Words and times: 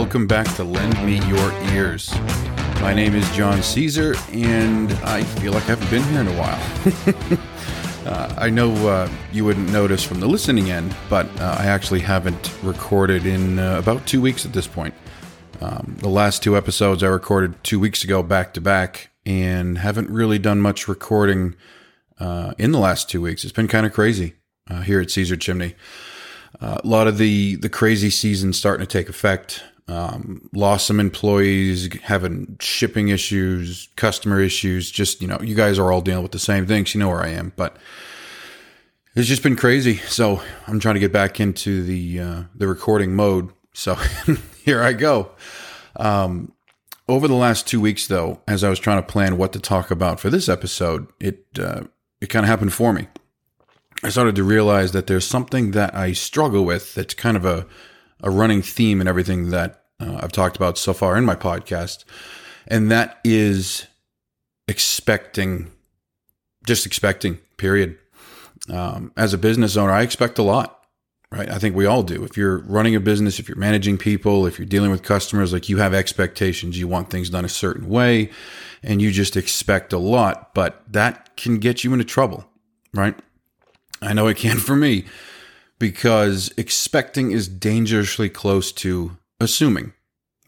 welcome 0.00 0.26
back 0.26 0.50
to 0.54 0.64
Lend 0.64 0.94
Me 1.04 1.18
Your 1.28 1.52
Ears. 1.74 2.10
My 2.80 2.94
name 2.94 3.14
is 3.14 3.30
John 3.36 3.62
Caesar, 3.62 4.14
and 4.32 4.90
I 5.04 5.22
feel 5.22 5.52
like 5.52 5.64
I 5.64 5.74
haven't 5.76 5.90
been 5.90 6.02
here 6.04 6.22
in 6.22 6.28
a 6.28 6.38
while. 6.38 8.06
uh, 8.06 8.34
I 8.38 8.48
know 8.48 8.72
uh, 8.88 9.10
you 9.30 9.44
wouldn't 9.44 9.70
notice 9.70 10.02
from 10.02 10.18
the 10.18 10.26
listening 10.26 10.70
end, 10.70 10.96
but 11.10 11.26
uh, 11.38 11.56
I 11.58 11.66
actually 11.66 12.00
haven't 12.00 12.50
recorded 12.62 13.26
in 13.26 13.58
uh, 13.58 13.78
about 13.78 14.06
two 14.06 14.22
weeks 14.22 14.46
at 14.46 14.54
this 14.54 14.66
point. 14.66 14.94
Um, 15.60 15.96
the 15.98 16.08
last 16.08 16.42
two 16.42 16.56
episodes 16.56 17.02
I 17.02 17.08
recorded 17.08 17.62
two 17.62 17.78
weeks 17.78 18.02
ago 18.02 18.22
back 18.22 18.54
to 18.54 18.60
back, 18.62 19.10
and 19.26 19.76
haven't 19.76 20.08
really 20.08 20.38
done 20.38 20.62
much 20.62 20.88
recording 20.88 21.56
uh, 22.18 22.54
in 22.56 22.72
the 22.72 22.78
last 22.78 23.10
two 23.10 23.20
weeks. 23.20 23.44
It's 23.44 23.52
been 23.52 23.68
kind 23.68 23.84
of 23.84 23.92
crazy 23.92 24.36
uh, 24.70 24.80
here 24.80 25.02
at 25.02 25.10
Caesar 25.10 25.36
Chimney. 25.36 25.74
Uh, 26.58 26.78
a 26.82 26.86
lot 26.86 27.06
of 27.06 27.18
the 27.18 27.56
the 27.56 27.68
crazy 27.68 28.10
season 28.10 28.52
starting 28.52 28.86
to 28.86 28.90
take 28.90 29.10
effect. 29.10 29.62
Um, 29.90 30.48
lost 30.52 30.86
some 30.86 31.00
employees, 31.00 31.92
having 32.02 32.56
shipping 32.60 33.08
issues, 33.08 33.88
customer 33.96 34.40
issues. 34.40 34.90
Just 34.90 35.20
you 35.20 35.28
know, 35.28 35.40
you 35.40 35.54
guys 35.54 35.78
are 35.78 35.90
all 35.90 36.00
dealing 36.00 36.22
with 36.22 36.32
the 36.32 36.38
same 36.38 36.66
things. 36.66 36.94
You 36.94 37.00
know 37.00 37.08
where 37.08 37.22
I 37.22 37.28
am, 37.28 37.52
but 37.56 37.76
it's 39.16 39.28
just 39.28 39.42
been 39.42 39.56
crazy. 39.56 39.96
So 39.96 40.42
I'm 40.66 40.80
trying 40.80 40.94
to 40.94 41.00
get 41.00 41.12
back 41.12 41.40
into 41.40 41.82
the 41.82 42.20
uh, 42.20 42.42
the 42.54 42.68
recording 42.68 43.14
mode. 43.14 43.50
So 43.72 43.94
here 44.64 44.82
I 44.82 44.92
go. 44.92 45.30
Um, 45.96 46.52
over 47.08 47.26
the 47.26 47.34
last 47.34 47.66
two 47.66 47.80
weeks, 47.80 48.06
though, 48.06 48.40
as 48.46 48.62
I 48.62 48.70
was 48.70 48.78
trying 48.78 49.02
to 49.02 49.06
plan 49.06 49.36
what 49.36 49.52
to 49.54 49.58
talk 49.58 49.90
about 49.90 50.20
for 50.20 50.30
this 50.30 50.48
episode, 50.48 51.08
it 51.18 51.46
uh, 51.58 51.82
it 52.20 52.28
kind 52.28 52.44
of 52.44 52.48
happened 52.48 52.72
for 52.72 52.92
me. 52.92 53.08
I 54.02 54.08
started 54.08 54.36
to 54.36 54.44
realize 54.44 54.92
that 54.92 55.06
there's 55.06 55.26
something 55.26 55.72
that 55.72 55.94
I 55.94 56.12
struggle 56.12 56.64
with 56.64 56.94
that's 56.94 57.12
kind 57.12 57.36
of 57.36 57.44
a, 57.44 57.66
a 58.22 58.30
running 58.30 58.62
theme 58.62 59.00
in 59.00 59.08
everything 59.08 59.50
that 59.50 59.79
uh, 60.00 60.20
I've 60.20 60.32
talked 60.32 60.56
about 60.56 60.78
so 60.78 60.92
far 60.92 61.16
in 61.16 61.24
my 61.24 61.36
podcast. 61.36 62.04
And 62.66 62.90
that 62.90 63.20
is 63.24 63.86
expecting, 64.68 65.70
just 66.66 66.86
expecting, 66.86 67.38
period. 67.56 67.98
Um, 68.68 69.12
as 69.16 69.34
a 69.34 69.38
business 69.38 69.76
owner, 69.76 69.92
I 69.92 70.02
expect 70.02 70.38
a 70.38 70.42
lot, 70.42 70.84
right? 71.32 71.50
I 71.50 71.58
think 71.58 71.74
we 71.74 71.86
all 71.86 72.02
do. 72.02 72.24
If 72.24 72.36
you're 72.36 72.58
running 72.58 72.94
a 72.94 73.00
business, 73.00 73.38
if 73.38 73.48
you're 73.48 73.58
managing 73.58 73.98
people, 73.98 74.46
if 74.46 74.58
you're 74.58 74.66
dealing 74.66 74.90
with 74.90 75.02
customers, 75.02 75.52
like 75.52 75.68
you 75.68 75.78
have 75.78 75.92
expectations, 75.92 76.78
you 76.78 76.86
want 76.86 77.10
things 77.10 77.30
done 77.30 77.44
a 77.44 77.48
certain 77.48 77.88
way, 77.88 78.30
and 78.82 79.02
you 79.02 79.10
just 79.10 79.36
expect 79.36 79.92
a 79.92 79.98
lot, 79.98 80.54
but 80.54 80.82
that 80.88 81.36
can 81.36 81.58
get 81.58 81.82
you 81.82 81.92
into 81.92 82.04
trouble, 82.04 82.46
right? 82.94 83.18
I 84.00 84.12
know 84.12 84.28
it 84.28 84.36
can 84.36 84.58
for 84.58 84.76
me 84.76 85.04
because 85.78 86.52
expecting 86.56 87.32
is 87.32 87.48
dangerously 87.48 88.28
close 88.28 88.70
to 88.72 89.16
assuming. 89.40 89.92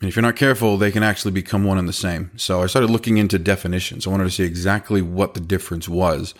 And 0.01 0.09
if 0.09 0.17
you're 0.17 0.23
not 0.23 0.37
careful, 0.37 0.77
they 0.77 0.91
can 0.91 1.03
actually 1.03 1.31
become 1.31 1.65
one 1.65 1.79
and 1.79 1.89
the 1.89 1.93
same. 1.93 2.33
So 2.37 2.63
I 2.63 2.67
started 2.67 2.91
looking 2.91 3.19
into 3.19 3.39
definitions. 3.39 4.07
I 4.07 4.11
wanted 4.11 4.25
to 4.25 4.31
see 4.31 4.45
exactly 4.45 5.01
what 5.01 5.35
the 5.35 5.41
difference 5.41 5.89
was. 5.89 6.35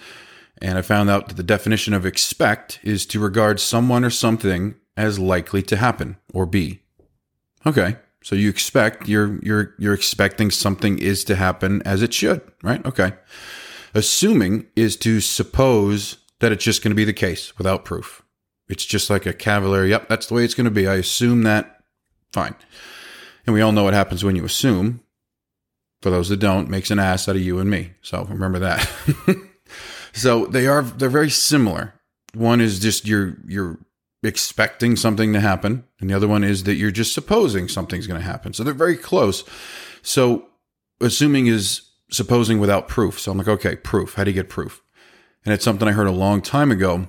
And 0.61 0.79
I 0.79 0.83
found 0.83 1.11
out 1.11 1.29
that 1.29 1.37
the 1.37 1.43
definition 1.43 1.95
of 1.95 2.05
expect 2.05 2.81
is 2.83 3.07
to 3.07 3.21
regard 3.21 3.61
someone 3.61 4.05
or 4.05 4.11
something 4.11 4.75
as 4.97 5.19
likely 5.19 5.63
to 5.63 5.77
happen 5.77 6.17
or 6.33 6.47
be. 6.47 6.83
Okay. 7.67 7.97
So 8.23 8.37
you 8.37 8.49
expect 8.49 9.09
you're 9.09 9.41
you're 9.43 9.75
you're 9.79 9.95
expecting 9.95 10.51
something 10.51 10.99
is 10.99 11.25
to 11.25 11.37
happen 11.37 11.83
as 11.83 12.03
it 12.03 12.15
should, 12.15 12.41
right? 12.63 12.85
Okay. 12.87 13.15
Assuming 13.95 14.67
is 14.77 14.97
to 14.99 15.21
suppose 15.21 16.19
that 16.41 16.53
it's 16.53 16.65
just 16.65 16.83
going 16.83 16.91
to 16.91 16.97
be 16.97 17.05
the 17.05 17.13
case 17.13 17.57
without 17.59 17.85
proof. 17.85 18.23
It's 18.69 18.85
just 18.85 19.11
like 19.11 19.27
a 19.27 19.33
cavalier, 19.33 19.85
yep, 19.85 20.09
that's 20.09 20.27
the 20.27 20.35
way 20.35 20.45
it's 20.45 20.55
going 20.55 20.65
to 20.65 20.71
be. 20.71 20.87
I 20.87 20.95
assume 20.95 21.43
that, 21.43 21.82
fine. 22.33 22.55
And 23.47 23.55
we 23.55 23.61
all 23.61 23.73
know 23.73 23.85
what 23.85 23.95
happens 23.95 24.25
when 24.25 24.37
you 24.37 24.45
assume. 24.45 25.01
For 26.01 26.11
those 26.11 26.29
that 26.31 26.39
don't, 26.39 26.69
makes 26.69 26.91
an 26.91 26.99
ass 26.99 27.29
out 27.29 27.37
of 27.37 27.43
you 27.43 27.61
and 27.61 27.71
me. 27.71 27.93
So 28.03 28.25
remember 28.25 28.59
that. 28.59 28.89
so 30.13 30.47
they 30.47 30.67
are 30.67 30.83
they're 30.83 31.09
very 31.09 31.31
similar. 31.31 31.95
One 32.35 32.61
is 32.61 32.81
just 32.81 33.07
you're 33.07 33.37
you're 33.47 33.79
expecting 34.25 34.97
something 34.97 35.33
to 35.33 35.41
happen, 35.41 35.85
and 36.01 36.11
the 36.11 36.15
other 36.15 36.27
one 36.27 36.43
is 36.43 36.65
that 36.65 36.75
you're 36.75 36.91
just 36.91 37.15
supposing 37.15 37.69
something's 37.69 38.09
going 38.09 38.21
to 38.21 38.27
happen. 38.27 38.53
So 38.53 38.65
they're 38.65 38.75
very 38.75 38.97
close. 38.97 39.45
So 40.03 40.49
assuming 41.01 41.47
is 41.47 41.83
supposing 42.11 42.59
without 42.59 42.89
proof. 42.89 43.19
So 43.19 43.33
I'm 43.33 43.39
like, 43.39 43.49
okay, 43.49 43.77
proof. 43.77 44.15
How 44.15 44.25
do 44.25 44.31
you 44.31 44.35
get 44.35 44.49
proof? 44.49 44.83
And 45.45 45.53
it's 45.53 45.65
something 45.65 45.89
I 45.89 45.93
heard 45.93 46.07
a 46.07 46.13
long 46.13 46.41
time 46.41 46.71
ago. 46.71 47.09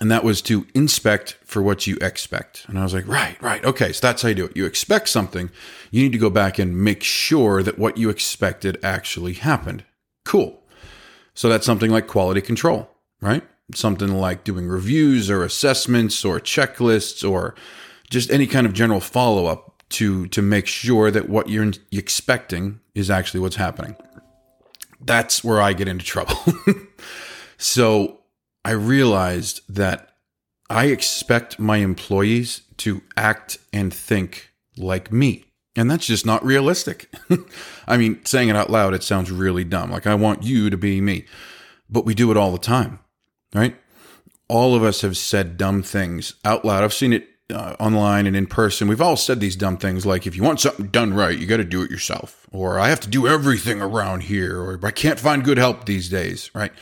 And 0.00 0.10
that 0.10 0.24
was 0.24 0.40
to 0.42 0.66
inspect 0.74 1.36
for 1.44 1.60
what 1.60 1.86
you 1.86 1.98
expect. 2.00 2.64
And 2.68 2.78
I 2.78 2.82
was 2.82 2.94
like, 2.94 3.06
right, 3.06 3.40
right. 3.42 3.62
Okay. 3.64 3.92
So 3.92 4.06
that's 4.06 4.22
how 4.22 4.28
you 4.28 4.34
do 4.34 4.44
it. 4.46 4.56
You 4.56 4.64
expect 4.64 5.10
something. 5.10 5.50
You 5.90 6.02
need 6.02 6.12
to 6.12 6.18
go 6.18 6.30
back 6.30 6.58
and 6.58 6.82
make 6.82 7.02
sure 7.02 7.62
that 7.62 7.78
what 7.78 7.98
you 7.98 8.08
expected 8.08 8.78
actually 8.82 9.34
happened. 9.34 9.84
Cool. 10.24 10.62
So 11.34 11.50
that's 11.50 11.66
something 11.66 11.90
like 11.90 12.06
quality 12.06 12.40
control, 12.40 12.90
right? 13.20 13.42
Something 13.74 14.14
like 14.14 14.42
doing 14.42 14.66
reviews 14.66 15.30
or 15.30 15.44
assessments 15.44 16.24
or 16.24 16.40
checklists 16.40 17.28
or 17.28 17.54
just 18.08 18.30
any 18.30 18.46
kind 18.46 18.66
of 18.66 18.72
general 18.72 19.00
follow 19.00 19.46
up 19.46 19.82
to, 19.90 20.26
to 20.28 20.40
make 20.40 20.66
sure 20.66 21.10
that 21.10 21.28
what 21.28 21.48
you're 21.50 21.72
expecting 21.92 22.80
is 22.94 23.10
actually 23.10 23.40
what's 23.40 23.56
happening. 23.56 23.96
That's 25.00 25.44
where 25.44 25.60
I 25.60 25.74
get 25.74 25.88
into 25.88 26.04
trouble. 26.04 26.36
So 27.60 28.19
I 28.64 28.72
realized 28.72 29.62
that 29.68 30.10
I 30.68 30.86
expect 30.86 31.58
my 31.58 31.78
employees 31.78 32.62
to 32.78 33.02
act 33.16 33.58
and 33.72 33.92
think 33.92 34.50
like 34.76 35.12
me. 35.12 35.44
And 35.76 35.90
that's 35.90 36.06
just 36.06 36.26
not 36.26 36.44
realistic. 36.44 37.12
I 37.86 37.96
mean, 37.96 38.24
saying 38.24 38.48
it 38.48 38.56
out 38.56 38.70
loud, 38.70 38.94
it 38.94 39.02
sounds 39.02 39.30
really 39.30 39.64
dumb. 39.64 39.90
Like, 39.90 40.06
I 40.06 40.14
want 40.14 40.42
you 40.42 40.68
to 40.70 40.76
be 40.76 41.00
me. 41.00 41.24
But 41.88 42.04
we 42.04 42.14
do 42.14 42.30
it 42.30 42.36
all 42.36 42.52
the 42.52 42.58
time, 42.58 43.00
right? 43.54 43.76
All 44.48 44.74
of 44.74 44.82
us 44.82 45.00
have 45.02 45.16
said 45.16 45.56
dumb 45.56 45.82
things 45.82 46.34
out 46.44 46.64
loud. 46.64 46.84
I've 46.84 46.92
seen 46.92 47.12
it 47.12 47.28
uh, 47.50 47.76
online 47.80 48.26
and 48.26 48.36
in 48.36 48.46
person. 48.46 48.88
We've 48.88 49.00
all 49.00 49.16
said 49.16 49.40
these 49.40 49.56
dumb 49.56 49.76
things 49.76 50.06
like, 50.06 50.26
if 50.26 50.36
you 50.36 50.42
want 50.42 50.60
something 50.60 50.86
done 50.88 51.14
right, 51.14 51.36
you 51.36 51.46
got 51.46 51.56
to 51.58 51.64
do 51.64 51.82
it 51.82 51.90
yourself. 51.90 52.46
Or 52.52 52.78
I 52.78 52.88
have 52.88 53.00
to 53.00 53.08
do 53.08 53.26
everything 53.26 53.80
around 53.80 54.24
here. 54.24 54.60
Or 54.60 54.78
I 54.84 54.90
can't 54.90 55.18
find 55.18 55.44
good 55.44 55.58
help 55.58 55.86
these 55.86 56.08
days, 56.08 56.50
right? 56.54 56.72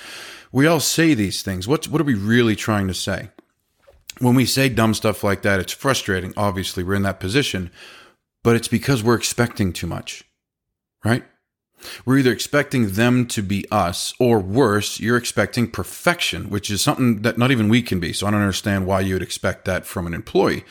We 0.53 0.67
all 0.67 0.81
say 0.81 1.15
these 1.15 1.43
things. 1.43 1.69
What's, 1.69 1.89
what 1.89 2.01
are 2.01 2.05
we 2.05 2.15
really 2.15 2.57
trying 2.57 2.89
to 2.89 2.95
say? 2.95 3.31
When 4.19 4.35
we 4.35 4.47
say 4.47 4.69
dumb 4.69 4.95
stuff 4.95 5.23
like 5.23 5.43
that, 5.43 5.61
it's 5.61 5.73
frustrating. 5.73 6.33
Obviously, 6.37 6.83
we're 6.83 6.95
in 6.95 7.03
that 7.03 7.21
position, 7.21 7.71
but 8.43 8.57
it's 8.57 8.69
because 8.69 9.03
we're 9.03 9.15
expecting 9.15 9.73
too 9.73 9.87
much, 9.87 10.25
right? 11.05 11.25
We're 12.05 12.19
either 12.19 12.33
expecting 12.33 12.93
them 12.93 13.27
to 13.27 13.43
be 13.43 13.65
us, 13.71 14.13
or 14.19 14.41
worse, 14.41 14.99
you're 14.99 15.17
expecting 15.17 15.71
perfection, 15.71 16.51
which 16.51 16.71
is 16.71 16.83
something 16.83 17.23
that 17.23 17.39
not 17.39 17.51
even 17.51 17.69
we 17.69 17.83
can 17.83 18.01
be. 18.01 18.13
So 18.13 18.27
I 18.27 18.31
don't 18.31 18.41
understand 18.41 18.87
why 18.87 19.01
you 19.01 19.15
would 19.15 19.23
expect 19.23 19.65
that 19.67 19.87
from 19.87 20.07
an 20.07 20.15
employee. 20.15 20.65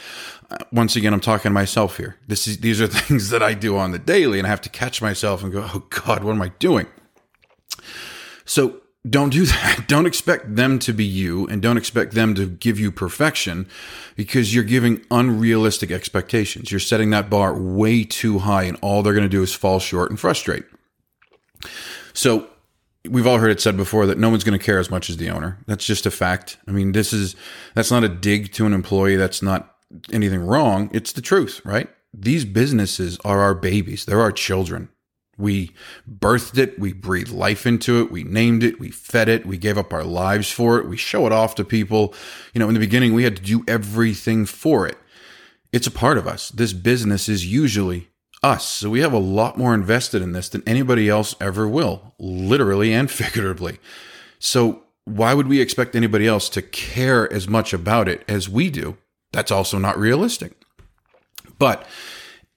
Uh, 0.50 0.58
once 0.72 0.96
again, 0.96 1.14
I'm 1.14 1.22
talking 1.22 1.50
to 1.50 1.54
myself 1.54 1.98
here. 1.98 2.18
This 2.28 2.48
is 2.48 2.60
these 2.60 2.82
are 2.82 2.88
things 2.88 3.30
that 3.30 3.42
I 3.42 3.54
do 3.54 3.78
on 3.78 3.92
the 3.92 4.00
daily, 4.00 4.40
and 4.40 4.46
I 4.46 4.50
have 4.50 4.62
to 4.62 4.70
catch 4.70 5.02
myself 5.02 5.44
and 5.44 5.52
go, 5.52 5.70
"Oh 5.74 5.86
God, 5.90 6.24
what 6.24 6.34
am 6.34 6.42
I 6.42 6.50
doing?" 6.60 6.88
So 8.46 8.82
don't 9.10 9.30
do 9.30 9.46
that. 9.46 9.84
Don't 9.88 10.06
expect 10.06 10.56
them 10.56 10.80
to 10.80 10.94
be 10.94 11.06
you 11.06 11.48
and 11.48 11.62
don't 11.62 11.78
expect 11.78 12.14
them 12.14 12.36
to 12.36 12.46
give 12.46 12.80
you 12.80 12.92
perfection 12.92 13.68
because 14.16 14.54
you're 14.54 14.64
giving 14.64 15.06
unrealistic 15.12 15.92
expectations. 15.92 16.72
You're 16.72 16.80
setting 16.80 17.12
that 17.12 17.30
bar 17.30 17.58
way 17.58 18.04
too 18.04 18.40
high 18.40 18.64
and 18.64 18.78
all 18.82 19.04
they're 19.04 19.14
going 19.14 19.24
to 19.24 19.30
do 19.30 19.44
is 19.44 19.54
fall 19.54 19.80
short 19.80 20.10
and 20.10 20.20
frustrate. 20.20 20.66
So 22.14 22.48
we've 23.10 23.28
all 23.28 23.38
heard 23.38 23.52
it 23.52 23.62
said 23.62 23.78
before 23.78 24.06
that 24.08 24.18
no 24.18 24.30
one's 24.30 24.44
going 24.44 24.58
to 24.58 24.64
care 24.64 24.80
as 24.80 24.90
much 24.90 25.10
as 25.10 25.18
the 25.18 25.30
owner. 25.30 25.60
That's 25.68 25.86
just 25.86 26.06
a 26.06 26.12
fact. 26.12 26.58
I 26.68 26.72
mean, 26.72 26.92
this 26.92 27.14
is, 27.14 27.36
that's 27.76 27.92
not 27.92 28.04
a 28.04 28.10
dig 28.10 28.52
to 28.54 28.66
an 28.66 28.74
employee. 28.74 29.16
That's 29.16 29.42
not 29.42 29.76
anything 30.12 30.42
wrong. 30.42 30.90
It's 30.94 31.14
the 31.14 31.22
truth, 31.22 31.62
right? 31.64 31.90
These 32.14 32.46
businesses 32.46 33.18
are 33.24 33.42
our 33.42 33.54
babies. 33.54 34.06
They're 34.06 34.22
our 34.22 34.32
children. 34.32 34.90
We 35.38 35.72
birthed 36.10 36.58
it, 36.58 36.80
we 36.80 36.94
breathed 36.94 37.32
life 37.32 37.66
into 37.66 38.02
it, 38.02 38.12
we 38.12 38.24
named 38.24 38.64
it, 38.64 38.80
we 38.80 38.90
fed 38.90 39.30
it, 39.30 39.46
we 39.46 39.58
gave 39.58 39.78
up 39.78 39.94
our 39.94 40.04
lives 40.04 40.52
for 40.52 40.80
it, 40.80 40.88
we 40.88 40.98
show 40.98 41.28
it 41.28 41.32
off 41.32 41.56
to 41.56 41.64
people. 41.64 42.14
You 42.54 42.60
know, 42.60 42.68
in 42.68 42.74
the 42.74 42.80
beginning, 42.80 43.14
we 43.14 43.24
had 43.24 43.38
to 43.38 43.44
do 43.44 43.64
everything 43.68 44.46
for 44.46 44.88
it. 44.88 44.98
It's 45.72 45.88
a 45.88 45.92
part 45.92 46.18
of 46.18 46.28
us. 46.28 46.50
This 46.50 46.74
business 46.74 47.30
is 47.30 47.46
usually 47.46 48.10
us. 48.42 48.68
So 48.68 48.90
we 48.90 49.02
have 49.02 49.14
a 49.14 49.20
lot 49.20 49.58
more 49.58 49.74
invested 49.74 50.22
in 50.22 50.32
this 50.32 50.50
than 50.50 50.64
anybody 50.66 51.10
else 51.10 51.36
ever 51.40 51.68
will, 51.68 52.14
literally 52.18 52.94
and 52.94 53.10
figuratively. 53.12 53.80
So 54.40 54.84
why 55.06 55.34
would 55.34 55.48
we 55.48 55.62
expect 55.62 55.96
anybody 55.96 56.28
else 56.28 56.50
to 56.50 56.62
care 56.62 57.32
as 57.32 57.48
much 57.48 57.74
about 57.74 58.08
it 58.08 58.24
as 58.28 58.50
we 58.50 58.70
do? 58.70 58.98
That's 59.32 59.52
also 59.52 59.78
not 59.78 59.98
realistic. 59.98 60.54
But 61.60 61.88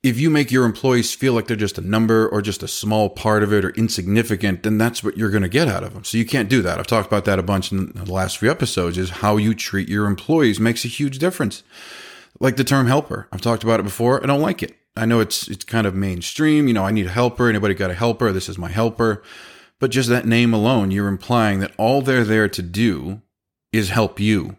if 0.02 0.18
you 0.18 0.30
make 0.30 0.50
your 0.50 0.64
employees 0.64 1.14
feel 1.14 1.34
like 1.34 1.46
they're 1.46 1.56
just 1.56 1.76
a 1.76 1.82
number 1.82 2.26
or 2.26 2.40
just 2.40 2.62
a 2.62 2.68
small 2.68 3.10
part 3.10 3.42
of 3.42 3.52
it 3.52 3.64
or 3.64 3.70
insignificant, 3.70 4.62
then 4.62 4.78
that's 4.78 5.04
what 5.04 5.18
you're 5.18 5.30
going 5.30 5.42
to 5.42 5.48
get 5.48 5.68
out 5.68 5.84
of 5.84 5.92
them. 5.92 6.04
So 6.04 6.16
you 6.16 6.24
can't 6.24 6.48
do 6.48 6.62
that. 6.62 6.78
I've 6.78 6.86
talked 6.86 7.06
about 7.06 7.26
that 7.26 7.38
a 7.38 7.42
bunch 7.42 7.70
in 7.70 7.92
the 7.94 8.10
last 8.10 8.38
few 8.38 8.50
episodes 8.50 8.96
is 8.96 9.10
how 9.10 9.36
you 9.36 9.54
treat 9.54 9.90
your 9.90 10.06
employees 10.06 10.58
makes 10.58 10.86
a 10.86 10.88
huge 10.88 11.18
difference. 11.18 11.62
Like 12.38 12.56
the 12.56 12.64
term 12.64 12.86
helper. 12.86 13.28
I've 13.30 13.42
talked 13.42 13.62
about 13.62 13.80
it 13.80 13.82
before. 13.82 14.22
I 14.22 14.26
don't 14.26 14.40
like 14.40 14.62
it. 14.62 14.74
I 14.96 15.04
know 15.04 15.20
it's 15.20 15.48
it's 15.48 15.64
kind 15.64 15.86
of 15.86 15.94
mainstream. 15.94 16.66
You 16.66 16.74
know, 16.74 16.84
I 16.84 16.90
need 16.90 17.06
a 17.06 17.10
helper. 17.10 17.48
Anybody 17.48 17.74
got 17.74 17.90
a 17.90 17.94
helper? 17.94 18.32
This 18.32 18.48
is 18.48 18.58
my 18.58 18.68
helper. 18.68 19.22
But 19.78 19.90
just 19.90 20.08
that 20.08 20.26
name 20.26 20.52
alone, 20.52 20.90
you're 20.90 21.08
implying 21.08 21.60
that 21.60 21.72
all 21.76 22.02
they're 22.02 22.24
there 22.24 22.48
to 22.48 22.62
do 22.62 23.22
is 23.72 23.90
help 23.90 24.18
you, 24.18 24.56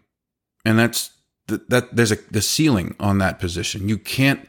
and 0.64 0.78
that's 0.78 1.10
that. 1.46 1.68
that 1.70 1.94
there's 1.94 2.12
a 2.12 2.16
the 2.30 2.42
ceiling 2.42 2.96
on 2.98 3.18
that 3.18 3.38
position. 3.38 3.88
You 3.88 3.98
can't 3.98 4.48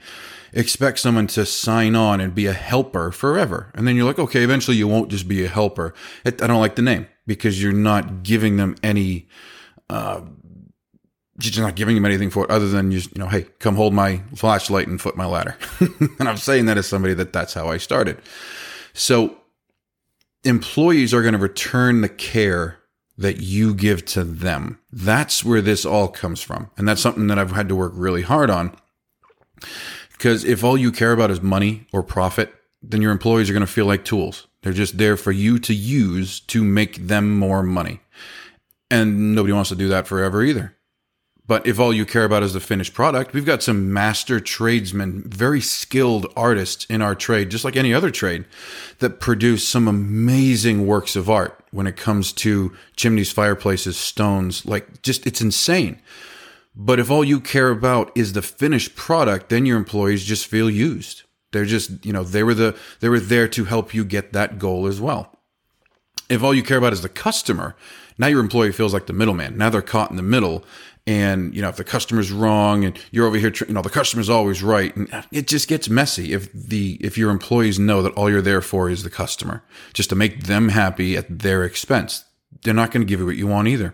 expect 0.54 1.00
someone 1.00 1.28
to 1.28 1.46
sign 1.46 1.96
on 1.96 2.22
and 2.22 2.34
be 2.34 2.46
a 2.46 2.54
helper 2.54 3.12
forever. 3.12 3.72
And 3.74 3.88
then 3.88 3.96
you're 3.96 4.06
like, 4.06 4.20
okay, 4.20 4.44
eventually 4.44 4.78
you 4.78 4.88
won't 4.88 5.10
just 5.10 5.28
be 5.28 5.44
a 5.44 5.50
helper. 5.50 5.94
I 6.26 6.30
don't 6.32 6.60
like 6.60 6.76
the 6.76 6.82
name 6.82 7.08
because 7.26 7.62
you're 7.62 7.74
not 7.74 8.24
giving 8.24 8.58
them 8.58 8.76
any, 8.84 9.28
uh, 9.90 10.22
you're 11.42 11.66
not 11.66 11.76
giving 11.76 11.96
them 11.96 12.06
anything 12.06 12.30
for 12.30 12.44
it 12.44 12.52
other 12.52 12.70
than 12.70 12.92
just, 12.92 13.16
you 13.16 13.20
know, 13.20 13.28
hey, 13.28 13.48
come 13.60 13.76
hold 13.76 13.94
my 13.94 14.22
flashlight 14.36 14.88
and 14.88 15.02
foot 15.02 15.18
my 15.18 15.26
ladder. 15.26 15.58
and 16.20 16.30
I'm 16.30 16.38
saying 16.38 16.68
that 16.68 16.78
as 16.78 16.88
somebody 16.88 17.14
that 17.16 17.34
that's 17.34 17.54
how 17.54 17.70
I 17.70 17.78
started. 17.78 18.22
So 18.94 19.38
employees 20.44 21.14
are 21.14 21.22
going 21.22 21.34
to 21.34 21.40
return 21.40 22.02
the 22.02 22.10
care 22.10 22.78
that 23.18 23.42
you 23.42 23.74
give 23.74 24.06
to 24.06 24.24
them. 24.24 24.80
That's 24.92 25.44
where 25.44 25.62
this 25.62 25.86
all 25.86 26.08
comes 26.08 26.42
from. 26.42 26.70
And 26.78 26.88
that's 26.88 27.02
something 27.02 27.28
that 27.28 27.40
I've 27.40 27.52
had 27.52 27.70
to 27.70 27.76
work 27.76 27.94
really 27.96 28.24
hard 28.24 28.50
on 28.50 28.76
because 30.24 30.46
if 30.46 30.64
all 30.64 30.78
you 30.78 30.90
care 30.90 31.12
about 31.12 31.30
is 31.32 31.42
money 31.42 31.86
or 31.92 32.02
profit, 32.02 32.56
then 32.82 33.02
your 33.02 33.12
employees 33.12 33.50
are 33.50 33.54
going 33.54 33.60
to 33.60 33.68
feel 33.68 33.86
like 33.86 34.06
tools. 34.06 34.48
They're 34.62 34.72
just 34.72 34.98
there 34.98 35.18
for 35.18 35.34
you 35.34 35.60
to 35.60 35.74
use 35.74 36.40
to 36.40 36.64
make 36.64 36.96
them 36.96 37.38
more 37.38 37.62
money. 37.62 38.00
And 38.90 39.36
nobody 39.36 39.52
wants 39.52 39.68
to 39.72 39.76
do 39.76 39.90
that 39.90 40.08
forever 40.08 40.42
either. 40.42 40.78
But 41.46 41.68
if 41.68 41.78
all 41.78 41.94
you 41.94 42.06
care 42.06 42.24
about 42.24 42.42
is 42.42 42.54
the 42.54 42.62
finished 42.62 42.94
product, 42.94 43.34
we've 43.34 43.46
got 43.46 43.62
some 43.62 43.92
master 43.92 44.40
tradesmen, 44.40 45.24
very 45.26 45.60
skilled 45.60 46.32
artists 46.38 46.86
in 46.86 47.02
our 47.02 47.16
trade, 47.16 47.52
just 47.52 47.66
like 47.66 47.76
any 47.76 47.94
other 47.94 48.10
trade, 48.10 48.46
that 49.00 49.20
produce 49.20 49.68
some 49.68 49.90
amazing 49.90 50.88
works 50.88 51.18
of 51.18 51.30
art 51.30 51.60
when 51.72 51.86
it 51.86 51.98
comes 51.98 52.32
to 52.32 52.74
chimneys, 52.96 53.34
fireplaces, 53.34 53.98
stones. 53.98 54.66
Like, 54.66 55.02
just, 55.02 55.28
it's 55.28 55.42
insane. 55.42 56.00
But 56.76 57.00
if 57.00 57.12
all 57.12 57.24
you 57.24 57.40
care 57.40 57.70
about 57.70 58.12
is 58.16 58.34
the 58.34 58.42
finished 58.42 58.96
product, 58.96 59.50
then 59.50 59.66
your 59.66 59.78
employees 59.78 60.24
just 60.24 60.48
feel 60.48 60.70
used. 60.70 61.24
They're 61.52 61.66
just, 61.66 62.04
you 62.04 62.12
know, 62.12 62.24
they 62.24 62.44
were 62.44 62.56
the 62.56 62.76
they 63.00 63.10
were 63.10 63.20
there 63.20 63.48
to 63.50 63.66
help 63.66 63.94
you 63.94 64.04
get 64.04 64.34
that 64.34 64.58
goal 64.58 64.88
as 64.88 65.00
well. 65.00 65.38
If 66.30 66.42
all 66.42 66.54
you 66.54 66.64
care 66.64 66.80
about 66.80 66.94
is 66.94 67.02
the 67.02 67.10
customer, 67.10 67.76
now 68.18 68.28
your 68.28 68.40
employee 68.40 68.72
feels 68.72 68.94
like 68.94 69.06
the 69.06 69.14
middleman. 69.14 69.58
Now 69.58 69.70
they're 69.70 69.82
caught 69.84 70.10
in 70.10 70.18
the 70.18 70.24
middle 70.24 70.64
and 71.06 71.54
you 71.54 71.62
know 71.62 71.70
if 71.70 71.76
the 71.76 71.84
customer's 71.84 72.32
wrong 72.32 72.86
and 72.86 72.98
you're 73.12 73.28
over 73.28 73.38
here 73.38 73.52
you 73.68 73.74
know 73.74 73.82
the 73.82 73.90
customer's 73.90 74.30
always 74.30 74.64
right 74.64 74.96
and 74.96 75.26
it 75.32 75.48
just 75.48 75.68
gets 75.68 75.90
messy 75.90 76.34
if 76.34 76.52
the 76.54 76.98
if 77.02 77.18
your 77.18 77.30
employees 77.30 77.78
know 77.78 78.02
that 78.02 78.14
all 78.14 78.30
you're 78.30 78.42
there 78.42 78.62
for 78.62 78.90
is 78.90 79.04
the 79.04 79.10
customer 79.10 79.64
just 79.94 80.10
to 80.10 80.16
make 80.16 80.44
them 80.44 80.70
happy 80.70 81.18
at 81.18 81.40
their 81.40 81.64
expense 81.64 82.24
they're 82.64 82.74
not 82.74 82.92
going 82.92 83.06
to 83.06 83.10
give 83.10 83.20
you 83.20 83.26
what 83.26 83.36
you 83.36 83.48
want 83.48 83.68
either 83.68 83.94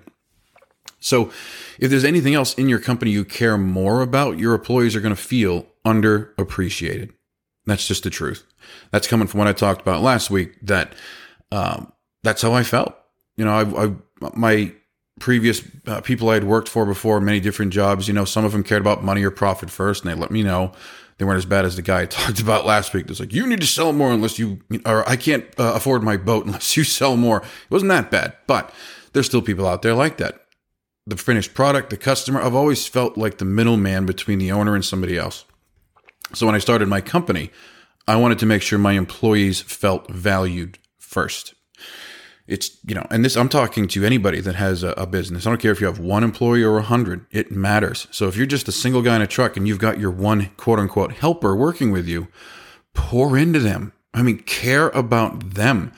so 0.99 1.31
if 1.79 1.89
there's 1.89 2.03
anything 2.03 2.35
else 2.35 2.53
in 2.55 2.69
your 2.69 2.79
company 2.79 3.11
you 3.11 3.25
care 3.25 3.57
more 3.57 4.01
about, 4.01 4.37
your 4.37 4.53
employees 4.53 4.95
are 4.95 5.01
going 5.01 5.15
to 5.15 5.21
feel 5.21 5.65
underappreciated. 5.85 7.11
That's 7.65 7.87
just 7.87 8.03
the 8.03 8.09
truth. 8.09 8.45
That's 8.91 9.07
coming 9.07 9.27
from 9.27 9.39
what 9.39 9.47
I 9.47 9.53
talked 9.53 9.81
about 9.81 10.01
last 10.01 10.29
week. 10.29 10.55
That 10.61 10.93
um, 11.51 11.91
that's 12.23 12.41
how 12.41 12.53
I 12.53 12.63
felt. 12.63 12.95
You 13.37 13.45
know, 13.45 13.53
I, 13.53 13.85
I 13.85 13.93
my 14.35 14.73
previous 15.19 15.61
uh, 15.85 16.01
people 16.01 16.29
I 16.29 16.35
had 16.35 16.43
worked 16.43 16.69
for 16.69 16.85
before, 16.85 17.19
many 17.19 17.39
different 17.39 17.73
jobs. 17.73 18.07
You 18.07 18.13
know, 18.13 18.25
some 18.25 18.45
of 18.45 18.51
them 18.51 18.63
cared 18.63 18.81
about 18.81 19.03
money 19.03 19.23
or 19.23 19.31
profit 19.31 19.69
first, 19.69 20.03
and 20.03 20.11
they 20.11 20.19
let 20.19 20.31
me 20.31 20.43
know 20.43 20.73
they 21.17 21.25
weren't 21.25 21.37
as 21.37 21.45
bad 21.45 21.65
as 21.65 21.75
the 21.75 21.81
guy 21.81 22.01
I 22.01 22.05
talked 22.07 22.39
about 22.39 22.65
last 22.65 22.93
week. 22.93 23.09
It's 23.09 23.19
like 23.19 23.33
you 23.33 23.45
need 23.47 23.61
to 23.61 23.67
sell 23.67 23.93
more 23.93 24.11
unless 24.11 24.39
you, 24.39 24.59
or 24.85 25.07
I 25.07 25.15
can't 25.15 25.45
uh, 25.57 25.73
afford 25.75 26.03
my 26.03 26.17
boat 26.17 26.45
unless 26.47 26.75
you 26.75 26.83
sell 26.83 27.15
more. 27.15 27.37
It 27.41 27.71
wasn't 27.71 27.89
that 27.89 28.11
bad, 28.11 28.35
but 28.47 28.73
there's 29.13 29.27
still 29.27 29.41
people 29.41 29.67
out 29.67 29.81
there 29.81 29.93
like 29.93 30.17
that 30.17 30.45
the 31.09 31.17
finished 31.17 31.53
product, 31.53 31.89
the 31.89 31.97
customer. 31.97 32.41
I've 32.41 32.55
always 32.55 32.87
felt 32.87 33.17
like 33.17 33.37
the 33.37 33.45
middleman 33.45 34.05
between 34.05 34.39
the 34.39 34.51
owner 34.51 34.75
and 34.75 34.85
somebody 34.85 35.17
else. 35.17 35.45
So 36.33 36.45
when 36.45 36.55
I 36.55 36.59
started 36.59 36.87
my 36.87 37.01
company, 37.01 37.51
I 38.07 38.15
wanted 38.15 38.39
to 38.39 38.45
make 38.45 38.61
sure 38.61 38.77
my 38.79 38.93
employees 38.93 39.61
felt 39.61 40.09
valued 40.09 40.77
first. 40.97 41.55
It's, 42.47 42.77
you 42.83 42.95
know, 42.95 43.05
and 43.11 43.23
this, 43.23 43.35
I'm 43.35 43.49
talking 43.49 43.87
to 43.89 44.03
anybody 44.03 44.39
that 44.41 44.55
has 44.55 44.81
a, 44.81 44.89
a 44.91 45.05
business. 45.05 45.45
I 45.45 45.51
don't 45.51 45.61
care 45.61 45.71
if 45.71 45.79
you 45.79 45.85
have 45.85 45.99
one 45.99 46.23
employee 46.23 46.63
or 46.63 46.77
a 46.77 46.83
hundred, 46.83 47.25
it 47.29 47.51
matters. 47.51 48.07
So 48.09 48.27
if 48.27 48.35
you're 48.35 48.47
just 48.47 48.67
a 48.67 48.71
single 48.71 49.03
guy 49.03 49.15
in 49.15 49.21
a 49.21 49.27
truck 49.27 49.55
and 49.55 49.67
you've 49.67 49.77
got 49.77 49.99
your 49.99 50.09
one 50.09 50.49
quote 50.57 50.79
unquote 50.79 51.13
helper 51.13 51.55
working 51.55 51.91
with 51.91 52.07
you, 52.07 52.27
pour 52.93 53.37
into 53.37 53.59
them. 53.59 53.93
I 54.13 54.23
mean, 54.23 54.39
care 54.39 54.89
about 54.89 55.53
them. 55.53 55.91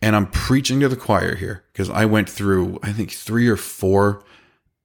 And 0.00 0.16
I'm 0.16 0.30
preaching 0.30 0.80
to 0.80 0.88
the 0.88 0.96
choir 0.96 1.34
here 1.34 1.64
because 1.72 1.90
I 1.90 2.06
went 2.06 2.30
through, 2.30 2.78
I 2.82 2.92
think, 2.92 3.10
three 3.12 3.48
or 3.48 3.56
four 3.56 4.22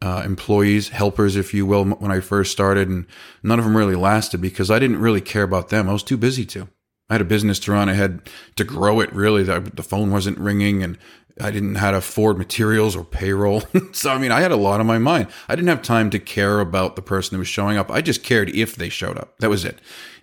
uh, 0.04 0.22
employees, 0.26 0.90
helpers, 0.90 1.38
if 1.38 1.54
you 1.54 1.66
will, 1.66 1.86
when 1.86 2.12
I 2.12 2.20
first 2.20 2.52
started, 2.52 2.90
and 2.90 3.06
none 3.42 3.58
of 3.58 3.64
them 3.64 3.78
really 3.78 3.96
lasted 3.96 4.42
because 4.42 4.70
I 4.70 4.78
didn't 4.78 5.00
really 5.00 5.22
care 5.22 5.44
about 5.44 5.70
them. 5.70 5.88
I 5.88 5.94
was 5.94 6.04
too 6.04 6.18
busy 6.18 6.46
to. 6.48 6.68
I 7.10 7.14
had 7.14 7.22
a 7.22 7.26
business 7.26 7.58
to 7.60 7.72
run. 7.72 7.88
I 7.88 7.94
had 7.94 8.30
to 8.58 8.66
grow 8.66 9.00
it. 9.00 9.14
Really, 9.14 9.44
the, 9.44 9.84
phone 9.84 10.12
wasn't 10.12 10.38
ringing, 10.40 10.84
and 10.84 10.98
I 11.40 11.52
didn't 11.52 11.76
have 11.76 11.94
to 11.94 12.00
afford 12.00 12.38
materials 12.38 12.98
or 12.98 13.06
payroll. 13.06 13.64
so 13.94 14.12
I 14.12 14.18
mean, 14.18 14.32
I 14.32 14.42
had 14.42 14.52
a 14.52 14.58
lot 14.58 14.82
on 14.82 14.88
my 14.88 14.98
mind. 14.98 15.30
I 15.48 15.56
didn't 15.56 15.70
have 15.70 15.82
time 15.82 16.10
to 16.10 16.20
care 16.20 16.60
about 16.60 16.98
the 16.98 17.02
person 17.02 17.36
who 17.36 17.40
was 17.40 17.48
showing 17.48 17.78
up. 17.78 17.90
I 17.90 18.02
just 18.02 18.24
cared 18.24 18.54
if 18.54 18.76
they 18.76 18.90
showed 18.90 19.18
up. 19.18 19.38
That 19.40 19.50
was 19.50 19.64
it. 19.64 19.80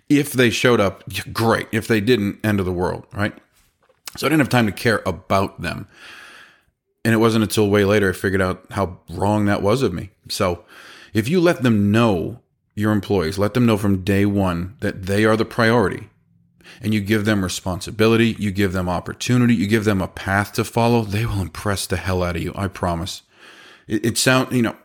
If 0.09 0.31
they 0.31 0.51
showed 0.51 0.79
up, 0.79 1.03
great. 1.33 1.67
If 1.71 1.87
they 1.87 2.01
didn't, 2.01 2.39
end 2.45 2.59
of 2.59 2.67
the 2.67 2.71
world, 2.71 3.07
right? 3.13 3.33
So 4.15 4.27
I 4.27 4.29
didn't 4.29 4.41
have 4.41 4.49
time 4.49 4.67
to 4.67 4.71
care 4.71 5.01
about 5.07 5.61
them. 5.61 5.87
And 7.03 7.13
it 7.13 7.17
wasn't 7.17 7.43
until 7.43 7.69
way 7.69 7.83
later 7.83 8.09
I 8.09 8.13
figured 8.13 8.41
out 8.41 8.65
how 8.71 8.99
wrong 9.09 9.45
that 9.45 9.61
was 9.61 9.81
of 9.81 9.93
me. 9.93 10.11
So 10.29 10.65
if 11.13 11.27
you 11.27 11.41
let 11.41 11.63
them 11.63 11.91
know 11.91 12.41
your 12.75 12.91
employees, 12.91 13.39
let 13.39 13.53
them 13.53 13.65
know 13.65 13.77
from 13.77 14.03
day 14.03 14.25
one 14.25 14.75
that 14.81 15.03
they 15.03 15.25
are 15.25 15.35
the 15.35 15.45
priority 15.45 16.09
and 16.81 16.93
you 16.93 17.01
give 17.01 17.25
them 17.25 17.43
responsibility, 17.43 18.35
you 18.39 18.51
give 18.51 18.73
them 18.73 18.87
opportunity, 18.87 19.53
you 19.55 19.67
give 19.67 19.83
them 19.83 20.01
a 20.01 20.07
path 20.07 20.53
to 20.53 20.63
follow, 20.63 21.03
they 21.03 21.25
will 21.25 21.41
impress 21.41 21.85
the 21.85 21.97
hell 21.97 22.23
out 22.23 22.35
of 22.35 22.41
you. 22.41 22.53
I 22.55 22.67
promise. 22.67 23.23
It, 23.87 24.05
it 24.05 24.17
sounds, 24.17 24.55
you 24.55 24.61
know, 24.61 24.75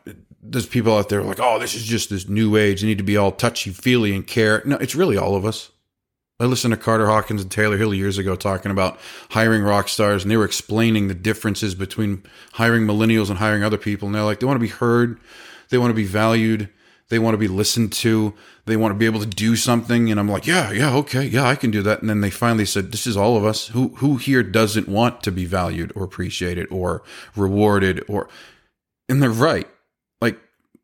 there's 0.42 0.66
people 0.66 0.96
out 0.96 1.08
there 1.08 1.22
like, 1.22 1.40
oh, 1.40 1.58
this 1.58 1.74
is 1.74 1.84
just 1.84 2.10
this 2.10 2.28
new 2.28 2.56
age. 2.56 2.82
You 2.82 2.88
need 2.88 2.98
to 2.98 3.04
be 3.04 3.16
all 3.16 3.32
touchy 3.32 3.70
feely 3.70 4.14
and 4.14 4.26
care. 4.26 4.62
No, 4.64 4.76
it's 4.76 4.94
really 4.94 5.16
all 5.16 5.34
of 5.34 5.44
us. 5.44 5.70
I 6.38 6.44
listened 6.44 6.72
to 6.72 6.76
Carter 6.76 7.06
Hawkins 7.06 7.40
and 7.40 7.50
Taylor 7.50 7.78
Hill 7.78 7.94
years 7.94 8.18
ago 8.18 8.36
talking 8.36 8.70
about 8.70 8.98
hiring 9.30 9.62
rock 9.62 9.88
stars, 9.88 10.22
and 10.22 10.30
they 10.30 10.36
were 10.36 10.44
explaining 10.44 11.08
the 11.08 11.14
differences 11.14 11.74
between 11.74 12.22
hiring 12.52 12.86
millennials 12.86 13.30
and 13.30 13.38
hiring 13.38 13.62
other 13.62 13.78
people. 13.78 14.06
And 14.06 14.14
they're 14.14 14.22
like, 14.22 14.40
they 14.40 14.46
want 14.46 14.56
to 14.56 14.66
be 14.66 14.68
heard, 14.68 15.18
they 15.70 15.78
want 15.78 15.90
to 15.90 15.94
be 15.94 16.04
valued, 16.04 16.68
they 17.08 17.18
want 17.18 17.32
to 17.32 17.38
be 17.38 17.48
listened 17.48 17.90
to, 17.94 18.34
they 18.66 18.76
want 18.76 18.92
to 18.92 18.98
be 18.98 19.06
able 19.06 19.20
to 19.20 19.26
do 19.26 19.56
something. 19.56 20.10
And 20.10 20.20
I'm 20.20 20.28
like, 20.28 20.46
yeah, 20.46 20.72
yeah, 20.72 20.94
okay, 20.96 21.24
yeah, 21.24 21.44
I 21.44 21.54
can 21.54 21.70
do 21.70 21.80
that. 21.82 22.02
And 22.02 22.10
then 22.10 22.20
they 22.20 22.28
finally 22.28 22.66
said, 22.66 22.92
this 22.92 23.06
is 23.06 23.16
all 23.16 23.38
of 23.38 23.44
us. 23.46 23.68
Who 23.68 23.88
who 23.96 24.18
here 24.18 24.42
doesn't 24.42 24.88
want 24.88 25.22
to 25.22 25.32
be 25.32 25.46
valued 25.46 25.90
or 25.96 26.04
appreciated 26.04 26.66
or 26.70 27.02
rewarded 27.34 28.04
or? 28.08 28.28
And 29.08 29.22
they're 29.22 29.30
right 29.30 29.68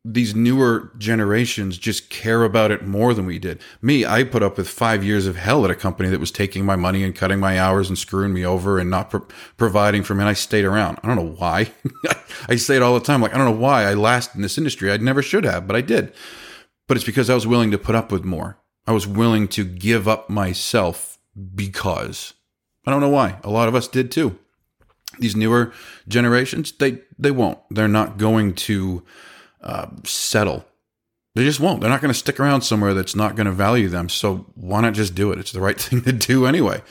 these 0.04 0.34
newer 0.34 0.90
generations 0.98 1.78
just 1.78 2.10
care 2.10 2.42
about 2.42 2.72
it 2.72 2.84
more 2.84 3.14
than 3.14 3.24
we 3.24 3.38
did. 3.38 3.60
Me, 3.80 4.04
I 4.04 4.24
put 4.24 4.42
up 4.42 4.58
with 4.58 4.68
five 4.68 5.04
years 5.04 5.26
of 5.28 5.36
hell 5.36 5.64
at 5.64 5.70
a 5.70 5.76
company 5.76 6.08
that 6.08 6.18
was 6.18 6.32
taking 6.32 6.64
my 6.64 6.74
money 6.74 7.04
and 7.04 7.14
cutting 7.14 7.38
my 7.38 7.60
hours 7.60 7.88
and 7.88 7.96
screwing 7.96 8.32
me 8.32 8.44
over 8.44 8.80
and 8.80 8.90
not 8.90 9.10
pro- 9.10 9.26
providing 9.56 10.02
for 10.02 10.14
me. 10.14 10.22
And 10.22 10.28
I 10.28 10.32
stayed 10.32 10.64
around. 10.64 10.98
I 11.02 11.06
don't 11.06 11.16
know 11.16 11.36
why. 11.38 11.70
I 12.48 12.56
say 12.56 12.74
it 12.74 12.82
all 12.82 12.94
the 12.94 13.04
time. 13.04 13.22
Like, 13.22 13.32
I 13.32 13.38
don't 13.38 13.46
know 13.46 13.60
why 13.60 13.84
I 13.84 13.94
lasted 13.94 14.36
in 14.36 14.42
this 14.42 14.58
industry. 14.58 14.90
I 14.90 14.96
never 14.96 15.22
should 15.22 15.44
have, 15.44 15.68
but 15.68 15.76
I 15.76 15.82
did. 15.82 16.12
But 16.88 16.96
it's 16.96 17.06
because 17.06 17.30
I 17.30 17.34
was 17.34 17.46
willing 17.46 17.70
to 17.70 17.78
put 17.78 17.94
up 17.94 18.10
with 18.10 18.24
more. 18.24 18.58
I 18.88 18.92
was 18.92 19.06
willing 19.06 19.46
to 19.48 19.64
give 19.64 20.08
up 20.08 20.28
myself 20.28 21.18
because 21.54 22.34
I 22.84 22.90
don't 22.90 23.00
know 23.00 23.08
why. 23.08 23.38
A 23.44 23.50
lot 23.50 23.68
of 23.68 23.76
us 23.76 23.86
did 23.86 24.10
too. 24.10 24.36
These 25.20 25.36
newer 25.36 25.72
generations, 26.08 26.72
they, 26.72 27.02
they 27.16 27.30
won't. 27.30 27.58
They're 27.70 27.86
not 27.86 28.18
going 28.18 28.54
to, 28.54 29.04
uh, 29.62 29.88
settle. 30.04 30.64
They 31.34 31.44
just 31.44 31.60
won't. 31.60 31.80
They're 31.80 31.90
not 31.90 32.02
going 32.02 32.12
to 32.12 32.18
stick 32.18 32.38
around 32.38 32.62
somewhere 32.62 32.92
that's 32.92 33.16
not 33.16 33.36
going 33.36 33.46
to 33.46 33.52
value 33.52 33.88
them. 33.88 34.08
So 34.08 34.46
why 34.54 34.82
not 34.82 34.92
just 34.92 35.14
do 35.14 35.32
it? 35.32 35.38
It's 35.38 35.52
the 35.52 35.60
right 35.60 35.80
thing 35.80 36.02
to 36.02 36.12
do 36.12 36.46
anyway. 36.46 36.82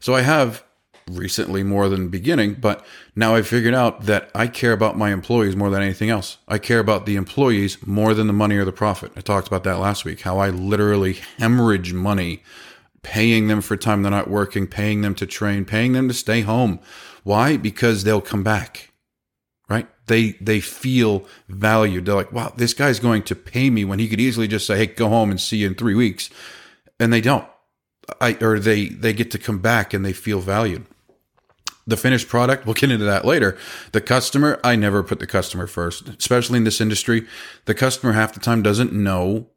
So 0.00 0.14
I 0.14 0.20
have 0.20 0.62
recently 1.10 1.62
more 1.62 1.88
than 1.88 2.08
beginning, 2.08 2.54
but 2.54 2.84
now 3.16 3.34
I've 3.34 3.48
figured 3.48 3.74
out 3.74 4.02
that 4.02 4.30
I 4.34 4.46
care 4.46 4.72
about 4.72 4.96
my 4.96 5.10
employees 5.10 5.56
more 5.56 5.70
than 5.70 5.82
anything 5.82 6.10
else. 6.10 6.36
I 6.46 6.58
care 6.58 6.78
about 6.78 7.06
the 7.06 7.16
employees 7.16 7.84
more 7.86 8.14
than 8.14 8.26
the 8.26 8.32
money 8.32 8.56
or 8.56 8.64
the 8.64 8.72
profit. 8.72 9.12
I 9.16 9.20
talked 9.20 9.48
about 9.48 9.64
that 9.64 9.78
last 9.78 10.04
week, 10.04 10.20
how 10.20 10.38
I 10.38 10.50
literally 10.50 11.18
hemorrhage 11.38 11.92
money 11.92 12.42
paying 13.02 13.48
them 13.48 13.60
for 13.60 13.76
time 13.76 14.02
they're 14.02 14.10
not 14.10 14.28
working, 14.28 14.66
paying 14.66 15.00
them 15.00 15.14
to 15.14 15.26
train, 15.26 15.64
paying 15.64 15.92
them 15.92 16.08
to 16.08 16.14
stay 16.14 16.42
home. 16.42 16.78
Why? 17.24 17.56
Because 17.56 18.04
they'll 18.04 18.20
come 18.20 18.42
back? 18.42 18.87
They 20.08 20.32
they 20.40 20.60
feel 20.60 21.24
valued. 21.48 22.06
They're 22.06 22.14
like, 22.16 22.32
wow, 22.32 22.52
this 22.56 22.74
guy's 22.74 23.00
going 23.00 23.22
to 23.24 23.36
pay 23.36 23.70
me 23.70 23.84
when 23.84 23.98
he 24.00 24.08
could 24.08 24.20
easily 24.20 24.48
just 24.48 24.66
say, 24.66 24.76
hey, 24.78 24.86
go 24.86 25.08
home 25.08 25.30
and 25.30 25.40
see 25.40 25.58
you 25.58 25.68
in 25.68 25.74
three 25.74 25.94
weeks. 25.94 26.30
and 27.00 27.12
they 27.12 27.20
don't. 27.20 27.46
I 28.20 28.36
or 28.40 28.58
they 28.58 28.88
they 28.88 29.12
get 29.12 29.30
to 29.32 29.38
come 29.38 29.58
back 29.58 29.94
and 29.94 30.04
they 30.04 30.12
feel 30.12 30.40
valued. 30.40 30.86
The 31.86 31.96
finished 31.96 32.28
product, 32.28 32.66
we'll 32.66 32.74
get 32.74 32.90
into 32.90 33.04
that 33.06 33.24
later. 33.24 33.56
The 33.92 34.00
customer, 34.02 34.60
I 34.62 34.76
never 34.76 35.02
put 35.02 35.20
the 35.20 35.26
customer 35.26 35.66
first, 35.66 36.08
especially 36.08 36.58
in 36.58 36.64
this 36.64 36.80
industry. 36.80 37.26
The 37.64 37.74
customer 37.74 38.12
half 38.12 38.34
the 38.34 38.40
time 38.40 38.62
doesn't 38.62 38.92
know 38.92 39.48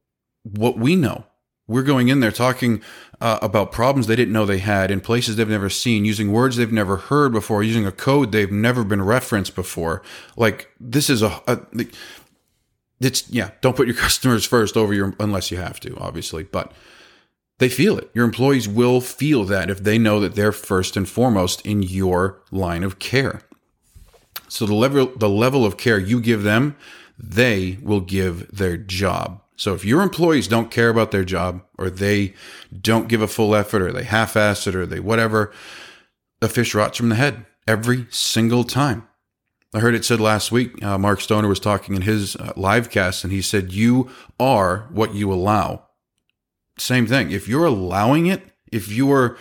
what 0.44 0.78
we 0.78 0.96
know. 0.96 1.26
We're 1.72 1.84
going 1.84 2.10
in 2.10 2.20
there 2.20 2.32
talking 2.32 2.82
uh, 3.22 3.40
about 3.42 3.72
problems 3.72 4.08
they 4.08 4.16
didn't 4.16 4.34
know 4.34 4.46
they 4.46 4.58
had 4.58 4.92
in 4.92 5.00
places 5.00 5.36
they've 5.36 5.48
never 5.48 5.70
seen, 5.70 6.06
using 6.06 6.32
words 6.32 6.58
they've 6.58 6.72
never 6.72 6.98
heard 6.98 7.32
before, 7.32 7.64
using 7.64 7.86
a 7.86 7.92
code 7.92 8.32
they've 8.32 8.52
never 8.52 8.84
been 8.84 9.02
referenced 9.02 9.56
before. 9.56 10.02
Like 10.36 10.70
this 10.80 11.10
is 11.10 11.22
a, 11.22 11.42
a 11.48 11.60
it's 13.00 13.30
yeah. 13.30 13.52
Don't 13.62 13.76
put 13.76 13.88
your 13.88 13.96
customers 14.08 14.46
first 14.46 14.76
over 14.76 14.94
your 14.94 15.16
unless 15.20 15.52
you 15.52 15.58
have 15.58 15.80
to, 15.82 15.96
obviously, 15.98 16.44
but 16.44 16.72
they 17.60 17.70
feel 17.70 17.98
it. 17.98 18.10
Your 18.14 18.26
employees 18.26 18.68
will 18.68 19.02
feel 19.02 19.44
that 19.46 19.70
if 19.70 19.84
they 19.84 19.98
know 19.98 20.20
that 20.20 20.36
they're 20.36 20.52
first 20.52 20.98
and 20.98 21.08
foremost 21.08 21.66
in 21.66 21.84
your 21.84 22.42
line 22.52 22.84
of 22.84 23.00
care. 23.00 23.42
So 24.48 24.66
the 24.66 24.74
level 24.74 25.12
the 25.16 25.30
level 25.30 25.66
of 25.66 25.78
care 25.78 26.00
you 26.00 26.20
give 26.20 26.44
them, 26.44 26.76
they 27.18 27.78
will 27.82 28.02
give 28.02 28.50
their 28.56 28.78
job. 28.78 29.41
So 29.62 29.76
if 29.76 29.86
your 29.86 30.02
employees 30.02 30.48
don't 30.48 30.72
care 30.72 30.90
about 30.90 31.12
their 31.12 31.24
job 31.24 31.62
or 31.78 31.92
they 31.92 32.34
don't 32.82 33.08
give 33.08 33.22
a 33.22 33.28
full 33.28 33.54
effort 33.54 33.84
or 33.84 33.94
they 33.94 34.06
half 34.06 34.36
ass 34.36 34.66
it 34.66 34.74
or 34.74 34.88
they 34.88 35.00
whatever, 35.00 35.54
the 36.40 36.50
fish 36.50 36.74
rots 36.74 36.98
from 36.98 37.10
the 37.10 37.16
head 37.16 37.46
every 37.68 38.08
single 38.10 38.64
time. 38.64 39.08
I 39.72 39.80
heard 39.80 39.94
it 39.94 40.04
said 40.04 40.20
last 40.20 40.52
week, 40.52 40.84
uh, 40.84 40.98
Mark 40.98 41.22
Stoner 41.22 41.48
was 41.48 41.60
talking 41.60 41.94
in 41.94 42.02
his 42.02 42.36
uh, 42.38 42.54
live 42.56 42.90
cast 42.90 43.24
and 43.24 43.32
he 43.32 43.40
said, 43.40 43.72
You 43.72 44.10
are 44.40 44.88
what 44.90 45.14
you 45.14 45.32
allow. 45.32 45.86
Same 46.80 47.06
thing. 47.06 47.30
If 47.30 47.48
you're 47.48 47.66
allowing 47.66 48.26
it, 48.26 48.42
if 48.72 48.92
you're 48.92 49.38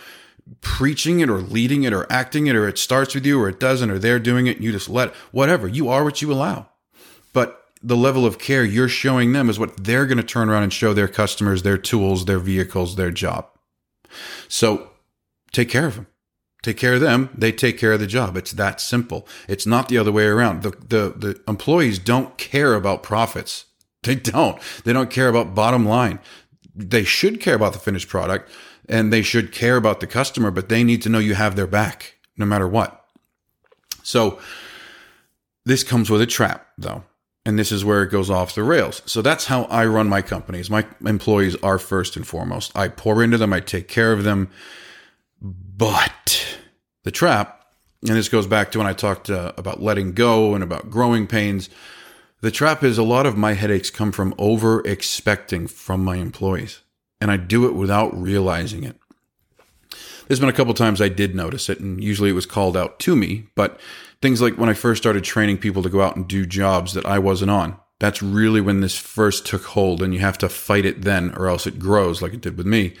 preaching 0.61 1.21
it 1.21 1.31
or 1.31 1.41
leading 1.41 1.81
it 1.81 1.93
or 1.93 2.05
acting 2.11 2.45
it 2.45 2.55
or 2.55 2.67
it 2.67 2.77
starts 2.77 3.15
with 3.15 3.25
you 3.25 3.41
or 3.41 3.49
it 3.49 3.59
doesn't 3.59 3.89
or 3.89 3.97
they're 3.97 4.19
doing 4.19 4.45
it, 4.45 4.57
and 4.57 4.63
you 4.63 4.71
just 4.71 4.87
let 4.87 5.15
whatever, 5.31 5.67
you 5.67 5.89
are 5.89 6.03
what 6.03 6.21
you 6.21 6.31
allow. 6.31 6.69
But 7.33 7.60
the 7.83 7.97
level 7.97 8.25
of 8.25 8.37
care 8.37 8.63
you're 8.63 8.87
showing 8.87 9.33
them 9.33 9.49
is 9.49 9.57
what 9.57 9.83
they're 9.83 10.05
going 10.05 10.17
to 10.17 10.23
turn 10.23 10.49
around 10.49 10.63
and 10.63 10.73
show 10.73 10.93
their 10.93 11.07
customers, 11.07 11.63
their 11.63 11.77
tools, 11.77 12.25
their 12.25 12.39
vehicles, 12.39 12.95
their 12.95 13.11
job. 13.11 13.47
So 14.47 14.91
take 15.51 15.69
care 15.69 15.87
of 15.87 15.95
them. 15.95 16.07
Take 16.61 16.77
care 16.77 16.93
of 16.93 17.01
them. 17.01 17.29
They 17.35 17.51
take 17.51 17.79
care 17.79 17.93
of 17.93 17.99
the 17.99 18.07
job. 18.07 18.37
It's 18.37 18.51
that 18.51 18.79
simple. 18.79 19.27
It's 19.47 19.65
not 19.65 19.89
the 19.89 19.97
other 19.97 20.11
way 20.11 20.25
around. 20.25 20.61
The, 20.61 20.69
the, 20.69 21.13
the 21.17 21.41
employees 21.47 21.97
don't 21.97 22.37
care 22.37 22.73
about 22.73 23.03
profits. 23.03 23.65
They 24.03 24.15
don't. 24.15 24.59
They 24.83 24.93
don't 24.93 25.11
care 25.11 25.29
about 25.29 25.53
bottom 25.53 25.85
line. 25.85 26.17
They 26.73 27.03
should 27.03 27.39
care 27.39 27.53
about 27.53 27.73
the 27.73 27.77
finished 27.77 28.09
product 28.09 28.49
and 28.89 29.13
they 29.13 29.21
should 29.21 29.51
care 29.51 29.75
about 29.75 29.99
the 29.99 30.07
customer, 30.07 30.49
but 30.49 30.69
they 30.69 30.83
need 30.83 31.03
to 31.03 31.09
know 31.09 31.19
you 31.19 31.35
have 31.35 31.55
their 31.55 31.67
back 31.67 32.15
no 32.35 32.47
matter 32.47 32.67
what. 32.67 33.05
So 34.01 34.39
this 35.65 35.83
comes 35.83 36.09
with 36.09 36.19
a 36.19 36.25
trap 36.25 36.65
though 36.79 37.03
and 37.45 37.57
this 37.57 37.71
is 37.71 37.83
where 37.83 38.03
it 38.03 38.11
goes 38.11 38.29
off 38.29 38.55
the 38.55 38.63
rails. 38.63 39.01
So 39.05 39.21
that's 39.21 39.45
how 39.45 39.63
I 39.63 39.85
run 39.85 40.07
my 40.07 40.21
companies. 40.21 40.69
My 40.69 40.85
employees 41.05 41.55
are 41.63 41.79
first 41.79 42.15
and 42.15 42.27
foremost. 42.27 42.71
I 42.75 42.87
pour 42.87 43.23
into 43.23 43.37
them, 43.37 43.53
I 43.53 43.59
take 43.59 43.87
care 43.87 44.13
of 44.13 44.23
them. 44.23 44.49
But 45.41 46.57
the 47.03 47.11
trap, 47.11 47.65
and 48.07 48.15
this 48.15 48.29
goes 48.29 48.47
back 48.47 48.71
to 48.71 48.77
when 48.77 48.87
I 48.87 48.93
talked 48.93 49.29
uh, 49.29 49.53
about 49.57 49.81
letting 49.81 50.13
go 50.13 50.53
and 50.53 50.63
about 50.63 50.91
growing 50.91 51.25
pains. 51.25 51.69
The 52.41 52.51
trap 52.51 52.83
is 52.83 52.97
a 52.97 53.03
lot 53.03 53.25
of 53.25 53.37
my 53.37 53.53
headaches 53.53 53.89
come 53.89 54.11
from 54.11 54.33
over 54.37 54.81
expecting 54.85 55.67
from 55.67 56.03
my 56.03 56.17
employees, 56.17 56.81
and 57.19 57.31
I 57.31 57.37
do 57.37 57.65
it 57.65 57.73
without 57.73 58.19
realizing 58.19 58.83
it. 58.83 58.97
There's 60.31 60.39
been 60.39 60.47
a 60.47 60.53
couple 60.53 60.73
times 60.73 61.01
I 61.01 61.09
did 61.09 61.35
notice 61.35 61.67
it, 61.67 61.81
and 61.81 62.01
usually 62.01 62.29
it 62.29 62.35
was 62.35 62.45
called 62.45 62.77
out 62.77 62.99
to 62.99 63.17
me, 63.17 63.47
but 63.53 63.77
things 64.21 64.41
like 64.41 64.57
when 64.57 64.69
I 64.69 64.73
first 64.73 65.03
started 65.03 65.25
training 65.25 65.57
people 65.57 65.83
to 65.83 65.89
go 65.89 65.99
out 65.99 66.15
and 66.15 66.25
do 66.25 66.45
jobs 66.45 66.93
that 66.93 67.05
I 67.05 67.19
wasn't 67.19 67.51
on. 67.51 67.77
That's 67.99 68.23
really 68.23 68.61
when 68.61 68.79
this 68.79 68.97
first 68.97 69.45
took 69.45 69.65
hold, 69.65 70.01
and 70.01 70.13
you 70.13 70.21
have 70.21 70.37
to 70.37 70.47
fight 70.47 70.85
it 70.85 71.01
then, 71.01 71.35
or 71.35 71.49
else 71.49 71.67
it 71.67 71.79
grows 71.79 72.21
like 72.21 72.33
it 72.33 72.39
did 72.39 72.57
with 72.57 72.65
me. 72.65 72.93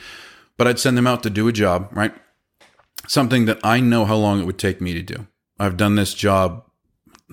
But 0.57 0.67
I'd 0.67 0.77
send 0.77 0.97
them 0.97 1.07
out 1.07 1.23
to 1.23 1.29
do 1.29 1.47
a 1.47 1.53
job, 1.53 1.87
right? 1.93 2.13
Something 3.07 3.45
that 3.45 3.61
I 3.63 3.79
know 3.79 4.03
how 4.03 4.17
long 4.17 4.41
it 4.41 4.45
would 4.45 4.59
take 4.59 4.81
me 4.81 4.91
to 4.91 5.01
do. 5.01 5.25
I've 5.57 5.77
done 5.77 5.95
this 5.95 6.13
job 6.13 6.65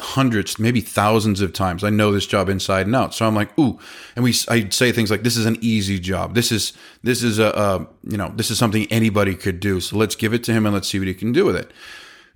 hundreds, 0.01 0.59
maybe 0.59 0.81
thousands 0.81 1.41
of 1.41 1.53
times. 1.53 1.85
I 1.85 1.91
know 1.91 2.13
this 2.13 2.27
job 2.27 2.49
inside 2.49 2.87
and 2.87 2.97
out. 2.97 3.15
So 3.15 3.27
I'm 3.27 3.35
like, 3.35 3.57
ooh, 3.59 3.79
and 4.17 4.25
we, 4.25 4.35
I 4.49 4.69
say 4.69 4.93
things 4.93 5.11
like, 5.11 5.23
this 5.23 5.37
is 5.37 5.47
an 5.47 5.57
easy 5.61 5.99
job. 5.99 6.35
This 6.35 6.53
is, 6.53 6.73
this 7.03 7.23
is 7.23 7.39
a, 7.39 7.49
a, 7.49 7.89
you 8.11 8.17
know, 8.17 8.33
this 8.35 8.51
is 8.51 8.59
something 8.59 8.87
anybody 8.91 9.35
could 9.35 9.61
do. 9.61 9.81
So 9.81 9.97
let's 9.97 10.15
give 10.15 10.33
it 10.35 10.45
to 10.45 10.53
him 10.53 10.67
and 10.67 10.75
let's 10.75 10.89
see 10.89 10.99
what 10.99 11.09
he 11.09 11.15
can 11.15 11.33
do 11.33 11.45
with 11.45 11.57
it 11.57 11.73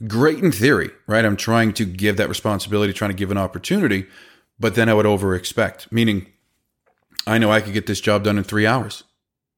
great 0.06 0.38
in 0.38 0.52
theory, 0.52 0.90
right? 1.06 1.24
I'm 1.24 1.36
trying 1.36 1.72
to 1.74 1.84
give 1.84 2.16
that 2.16 2.28
responsibility, 2.28 2.92
trying 2.92 3.10
to 3.10 3.16
give 3.16 3.30
an 3.30 3.38
opportunity, 3.38 4.06
but 4.58 4.74
then 4.74 4.88
I 4.88 4.94
would 4.94 5.06
over 5.06 5.34
expect, 5.34 5.90
meaning 5.92 6.26
I 7.26 7.38
know 7.38 7.52
I 7.52 7.60
could 7.60 7.72
get 7.72 7.86
this 7.86 8.00
job 8.00 8.24
done 8.24 8.38
in 8.38 8.44
three 8.44 8.66
hours. 8.66 9.04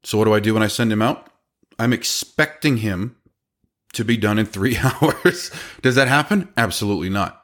So 0.03 0.19
what 0.19 0.25
do 0.25 0.35
I 0.35 0.41
do 0.41 0.55
when 0.55 0.63
I 0.63 0.69
send 0.69 0.93
him 0.93 1.03
out? 1.03 1.31
I'm 1.79 1.93
expecting 1.93 2.79
him 2.79 3.17
to 3.95 4.05
be 4.05 4.17
done 4.17 4.39
in 4.39 4.47
three 4.47 4.77
hours. 4.83 5.51
Does 5.83 5.95
that 5.95 6.09
happen? 6.09 6.53
Absolutely 6.57 7.09
not. 7.09 7.44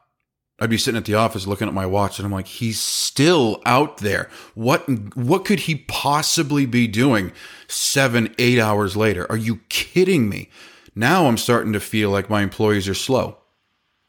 I'd 0.60 0.70
be 0.70 0.76
sitting 0.76 0.98
at 0.98 1.06
the 1.06 1.14
office 1.14 1.46
looking 1.46 1.68
at 1.68 1.74
my 1.74 1.86
watch 1.86 2.18
and 2.18 2.26
I'm 2.26 2.32
like, 2.32 2.46
he's 2.46 2.78
still 2.78 3.62
out 3.64 3.98
there. 3.98 4.28
What 4.54 4.86
what 5.16 5.46
could 5.46 5.60
he 5.60 5.76
possibly 5.88 6.66
be 6.66 6.86
doing 6.86 7.32
seven, 7.66 8.34
eight 8.38 8.58
hours 8.58 8.94
later? 8.94 9.26
Are 9.30 9.38
you 9.38 9.60
kidding 9.70 10.28
me? 10.28 10.50
Now 10.94 11.26
I'm 11.26 11.38
starting 11.38 11.72
to 11.72 11.80
feel 11.80 12.10
like 12.10 12.28
my 12.28 12.42
employees 12.42 12.88
are 12.88 12.94
slow, 12.94 13.38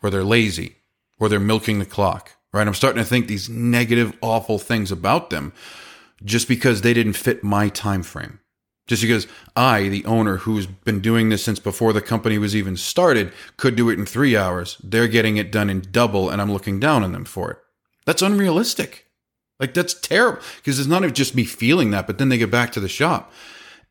or 0.04 0.10
they're 0.10 0.24
lazy, 0.24 0.76
or 1.20 1.30
they're 1.30 1.40
milking 1.40 1.80
the 1.80 1.86
clock, 1.86 2.32
right? 2.52 2.68
I'm 2.68 2.74
starting 2.74 3.02
to 3.02 3.08
think 3.08 3.28
these 3.28 3.48
negative, 3.48 4.14
awful 4.22 4.60
things 4.60 4.92
about 4.92 5.30
them 5.30 5.54
just 6.24 6.50
because 6.50 6.82
they 6.82 6.94
didn't 6.94 7.14
fit 7.14 7.44
my 7.44 7.70
time 7.70 8.04
frame. 8.04 8.41
Just 8.88 9.02
because 9.04 9.28
I, 9.56 9.88
the 9.88 10.06
owner 10.06 10.38
who's 10.38 10.66
been 10.66 11.00
doing 11.00 11.30
this 11.30 11.44
since 11.44 11.60
before 11.60 11.94
the 11.94 12.02
company 12.02 12.38
was 12.38 12.56
even 12.56 12.76
started, 12.76 13.32
could 13.58 13.76
do 13.76 13.90
it 13.90 14.00
in 14.00 14.06
three 14.06 14.36
hours, 14.36 14.78
they're 14.84 15.08
getting 15.08 15.38
it 15.38 15.52
done 15.52 15.70
in 15.70 15.86
double, 15.92 16.30
and 16.30 16.42
I'm 16.42 16.52
looking 16.52 16.80
down 16.80 17.04
on 17.04 17.12
them 17.12 17.26
for 17.26 17.52
it. 17.52 17.58
That's 18.06 18.22
unrealistic. 18.22 19.08
Like, 19.60 19.74
that's 19.74 19.94
terrible 19.94 20.42
because 20.58 20.80
it's 20.80 20.90
not 20.90 21.02
just 21.14 21.36
me 21.36 21.46
feeling 21.46 21.92
that, 21.92 22.08
but 22.08 22.18
then 22.18 22.30
they 22.30 22.40
get 22.40 22.50
back 22.50 22.72
to 22.72 22.80
the 22.80 22.90
shop 22.90 23.32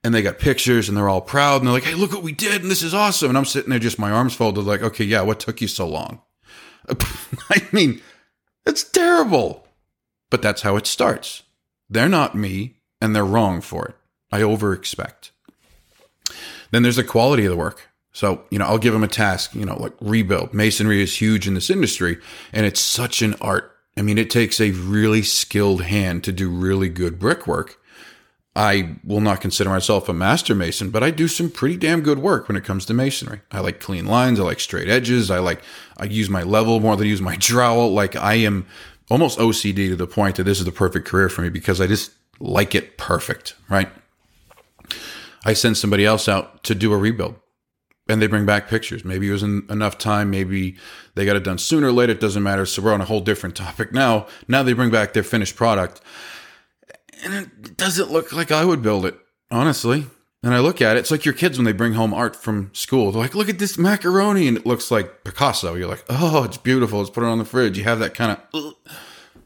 and 0.03 0.13
they 0.13 0.23
got 0.23 0.39
pictures 0.39 0.89
and 0.89 0.97
they're 0.97 1.09
all 1.09 1.21
proud 1.21 1.59
and 1.59 1.67
they're 1.67 1.75
like, 1.75 1.85
hey, 1.85 1.95
look 1.95 2.13
what 2.13 2.25
we 2.25 2.33
did 2.33 2.63
and 2.63 2.71
this 2.71 2.83
is 2.83 2.93
awesome. 2.93 3.29
And 3.29 3.39
I'm 3.39 3.45
sitting 3.45 3.71
there 3.71 3.79
just 3.79 3.99
my 3.99 4.11
arms 4.11 4.35
folded, 4.35 4.65
like, 4.65 4.83
okay, 4.83 5.05
yeah, 5.05 5.21
what 5.23 5.39
took 5.39 5.61
you 5.61 5.69
so 5.69 5.87
long? 5.87 6.23
I 7.51 7.67
mean, 7.73 8.03
it's 8.67 8.83
terrible. 8.83 9.67
But 10.31 10.43
that's 10.43 10.63
how 10.63 10.77
it 10.77 10.87
starts. 10.87 11.43
They're 11.89 12.09
not 12.09 12.35
me 12.35 12.77
and 13.01 13.15
they're 13.15 13.25
wrong 13.25 13.61
for 13.61 13.87
it. 13.87 13.97
I 14.33 14.43
over 14.43 14.73
expect. 14.73 15.33
Then 16.71 16.83
there's 16.83 16.97
the 16.97 17.05
quality 17.05 17.45
of 17.45 17.51
the 17.51 17.57
work. 17.57 17.89
So, 18.13 18.43
you 18.51 18.59
know, 18.59 18.67
I'll 18.67 18.79
give 18.79 18.93
them 18.93 19.05
a 19.05 19.09
task, 19.09 19.55
you 19.55 19.65
know, 19.65 19.81
like 19.81 19.93
rebuild. 20.01 20.53
Masonry 20.53 21.03
is 21.03 21.21
huge 21.21 21.47
in 21.47 21.55
this 21.55 21.71
industry 21.71 22.19
and 22.53 22.67
it's 22.67 22.81
such 22.81 23.23
an 23.23 23.35
art. 23.41 23.77
I 23.97 24.03
mean, 24.03 24.19
it 24.19 24.31
takes 24.31 24.61
a 24.61 24.71
really 24.73 25.23
skilled 25.23 25.83
hand 25.83 26.25
to 26.25 26.33
do 26.33 26.49
really 26.49 26.89
good 26.89 27.19
brickwork. 27.19 27.77
I 28.57 28.97
will 29.05 29.21
not 29.21 29.41
consider 29.41 29.71
myself 29.71 30.09
a 30.09 30.13
master 30.13 30.57
mason, 30.57 30.91
but 30.91 31.05
I 31.05 31.13
do 31.13 31.29
some 31.29 31.51
pretty 31.51 31.77
damn 31.77 32.01
good 32.01 32.19
work 32.19 32.49
when 32.49 32.57
it 32.57 32.65
comes 32.65 32.85
to 32.87 32.95
masonry. 32.95 33.43
I 33.53 33.61
like 33.61 33.79
clean 33.79 34.07
lines. 34.07 34.41
I 34.41 34.43
like 34.43 34.59
straight 34.59 34.89
edges. 34.89 35.31
I 35.31 35.39
like, 35.39 35.63
I 35.97 36.05
use 36.05 36.29
my 36.29 36.43
level 36.43 36.81
more 36.81 36.97
than 36.97 37.07
I 37.07 37.11
use 37.11 37.23
my 37.23 37.37
trowel. 37.41 37.93
Like 37.93 38.17
I 38.17 38.35
am 38.35 38.67
almost 39.09 39.39
OCD 39.39 39.89
to 39.89 39.97
the 39.97 40.07
point 40.07 40.37
that 40.37 40.45
this 40.45 40.59
is 40.59 40.65
the 40.65 40.73
perfect 40.73 41.07
career 41.07 41.29
for 41.29 41.43
me 41.43 41.49
because 41.49 41.81
I 41.81 41.87
just 41.87 42.13
like 42.41 42.75
it 42.75 42.97
perfect, 42.97 43.55
right? 43.69 43.89
I 45.45 45.55
send 45.55 45.77
somebody 45.77 46.05
else 46.05 46.29
out 46.29 46.63
to 46.65 46.75
do 46.75 46.93
a 46.93 46.99
rebuild 46.99 47.37
and 48.09 48.21
they 48.21 48.27
bring 48.27 48.45
back 48.45 48.69
pictures. 48.69 49.05
Maybe 49.05 49.29
it 49.29 49.33
wasn't 49.33 49.71
enough 49.71 49.97
time. 49.99 50.31
Maybe 50.31 50.77
they 51.15 51.25
got 51.25 51.37
it 51.37 51.45
done 51.45 51.59
sooner 51.59 51.89
or 51.89 51.93
later. 51.93 52.13
It 52.13 52.21
doesn't 52.21 52.43
matter. 52.43 52.67
So 52.67 52.83
we're 52.83 52.93
on 52.93 53.01
a 53.01 53.07
whole 53.07 53.21
different 53.21 53.57
topic 53.57 53.93
now. 53.93 54.27
Now 54.49 54.63
they 54.63 54.73
bring 54.73 54.91
back 54.91 55.13
their 55.13 55.23
finished 55.23 55.57
product 55.57 56.01
and 57.25 57.35
it 57.35 57.77
doesn't 57.77 58.11
look 58.11 58.33
like 58.33 58.51
I 58.51 58.65
would 58.65 58.83
build 58.83 59.07
it, 59.07 59.19
honestly. 59.51 60.07
And 60.43 60.55
I 60.55 60.61
look 60.61 60.81
at 60.81 60.97
it, 60.97 61.01
it's 61.01 61.11
like 61.11 61.27
your 61.27 61.35
kids 61.35 61.59
when 61.59 61.67
they 61.67 61.73
bring 61.73 61.93
home 61.93 62.15
art 62.15 62.35
from 62.35 62.71
school. 62.73 63.13
They're 63.13 63.21
like, 63.21 63.35
look 63.35 63.51
at 63.51 63.59
this 63.59 63.77
macaroni. 63.77 64.49
And 64.49 64.57
it 64.57 64.65
looks 64.65 64.91
like 64.91 65.23
Picasso. 65.23 65.75
You're 65.75 65.89
like, 65.89 66.05
oh, 66.09 66.45
it's 66.45 66.57
beautiful. 66.57 66.99
Let's 66.99 67.11
put 67.11 67.25
it 67.25 67.27
on 67.27 67.39
the 67.39 67.45
fridge. 67.45 67.77
You 67.77 67.85
have 67.85 67.99
that 67.99 68.15
kind 68.15 68.33
of. 68.33 68.41
Uh, 68.55 68.93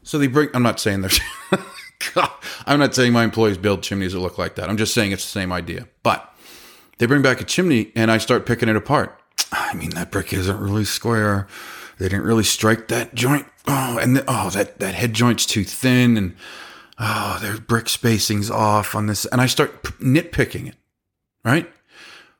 so 0.03 0.17
they 0.17 0.27
bring, 0.27 0.49
I'm 0.53 0.63
not 0.63 0.79
saying 0.79 1.01
there's. 1.99 2.39
I'm 2.65 2.79
not 2.79 2.95
saying 2.95 3.13
my 3.13 3.23
employees 3.23 3.57
build 3.57 3.83
chimneys 3.83 4.13
that 4.13 4.19
look 4.19 4.37
like 4.37 4.55
that. 4.55 4.69
I'm 4.69 4.77
just 4.77 4.93
saying 4.93 5.11
it's 5.11 5.23
the 5.25 5.39
same 5.39 5.51
idea. 5.51 5.87
But 6.03 6.33
they 6.97 7.05
bring 7.05 7.21
back 7.21 7.41
a 7.41 7.43
chimney 7.43 7.91
and 7.95 8.11
I 8.11 8.17
start 8.17 8.45
picking 8.45 8.69
it 8.69 8.75
apart. 8.75 9.19
I 9.51 9.73
mean, 9.73 9.91
that 9.91 10.11
brick 10.11 10.33
isn't 10.33 10.59
really 10.59 10.85
square. 10.85 11.47
They 11.97 12.09
didn't 12.09 12.25
really 12.25 12.43
strike 12.43 12.87
that 12.89 13.15
joint. 13.15 13.47
Oh, 13.67 13.97
and 13.97 14.17
the, 14.17 14.23
oh, 14.27 14.49
that, 14.51 14.79
that 14.79 14.95
head 14.95 15.13
joint's 15.13 15.45
too 15.45 15.63
thin. 15.63 16.17
And 16.17 16.35
oh, 16.99 17.39
their 17.41 17.57
brick 17.57 17.89
spacing's 17.89 18.51
off 18.51 18.95
on 18.95 19.07
this. 19.07 19.25
And 19.25 19.41
I 19.41 19.45
start 19.45 19.83
nitpicking 19.99 20.67
it, 20.67 20.75
right? 21.43 21.69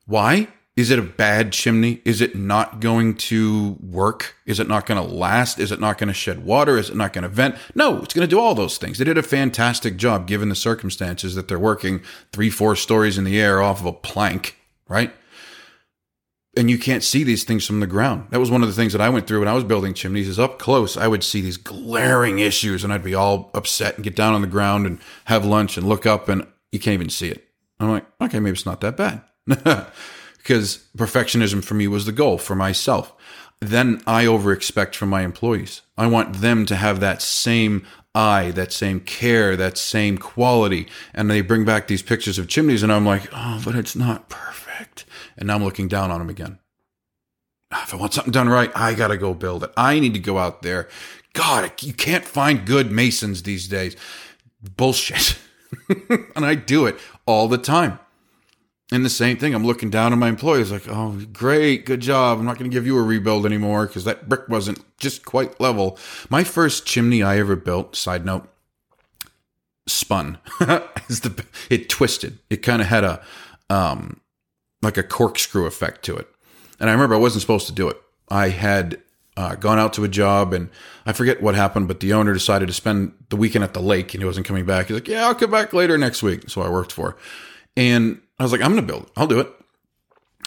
Why? 0.06 0.50
Is 0.76 0.92
it 0.92 1.00
a 1.00 1.04
bad 1.04 1.54
chimney? 1.54 2.02
Is 2.04 2.20
it 2.20 2.36
not 2.36 2.82
going 2.82 3.16
to 3.16 3.78
work? 3.82 4.36
Is 4.46 4.60
it 4.60 4.68
not 4.68 4.86
going 4.86 5.02
to 5.02 5.16
last? 5.16 5.58
Is 5.58 5.72
it 5.72 5.80
not 5.80 5.98
going 5.98 6.10
to 6.10 6.14
shed 6.14 6.44
water? 6.44 6.78
Is 6.78 6.90
it 6.90 6.98
not 6.98 7.14
going 7.14 7.24
to 7.24 7.30
vent? 7.30 7.56
No, 7.74 8.00
it's 8.00 8.14
going 8.14 8.28
to 8.28 8.36
do 8.36 8.42
all 8.42 8.56
those 8.56 8.78
things. 8.78 8.98
They 8.98 9.06
did 9.06 9.18
a 9.18 9.24
fantastic 9.24 9.96
job 9.96 10.28
given 10.28 10.50
the 10.50 10.56
circumstances 10.56 11.34
that 11.36 11.48
they're 11.48 11.58
working 11.58 12.02
three, 12.34 12.50
four 12.50 12.76
stories 12.76 13.18
in 13.18 13.24
the 13.24 13.40
air 13.40 13.62
off 13.62 13.80
of 13.80 13.86
a 13.86 13.94
plank, 13.94 14.58
right? 14.90 15.14
And 16.58 16.70
you 16.70 16.78
can't 16.78 17.04
see 17.04 17.24
these 17.24 17.46
things 17.46 17.66
from 17.66 17.80
the 17.80 17.88
ground. 17.88 18.28
That 18.32 18.42
was 18.42 18.52
one 18.52 18.62
of 18.62 18.68
the 18.68 18.76
things 18.76 18.92
that 18.92 19.02
I 19.02 19.10
went 19.10 19.28
through 19.28 19.40
when 19.40 19.48
I 19.48 19.54
was 19.54 19.64
building 19.64 19.94
chimneys 19.94 20.28
is 20.28 20.40
up 20.40 20.60
close. 20.60 20.98
I 20.98 21.08
would 21.08 21.24
see 21.24 21.40
these 21.40 21.58
glaring 21.58 22.40
issues 22.40 22.84
and 22.84 22.92
I'd 22.92 23.04
be 23.04 23.16
all 23.16 23.50
upset 23.54 23.96
and 23.96 24.04
get 24.04 24.16
down 24.16 24.34
on 24.34 24.42
the 24.42 24.48
ground 24.48 24.86
and 24.86 25.00
have 25.26 25.46
lunch 25.46 25.78
and 25.78 25.88
look 25.88 26.06
up 26.06 26.28
and 26.28 26.46
you 26.74 26.80
can't 26.80 26.96
even 26.96 27.10
see 27.10 27.30
it. 27.30 27.46
I'm 27.80 27.92
like, 27.92 28.06
okay, 28.20 28.42
maybe 28.42 28.56
it's 28.56 28.66
not 28.66 28.82
that 28.82 28.98
bad. 28.98 29.22
because 30.46 30.86
perfectionism 30.96 31.64
for 31.64 31.74
me 31.74 31.88
was 31.88 32.06
the 32.06 32.12
goal 32.12 32.38
for 32.38 32.56
myself. 32.56 33.12
Then 33.62 34.04
I 34.06 34.28
over 34.28 34.52
expect 34.52 34.96
from 34.96 35.10
my 35.10 35.24
employees. 35.24 35.82
I 35.98 36.06
want 36.06 36.36
them 36.36 36.68
to 36.68 36.76
have 36.76 37.00
that 37.00 37.24
same 37.24 37.88
eye, 38.14 38.52
that 38.52 38.72
same 38.72 39.00
care, 39.00 39.56
that 39.56 39.76
same 39.76 40.20
quality. 40.20 40.88
And 41.16 41.32
they 41.32 41.42
bring 41.42 41.66
back 41.66 41.88
these 41.88 42.04
pictures 42.04 42.38
of 42.38 42.48
chimneys, 42.48 42.84
and 42.84 42.94
I'm 42.94 43.08
like, 43.08 43.28
oh, 43.34 43.60
but 43.66 43.74
it's 43.74 43.96
not 43.96 44.30
perfect. 44.30 45.06
And 45.36 45.48
now 45.48 45.56
I'm 45.56 45.64
looking 45.64 45.88
down 45.88 46.12
on 46.12 46.20
them 46.20 46.30
again. 46.30 46.60
Ah, 47.72 47.84
if 47.84 47.96
I 47.96 47.98
want 47.98 48.14
something 48.14 48.32
done 48.32 48.48
right, 48.48 48.72
I 48.76 48.94
got 48.94 49.08
to 49.08 49.18
go 49.18 49.34
build 49.34 49.64
it. 49.64 49.72
I 49.76 50.00
need 50.00 50.14
to 50.14 50.20
go 50.20 50.38
out 50.38 50.62
there. 50.62 50.88
God, 51.34 51.72
you 51.82 51.92
can't 51.92 52.24
find 52.24 52.68
good 52.68 52.92
masons 52.92 53.42
these 53.44 53.68
days. 53.68 53.96
Bullshit. 54.62 55.40
and 56.36 56.46
I 56.46 56.54
do 56.54 56.86
it 56.86 57.00
all 57.26 57.48
the 57.48 57.58
time. 57.58 57.98
And 58.92 59.04
the 59.04 59.10
same 59.10 59.38
thing, 59.38 59.56
I'm 59.56 59.66
looking 59.66 59.90
down 59.90 60.14
on 60.14 60.20
my 60.20 60.30
employees 60.30 60.72
like, 60.72 60.88
oh, 60.88 61.20
great, 61.34 61.88
good 61.88 62.02
job. 62.02 62.38
I'm 62.38 62.46
not 62.46 62.60
going 62.60 62.70
to 62.70 62.74
give 62.74 62.86
you 62.86 62.98
a 63.00 63.04
rebuild 63.04 63.46
anymore 63.46 63.88
because 63.88 64.04
that 64.04 64.30
brick 64.30 64.48
wasn't 64.48 64.84
just 65.00 65.26
quite 65.26 65.60
level. 65.60 65.98
My 66.30 66.44
first 66.44 66.86
chimney 66.86 67.24
I 67.24 67.40
ever 67.40 67.56
built, 67.56 67.96
side 67.96 68.26
note, 68.26 68.48
spun. 69.88 70.38
the, 70.60 71.46
it 71.72 71.90
twisted. 71.90 72.38
It 72.52 72.58
kind 72.58 72.80
of 72.80 72.88
had 72.88 73.04
a, 73.04 73.24
um, 73.72 74.22
like 74.84 74.98
a 74.98 75.04
corkscrew 75.04 75.66
effect 75.66 76.04
to 76.06 76.16
it. 76.16 76.28
And 76.80 76.88
I 76.88 76.94
remember 76.94 77.16
I 77.16 77.20
wasn't 77.20 77.42
supposed 77.42 77.66
to 77.68 77.74
do 77.74 77.90
it. 77.90 78.00
I 78.30 78.50
had 78.50 79.02
uh, 79.36 79.56
gone 79.56 79.80
out 79.80 79.94
to 79.94 80.04
a 80.04 80.08
job 80.08 80.54
and 80.54 80.70
I 81.08 81.14
forget 81.14 81.42
what 81.42 81.56
happened, 81.56 81.88
but 81.88 82.02
the 82.02 82.14
owner 82.14 82.34
decided 82.34 82.68
to 82.68 82.74
spend 82.74 83.14
the 83.30 83.36
weekend 83.36 83.64
at 83.64 83.74
the 83.74 83.82
lake 83.82 84.14
and 84.14 84.22
he 84.22 84.28
wasn't 84.28 84.46
coming 84.46 84.66
back. 84.66 84.88
He's 84.88 84.96
like, 84.96 85.08
yeah, 85.08 85.26
I'll 85.26 85.36
come 85.36 85.52
back 85.52 85.74
later 85.74 85.98
next 85.98 86.22
week. 86.22 86.50
So 86.52 86.62
I 86.62 86.70
worked 86.70 86.92
for. 86.92 87.18
And 87.76 88.22
I 88.40 88.44
was 88.44 88.52
like, 88.52 88.62
I'm 88.62 88.72
going 88.72 88.86
to 88.86 88.94
build. 88.94 89.10
I'll 89.16 89.28
do 89.28 89.40
it. 89.40 89.52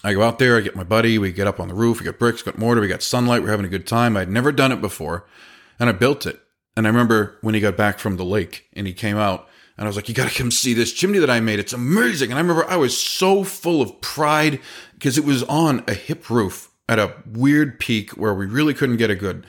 I 0.05 0.15
go 0.15 0.23
out 0.23 0.39
there, 0.39 0.57
I 0.57 0.61
get 0.61 0.77
my 0.77 0.85
buddy, 0.85 1.19
we 1.19 1.33
get 1.33 1.49
up 1.49 1.59
on 1.59 1.67
the 1.67 1.75
roof, 1.75 1.99
we 1.99 2.07
got 2.07 2.21
bricks, 2.21 2.43
got 2.43 2.57
mortar, 2.57 2.81
we 2.81 2.87
got 2.87 3.03
sunlight, 3.03 3.43
we're 3.43 3.51
having 3.51 3.67
a 3.67 3.71
good 3.71 3.87
time. 3.87 4.17
I'd 4.17 4.31
never 4.31 4.53
done 4.53 4.71
it 4.71 4.81
before, 4.81 5.27
and 5.81 5.89
I 5.89 5.93
built 5.93 6.25
it. 6.25 6.41
And 6.77 6.87
I 6.87 6.91
remember 6.91 7.37
when 7.41 7.57
he 7.57 7.61
got 7.61 7.77
back 7.77 7.99
from 7.99 8.17
the 8.17 8.25
lake 8.25 8.69
and 8.75 8.87
he 8.87 8.93
came 8.93 9.17
out, 9.17 9.49
and 9.77 9.87
I 9.87 9.89
was 9.89 9.97
like, 9.97 10.09
You 10.09 10.15
got 10.15 10.29
to 10.29 10.39
come 10.39 10.53
see 10.53 10.75
this 10.75 10.93
chimney 10.93 11.19
that 11.19 11.31
I 11.31 11.41
made. 11.41 11.59
It's 11.59 11.73
amazing. 11.73 12.31
And 12.31 12.39
I 12.39 12.43
remember 12.43 12.65
I 12.69 12.77
was 12.77 12.97
so 12.97 13.43
full 13.43 13.83
of 13.83 14.01
pride 14.01 14.61
because 14.95 15.19
it 15.19 15.25
was 15.25 15.43
on 15.45 15.83
a 15.89 15.95
hip 15.95 16.31
roof 16.31 16.71
at 16.89 17.01
a 17.01 17.15
weird 17.27 17.81
peak 17.81 18.13
where 18.13 18.35
we 18.35 18.47
really 18.47 18.75
couldn't 18.75 18.97
get 18.97 19.11
a 19.11 19.17
good 19.17 19.47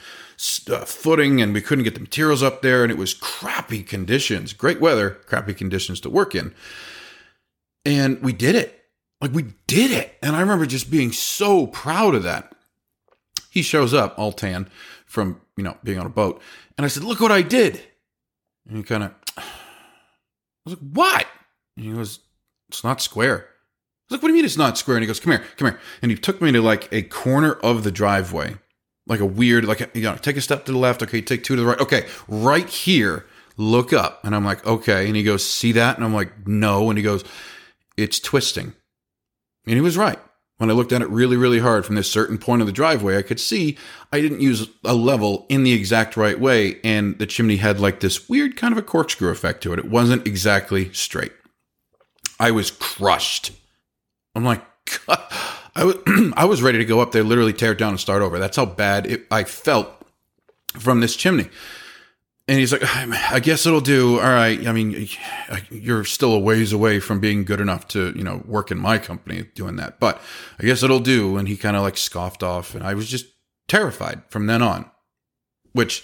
uh, 0.69 0.85
footing 0.85 1.41
and 1.41 1.53
we 1.53 1.61
couldn't 1.61 1.83
get 1.83 1.93
the 1.93 1.99
materials 1.99 2.41
up 2.41 2.61
there, 2.61 2.83
and 2.83 2.91
it 2.91 2.97
was 2.97 3.13
crappy 3.13 3.83
conditions, 3.83 4.53
great 4.53 4.81
weather, 4.81 5.11
crappy 5.27 5.53
conditions 5.53 5.99
to 6.01 6.09
work 6.09 6.33
in. 6.33 6.53
And 7.89 8.21
we 8.21 8.33
did 8.33 8.55
it. 8.55 8.85
Like 9.19 9.33
we 9.33 9.45
did 9.65 9.89
it. 9.89 10.15
And 10.21 10.35
I 10.35 10.41
remember 10.41 10.67
just 10.67 10.91
being 10.91 11.11
so 11.11 11.65
proud 11.65 12.13
of 12.13 12.21
that. 12.23 12.53
He 13.49 13.63
shows 13.63 13.95
up 13.95 14.13
all 14.17 14.31
tan 14.31 14.69
from, 15.07 15.41
you 15.57 15.63
know, 15.63 15.75
being 15.83 15.97
on 15.97 16.05
a 16.05 16.09
boat. 16.09 16.39
And 16.77 16.85
I 16.85 16.87
said, 16.87 17.03
look 17.03 17.19
what 17.19 17.31
I 17.31 17.41
did. 17.41 17.81
And 18.67 18.77
he 18.77 18.83
kind 18.83 19.03
of, 19.03 19.11
I 19.37 19.43
was 20.65 20.75
like, 20.75 20.91
what? 20.93 21.27
And 21.75 21.85
he 21.87 21.91
goes, 21.93 22.19
it's 22.69 22.83
not 22.83 23.01
square. 23.01 23.37
I 23.39 24.13
was 24.13 24.17
like, 24.17 24.21
what 24.21 24.27
do 24.27 24.33
you 24.33 24.35
mean 24.35 24.45
it's 24.45 24.55
not 24.55 24.77
square? 24.77 24.97
And 24.97 25.03
he 25.03 25.07
goes, 25.07 25.19
come 25.19 25.31
here, 25.31 25.43
come 25.57 25.69
here. 25.69 25.79
And 26.03 26.11
he 26.11 26.17
took 26.17 26.43
me 26.43 26.51
to 26.51 26.61
like 26.61 26.87
a 26.93 27.01
corner 27.01 27.53
of 27.53 27.83
the 27.83 27.91
driveway, 27.91 28.55
like 29.07 29.19
a 29.19 29.25
weird, 29.25 29.65
like, 29.65 29.79
you 29.95 30.03
know, 30.03 30.15
take 30.15 30.37
a 30.37 30.41
step 30.41 30.65
to 30.65 30.71
the 30.71 30.77
left. 30.77 31.01
Okay, 31.01 31.21
take 31.21 31.43
two 31.43 31.55
to 31.55 31.61
the 31.63 31.67
right. 31.67 31.79
Okay, 31.79 32.05
right 32.27 32.69
here, 32.69 33.25
look 33.57 33.93
up. 33.93 34.23
And 34.23 34.35
I'm 34.35 34.45
like, 34.45 34.63
okay. 34.67 35.07
And 35.07 35.15
he 35.15 35.23
goes, 35.23 35.43
see 35.43 35.71
that? 35.71 35.95
And 35.95 36.05
I'm 36.05 36.13
like, 36.13 36.47
no. 36.47 36.89
And 36.89 36.99
he 36.99 37.03
goes, 37.03 37.23
it's 38.01 38.19
twisting. 38.19 38.73
And 39.65 39.75
he 39.75 39.81
was 39.81 39.97
right. 39.97 40.19
When 40.57 40.69
I 40.69 40.73
looked 40.73 40.91
at 40.91 41.01
it 41.01 41.09
really, 41.09 41.37
really 41.37 41.59
hard 41.59 41.85
from 41.85 41.95
this 41.95 42.11
certain 42.11 42.37
point 42.37 42.61
of 42.61 42.67
the 42.67 42.73
driveway, 42.73 43.17
I 43.17 43.21
could 43.21 43.39
see 43.39 43.77
I 44.11 44.19
didn't 44.19 44.41
use 44.41 44.67
a 44.83 44.93
level 44.93 45.45
in 45.47 45.63
the 45.63 45.71
exact 45.71 46.17
right 46.17 46.37
way. 46.37 46.81
And 46.83 47.17
the 47.17 47.25
chimney 47.25 47.57
had 47.57 47.79
like 47.79 48.01
this 48.01 48.27
weird 48.27 48.57
kind 48.57 48.73
of 48.73 48.77
a 48.77 48.81
corkscrew 48.81 49.29
effect 49.29 49.63
to 49.63 49.73
it. 49.73 49.79
It 49.79 49.89
wasn't 49.89 50.27
exactly 50.27 50.91
straight. 50.91 51.31
I 52.41 52.51
was 52.51 52.71
crushed. 52.71 53.51
I'm 54.35 54.43
like, 54.43 54.65
I 55.75 55.83
was, 55.85 55.95
I 56.35 56.43
was 56.43 56.61
ready 56.61 56.77
to 56.77 56.85
go 56.85 56.99
up 56.99 57.13
there, 57.13 57.23
literally 57.23 57.53
tear 57.53 57.71
it 57.71 57.77
down 57.77 57.91
and 57.91 57.99
start 57.99 58.21
over. 58.21 58.37
That's 58.37 58.57
how 58.57 58.65
bad 58.65 59.07
it, 59.07 59.27
I 59.31 59.45
felt 59.45 59.89
from 60.77 60.99
this 60.99 61.15
chimney. 61.15 61.49
And 62.49 62.57
he's 62.57 62.71
like, 62.71 62.81
ah, 62.83 63.29
I 63.31 63.39
guess 63.39 63.67
it'll 63.67 63.79
do. 63.79 64.19
All 64.19 64.27
right. 64.27 64.67
I 64.67 64.71
mean, 64.71 65.07
you're 65.69 66.03
still 66.03 66.33
a 66.33 66.39
ways 66.39 66.73
away 66.73 66.99
from 66.99 67.19
being 67.19 67.45
good 67.45 67.61
enough 67.61 67.87
to, 67.89 68.11
you 68.17 68.23
know, 68.23 68.41
work 68.43 68.71
in 68.71 68.79
my 68.79 68.97
company 68.97 69.43
doing 69.53 69.75
that, 69.75 69.99
but 69.99 70.19
I 70.59 70.63
guess 70.63 70.81
it'll 70.81 70.99
do. 70.99 71.37
And 71.37 71.47
he 71.47 71.55
kind 71.55 71.77
of 71.77 71.83
like 71.83 71.95
scoffed 71.95 72.41
off. 72.41 72.73
And 72.73 72.83
I 72.83 72.95
was 72.95 73.07
just 73.07 73.27
terrified 73.67 74.23
from 74.29 74.47
then 74.47 74.63
on, 74.63 74.89
which 75.73 76.03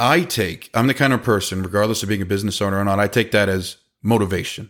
I 0.00 0.22
take, 0.22 0.68
I'm 0.74 0.88
the 0.88 0.94
kind 0.94 1.12
of 1.12 1.22
person, 1.22 1.62
regardless 1.62 2.02
of 2.02 2.08
being 2.08 2.22
a 2.22 2.26
business 2.26 2.60
owner 2.60 2.80
or 2.80 2.84
not, 2.84 2.98
I 2.98 3.06
take 3.06 3.30
that 3.30 3.48
as 3.48 3.76
motivation. 4.02 4.68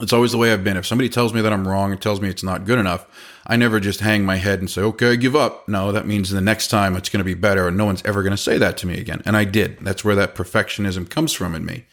It's 0.00 0.12
always 0.12 0.32
the 0.32 0.38
way 0.38 0.52
I've 0.52 0.64
been. 0.64 0.76
If 0.76 0.86
somebody 0.86 1.08
tells 1.08 1.34
me 1.34 1.42
that 1.42 1.52
I'm 1.52 1.68
wrong 1.68 1.92
and 1.92 2.00
tells 2.00 2.20
me 2.20 2.28
it's 2.28 2.42
not 2.42 2.64
good 2.64 2.78
enough, 2.78 3.06
I 3.46 3.56
never 3.56 3.80
just 3.80 4.00
hang 4.00 4.24
my 4.24 4.36
head 4.36 4.58
and 4.58 4.70
say, 4.70 4.80
okay, 4.80 5.12
I 5.12 5.16
give 5.16 5.36
up. 5.36 5.68
No, 5.68 5.92
that 5.92 6.06
means 6.06 6.30
the 6.30 6.40
next 6.40 6.68
time 6.68 6.96
it's 6.96 7.08
going 7.08 7.18
to 7.18 7.24
be 7.24 7.34
better 7.34 7.68
and 7.68 7.76
no 7.76 7.84
one's 7.84 8.02
ever 8.04 8.22
going 8.22 8.32
to 8.32 8.36
say 8.36 8.56
that 8.58 8.76
to 8.78 8.86
me 8.86 8.98
again. 8.98 9.22
And 9.26 9.36
I 9.36 9.44
did. 9.44 9.78
That's 9.80 10.04
where 10.04 10.14
that 10.14 10.34
perfectionism 10.34 11.08
comes 11.10 11.32
from 11.32 11.54
in 11.54 11.64
me. 11.64 11.84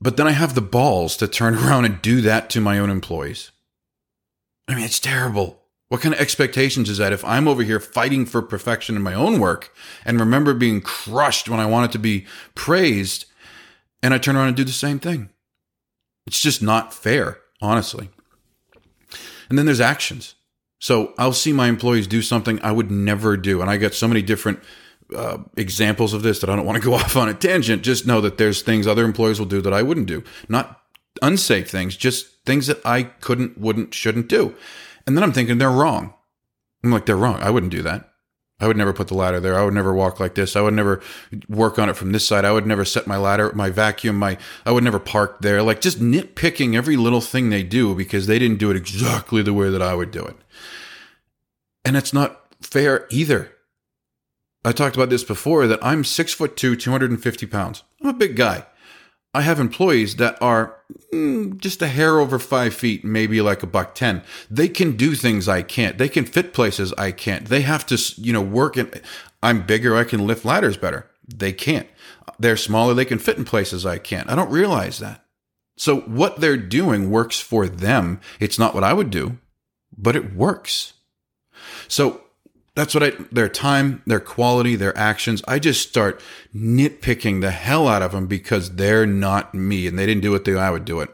But 0.00 0.16
then 0.16 0.26
I 0.26 0.32
have 0.32 0.54
the 0.54 0.60
balls 0.60 1.16
to 1.18 1.28
turn 1.28 1.54
around 1.58 1.84
and 1.84 2.02
do 2.02 2.20
that 2.22 2.50
to 2.50 2.60
my 2.60 2.78
own 2.78 2.90
employees. 2.90 3.50
I 4.66 4.74
mean, 4.74 4.84
it's 4.84 5.00
terrible. 5.00 5.60
What 5.88 6.00
kind 6.00 6.14
of 6.14 6.20
expectations 6.20 6.88
is 6.88 6.98
that 6.98 7.12
if 7.12 7.24
I'm 7.24 7.48
over 7.48 7.64
here 7.64 7.80
fighting 7.80 8.24
for 8.24 8.42
perfection 8.42 8.94
in 8.94 9.02
my 9.02 9.14
own 9.14 9.40
work 9.40 9.74
and 10.04 10.20
remember 10.20 10.54
being 10.54 10.80
crushed 10.80 11.48
when 11.48 11.58
I 11.58 11.66
want 11.66 11.90
it 11.90 11.92
to 11.92 11.98
be 11.98 12.26
praised 12.54 13.26
and 14.00 14.14
I 14.14 14.18
turn 14.18 14.36
around 14.36 14.48
and 14.48 14.56
do 14.56 14.64
the 14.64 14.70
same 14.70 15.00
thing? 15.00 15.30
It's 16.26 16.40
just 16.40 16.62
not 16.62 16.94
fair, 16.94 17.38
honestly. 17.60 18.10
And 19.48 19.58
then 19.58 19.66
there's 19.66 19.80
actions. 19.80 20.34
So 20.78 21.12
I'll 21.18 21.32
see 21.32 21.52
my 21.52 21.68
employees 21.68 22.06
do 22.06 22.22
something 22.22 22.58
I 22.62 22.72
would 22.72 22.90
never 22.90 23.36
do. 23.36 23.60
And 23.60 23.70
I 23.70 23.76
get 23.76 23.94
so 23.94 24.08
many 24.08 24.22
different 24.22 24.60
uh, 25.14 25.38
examples 25.56 26.14
of 26.14 26.22
this 26.22 26.40
that 26.40 26.48
I 26.48 26.56
don't 26.56 26.64
want 26.64 26.82
to 26.82 26.84
go 26.84 26.94
off 27.00 27.16
on 27.16 27.28
a 27.28 27.34
tangent. 27.34 27.82
Just 27.82 28.06
know 28.06 28.20
that 28.20 28.38
there's 28.38 28.62
things 28.62 28.86
other 28.86 29.04
employees 29.04 29.38
will 29.38 29.46
do 29.46 29.60
that 29.60 29.72
I 29.72 29.82
wouldn't 29.82 30.06
do. 30.06 30.24
Not 30.48 30.80
unsafe 31.22 31.68
things, 31.68 31.96
just 31.96 32.44
things 32.46 32.66
that 32.68 32.80
I 32.84 33.02
couldn't, 33.02 33.58
wouldn't, 33.58 33.92
shouldn't 33.94 34.28
do. 34.28 34.54
And 35.06 35.16
then 35.16 35.24
I'm 35.24 35.32
thinking 35.32 35.58
they're 35.58 35.70
wrong. 35.70 36.14
I'm 36.82 36.90
like, 36.90 37.06
they're 37.06 37.16
wrong. 37.16 37.40
I 37.42 37.50
wouldn't 37.50 37.72
do 37.72 37.82
that. 37.82 38.09
I 38.60 38.66
would 38.66 38.76
never 38.76 38.92
put 38.92 39.08
the 39.08 39.14
ladder 39.14 39.40
there. 39.40 39.58
I 39.58 39.64
would 39.64 39.74
never 39.74 39.94
walk 39.94 40.20
like 40.20 40.34
this. 40.34 40.54
I 40.54 40.60
would 40.60 40.74
never 40.74 41.00
work 41.48 41.78
on 41.78 41.88
it 41.88 41.96
from 41.96 42.12
this 42.12 42.26
side. 42.26 42.44
I 42.44 42.52
would 42.52 42.66
never 42.66 42.84
set 42.84 43.06
my 43.06 43.16
ladder, 43.16 43.52
my 43.54 43.70
vacuum, 43.70 44.16
my, 44.16 44.36
I 44.66 44.72
would 44.72 44.84
never 44.84 44.98
park 44.98 45.40
there. 45.40 45.62
Like 45.62 45.80
just 45.80 46.00
nitpicking 46.00 46.74
every 46.74 46.96
little 46.96 47.20
thing 47.20 47.48
they 47.48 47.62
do 47.62 47.94
because 47.94 48.26
they 48.26 48.38
didn't 48.38 48.58
do 48.58 48.70
it 48.70 48.76
exactly 48.76 49.42
the 49.42 49.54
way 49.54 49.70
that 49.70 49.82
I 49.82 49.94
would 49.94 50.10
do 50.10 50.24
it. 50.24 50.36
And 51.84 51.96
it's 51.96 52.12
not 52.12 52.54
fair 52.60 53.06
either. 53.10 53.52
I 54.64 54.72
talked 54.72 54.96
about 54.96 55.08
this 55.08 55.24
before 55.24 55.66
that 55.66 55.82
I'm 55.82 56.04
six 56.04 56.34
foot 56.34 56.56
two, 56.56 56.76
250 56.76 57.46
pounds. 57.46 57.82
I'm 58.02 58.08
a 58.08 58.12
big 58.12 58.36
guy. 58.36 58.66
I 59.32 59.42
have 59.42 59.60
employees 59.60 60.16
that 60.16 60.40
are 60.42 60.76
mm, 61.12 61.56
just 61.58 61.82
a 61.82 61.86
hair 61.86 62.18
over 62.18 62.38
five 62.38 62.74
feet, 62.74 63.04
maybe 63.04 63.40
like 63.40 63.62
a 63.62 63.66
buck 63.66 63.94
10. 63.94 64.22
They 64.50 64.68
can 64.68 64.96
do 64.96 65.14
things 65.14 65.48
I 65.48 65.62
can't. 65.62 65.98
They 65.98 66.08
can 66.08 66.24
fit 66.24 66.52
places 66.52 66.92
I 66.98 67.12
can't. 67.12 67.46
They 67.46 67.60
have 67.62 67.86
to, 67.86 67.98
you 68.20 68.32
know, 68.32 68.42
work 68.42 68.76
and 68.76 69.00
I'm 69.42 69.66
bigger. 69.66 69.96
I 69.96 70.04
can 70.04 70.26
lift 70.26 70.44
ladders 70.44 70.76
better. 70.76 71.08
They 71.26 71.52
can't. 71.52 71.88
They're 72.38 72.56
smaller. 72.56 72.92
They 72.94 73.04
can 73.04 73.18
fit 73.18 73.38
in 73.38 73.44
places 73.44 73.86
I 73.86 73.98
can't. 73.98 74.28
I 74.28 74.34
don't 74.34 74.50
realize 74.50 74.98
that. 74.98 75.24
So 75.76 76.00
what 76.00 76.40
they're 76.40 76.56
doing 76.56 77.10
works 77.10 77.38
for 77.40 77.66
them. 77.68 78.20
It's 78.40 78.58
not 78.58 78.74
what 78.74 78.84
I 78.84 78.92
would 78.92 79.10
do, 79.10 79.38
but 79.96 80.16
it 80.16 80.34
works. 80.34 80.94
So 81.88 82.22
That's 82.74 82.94
what 82.94 83.02
I, 83.02 83.10
their 83.32 83.48
time, 83.48 84.02
their 84.06 84.20
quality, 84.20 84.76
their 84.76 84.96
actions. 84.96 85.42
I 85.48 85.58
just 85.58 85.88
start 85.88 86.22
nitpicking 86.54 87.40
the 87.40 87.50
hell 87.50 87.88
out 87.88 88.02
of 88.02 88.12
them 88.12 88.26
because 88.26 88.76
they're 88.76 89.06
not 89.06 89.54
me 89.54 89.86
and 89.86 89.98
they 89.98 90.06
didn't 90.06 90.22
do 90.22 90.34
it 90.34 90.44
the 90.44 90.54
way 90.54 90.60
I 90.60 90.70
would 90.70 90.84
do 90.84 91.00
it. 91.00 91.10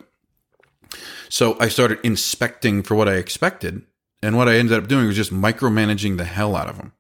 So 1.29 1.57
I 1.59 1.69
started 1.69 1.99
inspecting 2.03 2.83
for 2.83 2.95
what 2.95 3.09
I 3.09 3.15
expected. 3.15 3.83
And 4.23 4.37
what 4.37 4.49
I 4.49 4.57
ended 4.57 4.79
up 4.79 4.89
doing 4.89 5.07
was 5.07 5.17
just 5.17 5.33
micromanaging 5.33 6.17
the 6.17 6.25
hell 6.25 6.57
out 6.57 6.69
of 6.69 6.79
them 6.79 6.93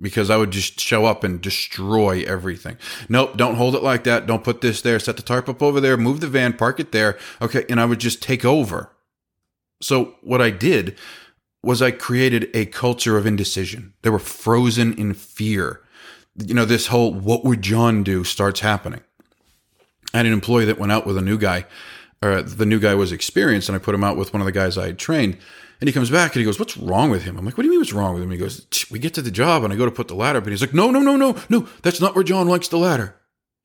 because 0.00 0.30
I 0.30 0.36
would 0.36 0.50
just 0.50 0.78
show 0.78 1.06
up 1.06 1.24
and 1.24 1.40
destroy 1.40 2.22
everything. 2.26 2.76
Nope, 3.08 3.36
don't 3.36 3.56
hold 3.56 3.74
it 3.74 3.82
like 3.82 4.04
that. 4.04 4.26
Don't 4.26 4.44
put 4.44 4.60
this 4.60 4.80
there. 4.82 4.98
Set 4.98 5.16
the 5.16 5.22
tarp 5.22 5.48
up 5.48 5.62
over 5.62 5.80
there. 5.80 5.96
Move 5.96 6.20
the 6.20 6.28
van, 6.28 6.52
park 6.52 6.80
it 6.80 6.92
there. 6.92 7.18
Okay. 7.40 7.64
And 7.68 7.80
I 7.80 7.84
would 7.84 8.00
just 8.00 8.22
take 8.22 8.44
over. 8.44 8.92
So 9.80 10.14
what 10.22 10.40
I 10.40 10.50
did 10.50 10.96
was 11.66 11.82
I 11.82 11.90
created 11.90 12.48
a 12.54 12.66
culture 12.66 13.16
of 13.18 13.26
indecision. 13.26 13.92
They 14.02 14.10
were 14.10 14.18
frozen 14.18 14.94
in 14.94 15.14
fear. 15.14 15.82
You 16.36 16.54
know, 16.54 16.64
this 16.64 16.86
whole 16.88 17.12
what 17.12 17.44
would 17.44 17.62
John 17.62 18.02
do 18.02 18.24
starts 18.24 18.60
happening. 18.60 19.00
I 20.14 20.18
had 20.18 20.26
an 20.26 20.32
employee 20.32 20.64
that 20.66 20.78
went 20.78 20.92
out 20.92 21.06
with 21.06 21.18
a 21.18 21.22
new 21.22 21.36
guy, 21.36 21.66
or 22.22 22.40
the 22.42 22.66
new 22.66 22.78
guy 22.78 22.94
was 22.94 23.12
experienced, 23.12 23.68
and 23.68 23.76
I 23.76 23.78
put 23.78 23.94
him 23.94 24.04
out 24.04 24.16
with 24.16 24.32
one 24.32 24.40
of 24.40 24.46
the 24.46 24.52
guys 24.52 24.78
I 24.78 24.86
had 24.86 24.98
trained. 24.98 25.36
And 25.80 25.88
he 25.88 25.92
comes 25.92 26.10
back 26.10 26.34
and 26.34 26.40
he 26.40 26.44
goes, 26.44 26.58
What's 26.58 26.76
wrong 26.76 27.10
with 27.10 27.24
him? 27.24 27.36
I'm 27.36 27.44
like, 27.44 27.56
What 27.58 27.62
do 27.62 27.66
you 27.66 27.72
mean 27.72 27.80
what's 27.80 27.92
wrong 27.92 28.14
with 28.14 28.22
him? 28.22 28.30
He 28.30 28.38
goes, 28.38 28.66
We 28.90 28.98
get 28.98 29.12
to 29.14 29.22
the 29.22 29.30
job 29.30 29.62
and 29.62 29.72
I 29.72 29.76
go 29.76 29.84
to 29.84 29.90
put 29.90 30.08
the 30.08 30.14
ladder 30.14 30.38
up. 30.38 30.44
And 30.44 30.52
he's 30.52 30.62
like, 30.62 30.72
No, 30.72 30.90
no, 30.90 31.00
no, 31.00 31.16
no, 31.16 31.36
no, 31.48 31.68
that's 31.82 32.00
not 32.00 32.14
where 32.14 32.24
John 32.24 32.48
likes 32.48 32.68
the 32.68 32.78
ladder. 32.78 33.14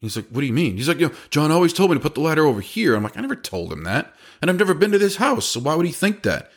He's 0.01 0.17
like, 0.17 0.27
What 0.27 0.41
do 0.41 0.47
you 0.47 0.53
mean? 0.53 0.75
He's 0.75 0.89
like, 0.89 0.99
You 0.99 1.09
know, 1.09 1.15
John 1.29 1.51
always 1.51 1.71
told 1.71 1.91
me 1.91 1.95
to 1.95 2.01
put 2.01 2.15
the 2.15 2.21
ladder 2.21 2.45
over 2.45 2.59
here. 2.59 2.95
I'm 2.95 3.03
like, 3.03 3.17
I 3.17 3.21
never 3.21 3.35
told 3.35 3.71
him 3.71 3.83
that. 3.83 4.13
And 4.41 4.49
I've 4.49 4.59
never 4.59 4.73
been 4.73 4.91
to 4.91 4.97
this 4.97 5.17
house. 5.17 5.45
So 5.45 5.61
why 5.61 5.75
would 5.75 5.85
he 5.85 5.91
think 5.91 6.23
that? 6.23 6.51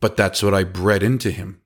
But 0.00 0.16
that's 0.16 0.42
what 0.42 0.54
I 0.54 0.64
bred 0.64 1.02
into 1.02 1.30
him. 1.30 1.60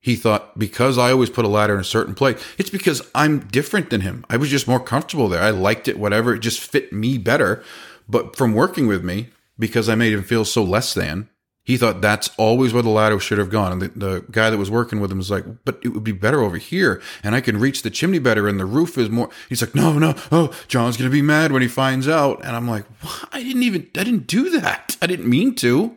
He 0.00 0.14
thought 0.14 0.58
because 0.58 0.96
I 0.96 1.10
always 1.10 1.30
put 1.30 1.44
a 1.44 1.48
ladder 1.48 1.74
in 1.74 1.80
a 1.80 1.84
certain 1.84 2.14
place, 2.14 2.42
it's 2.56 2.70
because 2.70 3.02
I'm 3.14 3.40
different 3.40 3.90
than 3.90 4.02
him. 4.02 4.24
I 4.30 4.36
was 4.36 4.48
just 4.48 4.68
more 4.68 4.80
comfortable 4.80 5.28
there. 5.28 5.42
I 5.42 5.50
liked 5.50 5.88
it, 5.88 5.98
whatever. 5.98 6.34
It 6.34 6.40
just 6.40 6.60
fit 6.60 6.92
me 6.92 7.18
better. 7.18 7.62
But 8.08 8.36
from 8.36 8.54
working 8.54 8.86
with 8.86 9.04
me, 9.04 9.30
because 9.58 9.88
I 9.88 9.96
made 9.96 10.12
him 10.12 10.22
feel 10.22 10.44
so 10.44 10.62
less 10.62 10.94
than, 10.94 11.28
he 11.68 11.76
thought 11.76 12.00
that's 12.00 12.30
always 12.38 12.72
where 12.72 12.82
the 12.82 12.88
ladder 12.88 13.20
should 13.20 13.36
have 13.36 13.50
gone. 13.50 13.72
And 13.72 13.82
the, 13.82 13.88
the, 13.88 14.24
guy 14.30 14.48
that 14.48 14.56
was 14.56 14.70
working 14.70 15.00
with 15.00 15.12
him 15.12 15.18
was 15.18 15.30
like, 15.30 15.44
but 15.66 15.78
it 15.82 15.88
would 15.88 16.02
be 16.02 16.12
better 16.12 16.40
over 16.40 16.56
here. 16.56 17.02
And 17.22 17.34
I 17.34 17.42
can 17.42 17.60
reach 17.60 17.82
the 17.82 17.90
chimney 17.90 18.18
better 18.18 18.48
and 18.48 18.58
the 18.58 18.64
roof 18.64 18.96
is 18.96 19.10
more. 19.10 19.28
He's 19.50 19.60
like, 19.60 19.74
no, 19.74 19.98
no. 19.98 20.14
Oh, 20.32 20.50
John's 20.68 20.96
going 20.96 21.10
to 21.10 21.14
be 21.14 21.20
mad 21.20 21.52
when 21.52 21.60
he 21.60 21.68
finds 21.68 22.08
out. 22.08 22.42
And 22.42 22.56
I'm 22.56 22.66
like? 22.66 22.86
I 23.32 23.42
didn't 23.42 23.64
even, 23.64 23.86
I 23.96 24.04
didn't 24.04 24.26
do 24.26 24.48
that. 24.60 24.96
I 25.02 25.06
didn't 25.06 25.28
mean 25.28 25.54
to. 25.56 25.94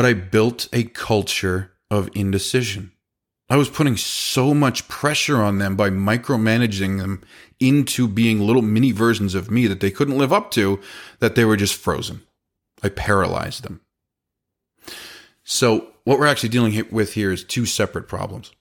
But 0.00 0.06
I 0.06 0.14
built 0.14 0.66
a 0.72 0.84
culture 0.84 1.72
of 1.90 2.08
indecision. 2.14 2.92
I 3.50 3.58
was 3.58 3.68
putting 3.68 3.98
so 3.98 4.54
much 4.54 4.88
pressure 4.88 5.42
on 5.42 5.58
them 5.58 5.76
by 5.76 5.90
micromanaging 5.90 6.96
them 6.96 7.22
into 7.60 8.08
being 8.08 8.40
little 8.40 8.62
mini 8.62 8.92
versions 8.92 9.34
of 9.34 9.50
me 9.50 9.66
that 9.66 9.80
they 9.80 9.90
couldn't 9.90 10.16
live 10.16 10.32
up 10.32 10.52
to, 10.52 10.80
that 11.18 11.34
they 11.34 11.44
were 11.44 11.58
just 11.58 11.74
frozen. 11.74 12.22
I 12.82 12.88
paralyzed 12.88 13.62
them. 13.62 13.82
So, 15.44 15.88
what 16.04 16.18
we're 16.18 16.28
actually 16.28 16.48
dealing 16.48 16.82
with 16.90 17.12
here 17.12 17.30
is 17.30 17.44
two 17.44 17.66
separate 17.66 18.08
problems. 18.08 18.52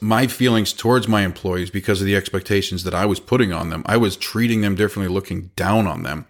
My 0.00 0.26
feelings 0.26 0.72
towards 0.72 1.06
my 1.06 1.26
employees, 1.26 1.68
because 1.68 2.00
of 2.00 2.06
the 2.06 2.16
expectations 2.16 2.84
that 2.84 2.94
I 2.94 3.04
was 3.04 3.20
putting 3.20 3.52
on 3.52 3.68
them, 3.68 3.82
I 3.84 3.98
was 3.98 4.16
treating 4.16 4.62
them 4.62 4.76
differently, 4.76 5.12
looking 5.12 5.50
down 5.56 5.86
on 5.86 6.04
them. 6.04 6.26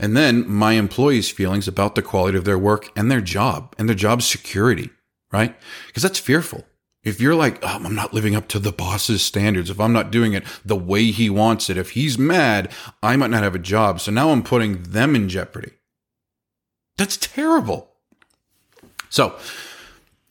And 0.00 0.16
then 0.16 0.48
my 0.48 0.72
employees' 0.72 1.30
feelings 1.30 1.68
about 1.68 1.94
the 1.94 2.02
quality 2.02 2.38
of 2.38 2.46
their 2.46 2.58
work 2.58 2.88
and 2.96 3.10
their 3.10 3.20
job 3.20 3.74
and 3.78 3.86
their 3.86 3.94
job 3.94 4.22
security, 4.22 4.88
right? 5.30 5.54
Because 5.86 6.02
that's 6.02 6.18
fearful. 6.18 6.64
If 7.04 7.20
you're 7.20 7.34
like, 7.34 7.58
oh, 7.62 7.80
I'm 7.84 7.94
not 7.94 8.14
living 8.14 8.34
up 8.34 8.48
to 8.48 8.58
the 8.58 8.72
boss's 8.72 9.22
standards, 9.22 9.68
if 9.68 9.78
I'm 9.78 9.92
not 9.92 10.10
doing 10.10 10.32
it 10.32 10.44
the 10.64 10.76
way 10.76 11.10
he 11.10 11.28
wants 11.28 11.68
it, 11.68 11.76
if 11.76 11.90
he's 11.90 12.18
mad, 12.18 12.72
I 13.02 13.16
might 13.16 13.30
not 13.30 13.42
have 13.42 13.54
a 13.54 13.58
job. 13.58 14.00
So 14.00 14.10
now 14.10 14.30
I'm 14.30 14.42
putting 14.42 14.82
them 14.84 15.14
in 15.14 15.28
jeopardy. 15.28 15.72
That's 16.96 17.18
terrible. 17.18 17.90
So, 19.10 19.36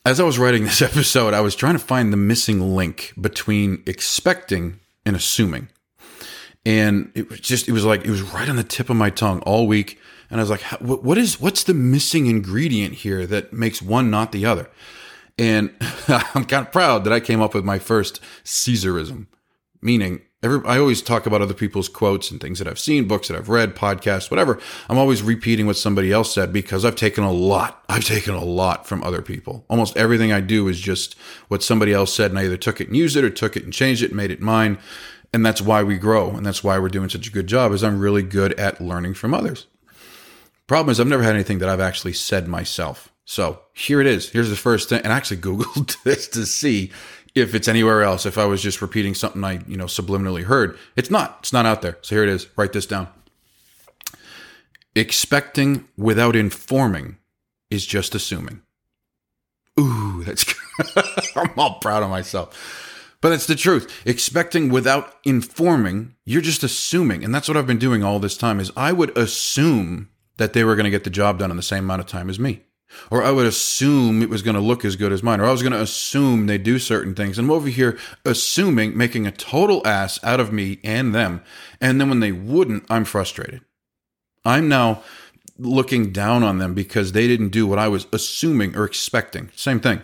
as 0.04 0.18
I 0.18 0.24
was 0.24 0.38
writing 0.38 0.64
this 0.64 0.82
episode, 0.90 1.32
I 1.32 1.40
was 1.40 1.54
trying 1.54 1.74
to 1.74 1.80
find 1.80 2.12
the 2.12 2.16
missing 2.16 2.74
link 2.74 3.12
between 3.20 3.84
expecting 3.86 4.80
and 5.06 5.14
assuming. 5.14 5.68
And 6.64 7.10
it 7.14 7.28
was 7.30 7.40
just, 7.40 7.68
it 7.68 7.72
was 7.72 7.84
like, 7.84 8.04
it 8.04 8.10
was 8.10 8.22
right 8.22 8.48
on 8.48 8.56
the 8.56 8.64
tip 8.64 8.90
of 8.90 8.96
my 8.96 9.10
tongue 9.10 9.40
all 9.40 9.66
week. 9.66 9.98
And 10.30 10.40
I 10.40 10.42
was 10.42 10.50
like, 10.50 10.62
what 10.80 11.18
is, 11.18 11.40
what's 11.40 11.64
the 11.64 11.74
missing 11.74 12.26
ingredient 12.26 12.94
here 12.94 13.26
that 13.26 13.52
makes 13.52 13.82
one 13.82 14.10
not 14.10 14.32
the 14.32 14.46
other? 14.46 14.68
And 15.38 15.74
I'm 16.08 16.44
kind 16.44 16.66
of 16.66 16.72
proud 16.72 17.04
that 17.04 17.12
I 17.12 17.20
came 17.20 17.40
up 17.40 17.54
with 17.54 17.64
my 17.64 17.78
first 17.78 18.20
Caesarism, 18.44 19.26
meaning 19.80 20.20
Every, 20.42 20.66
I 20.66 20.78
always 20.78 21.02
talk 21.02 21.26
about 21.26 21.42
other 21.42 21.52
people's 21.52 21.90
quotes 21.90 22.30
and 22.30 22.40
things 22.40 22.58
that 22.60 22.68
I've 22.68 22.78
seen, 22.78 23.06
books 23.06 23.28
that 23.28 23.36
I've 23.36 23.50
read, 23.50 23.76
podcasts, 23.76 24.30
whatever. 24.30 24.58
I'm 24.88 24.96
always 24.96 25.22
repeating 25.22 25.66
what 25.66 25.76
somebody 25.76 26.10
else 26.12 26.32
said 26.32 26.50
because 26.50 26.82
I've 26.82 26.96
taken 26.96 27.24
a 27.24 27.32
lot. 27.32 27.84
I've 27.90 28.06
taken 28.06 28.34
a 28.34 28.42
lot 28.42 28.86
from 28.86 29.04
other 29.04 29.20
people. 29.20 29.66
Almost 29.68 29.98
everything 29.98 30.32
I 30.32 30.40
do 30.40 30.66
is 30.68 30.80
just 30.80 31.14
what 31.48 31.62
somebody 31.62 31.92
else 31.92 32.14
said, 32.14 32.30
and 32.30 32.38
I 32.38 32.44
either 32.44 32.56
took 32.56 32.80
it 32.80 32.86
and 32.86 32.96
used 32.96 33.18
it 33.18 33.24
or 33.24 33.28
took 33.28 33.54
it 33.54 33.64
and 33.64 33.72
changed 33.72 34.02
it 34.02 34.12
and 34.12 34.16
made 34.16 34.30
it 34.30 34.40
mine. 34.40 34.78
And 35.32 35.46
that's 35.46 35.62
why 35.62 35.82
we 35.82 35.96
grow, 35.96 36.30
and 36.30 36.44
that's 36.44 36.64
why 36.64 36.78
we're 36.78 36.88
doing 36.88 37.08
such 37.08 37.28
a 37.28 37.32
good 37.32 37.46
job. 37.46 37.72
Is 37.72 37.84
I'm 37.84 38.00
really 38.00 38.22
good 38.22 38.52
at 38.54 38.80
learning 38.80 39.14
from 39.14 39.32
others. 39.32 39.66
Problem 40.66 40.90
is, 40.90 41.00
I've 41.00 41.06
never 41.06 41.22
had 41.22 41.34
anything 41.34 41.58
that 41.58 41.68
I've 41.68 41.80
actually 41.80 42.12
said 42.12 42.48
myself. 42.48 43.12
So 43.24 43.60
here 43.72 44.00
it 44.00 44.06
is. 44.06 44.30
Here's 44.30 44.50
the 44.50 44.56
first 44.56 44.88
thing, 44.88 45.02
and 45.02 45.12
I 45.12 45.16
actually 45.16 45.38
Googled 45.38 46.02
this 46.04 46.26
to 46.28 46.46
see 46.46 46.90
if 47.34 47.54
it's 47.54 47.68
anywhere 47.68 48.02
else, 48.02 48.26
if 48.26 48.38
I 48.38 48.44
was 48.44 48.62
just 48.62 48.82
repeating 48.82 49.14
something 49.14 49.42
I, 49.44 49.60
you 49.66 49.76
know, 49.76 49.84
subliminally 49.84 50.44
heard. 50.44 50.76
It's 50.96 51.10
not. 51.10 51.38
It's 51.40 51.52
not 51.52 51.66
out 51.66 51.82
there. 51.82 51.98
So 52.02 52.16
here 52.16 52.24
it 52.24 52.28
is. 52.28 52.48
Write 52.56 52.72
this 52.72 52.86
down. 52.86 53.08
Expecting 54.96 55.86
without 55.96 56.34
informing 56.34 57.18
is 57.70 57.86
just 57.86 58.14
assuming. 58.14 58.62
Ooh, 59.78 60.24
that's 60.24 60.44
I'm 61.36 61.52
all 61.56 61.78
proud 61.78 62.02
of 62.02 62.10
myself. 62.10 62.89
But 63.20 63.32
it's 63.32 63.46
the 63.46 63.54
truth. 63.54 64.02
Expecting 64.06 64.70
without 64.70 65.14
informing, 65.24 66.14
you're 66.24 66.40
just 66.40 66.62
assuming. 66.62 67.22
And 67.22 67.34
that's 67.34 67.48
what 67.48 67.56
I've 67.56 67.66
been 67.66 67.78
doing 67.78 68.02
all 68.02 68.18
this 68.18 68.36
time 68.36 68.60
is 68.60 68.72
I 68.76 68.92
would 68.92 69.16
assume 69.16 70.08
that 70.38 70.54
they 70.54 70.64
were 70.64 70.74
going 70.74 70.84
to 70.84 70.90
get 70.90 71.04
the 71.04 71.10
job 71.10 71.38
done 71.38 71.50
in 71.50 71.56
the 71.56 71.62
same 71.62 71.84
amount 71.84 72.00
of 72.00 72.06
time 72.06 72.30
as 72.30 72.38
me. 72.38 72.62
Or 73.10 73.22
I 73.22 73.30
would 73.30 73.46
assume 73.46 74.22
it 74.22 74.30
was 74.30 74.42
going 74.42 74.56
to 74.56 74.60
look 74.60 74.84
as 74.84 74.96
good 74.96 75.12
as 75.12 75.22
mine. 75.22 75.40
Or 75.40 75.44
I 75.44 75.52
was 75.52 75.62
going 75.62 75.74
to 75.74 75.80
assume 75.80 76.46
they 76.46 76.58
do 76.58 76.78
certain 76.78 77.14
things. 77.14 77.38
And 77.38 77.46
I'm 77.46 77.52
over 77.52 77.68
here 77.68 77.98
assuming, 78.24 78.96
making 78.96 79.26
a 79.26 79.32
total 79.32 79.86
ass 79.86 80.18
out 80.24 80.40
of 80.40 80.52
me 80.52 80.80
and 80.82 81.14
them. 81.14 81.42
And 81.80 82.00
then 82.00 82.08
when 82.08 82.20
they 82.20 82.32
wouldn't, 82.32 82.84
I'm 82.90 83.04
frustrated. 83.04 83.60
I'm 84.44 84.68
now 84.68 85.02
looking 85.58 86.10
down 86.10 86.42
on 86.42 86.58
them 86.58 86.72
because 86.74 87.12
they 87.12 87.28
didn't 87.28 87.50
do 87.50 87.66
what 87.66 87.78
I 87.78 87.88
was 87.88 88.06
assuming 88.12 88.74
or 88.74 88.84
expecting. 88.84 89.50
Same 89.54 89.78
thing. 89.78 90.02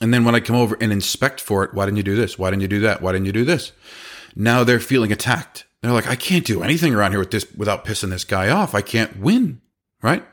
And 0.00 0.12
then 0.12 0.24
when 0.24 0.34
I 0.34 0.40
come 0.40 0.56
over 0.56 0.76
and 0.80 0.92
inspect 0.92 1.40
for 1.40 1.64
it, 1.64 1.72
why 1.72 1.86
didn't 1.86 1.98
you 1.98 2.02
do 2.02 2.16
this? 2.16 2.38
Why 2.38 2.50
didn't 2.50 2.62
you 2.62 2.68
do 2.68 2.80
that? 2.80 3.00
Why 3.00 3.12
didn't 3.12 3.26
you 3.26 3.32
do 3.32 3.44
this? 3.44 3.72
Now 4.36 4.64
they're 4.64 4.80
feeling 4.80 5.12
attacked. 5.12 5.64
They're 5.80 5.92
like, 5.92 6.08
I 6.08 6.16
can't 6.16 6.46
do 6.46 6.62
anything 6.62 6.94
around 6.94 7.12
here 7.12 7.20
with 7.20 7.30
this 7.30 7.46
without 7.56 7.84
pissing 7.84 8.10
this 8.10 8.24
guy 8.24 8.48
off. 8.48 8.74
I 8.74 8.80
can't 8.80 9.18
win. 9.20 9.60
Right? 10.02 10.24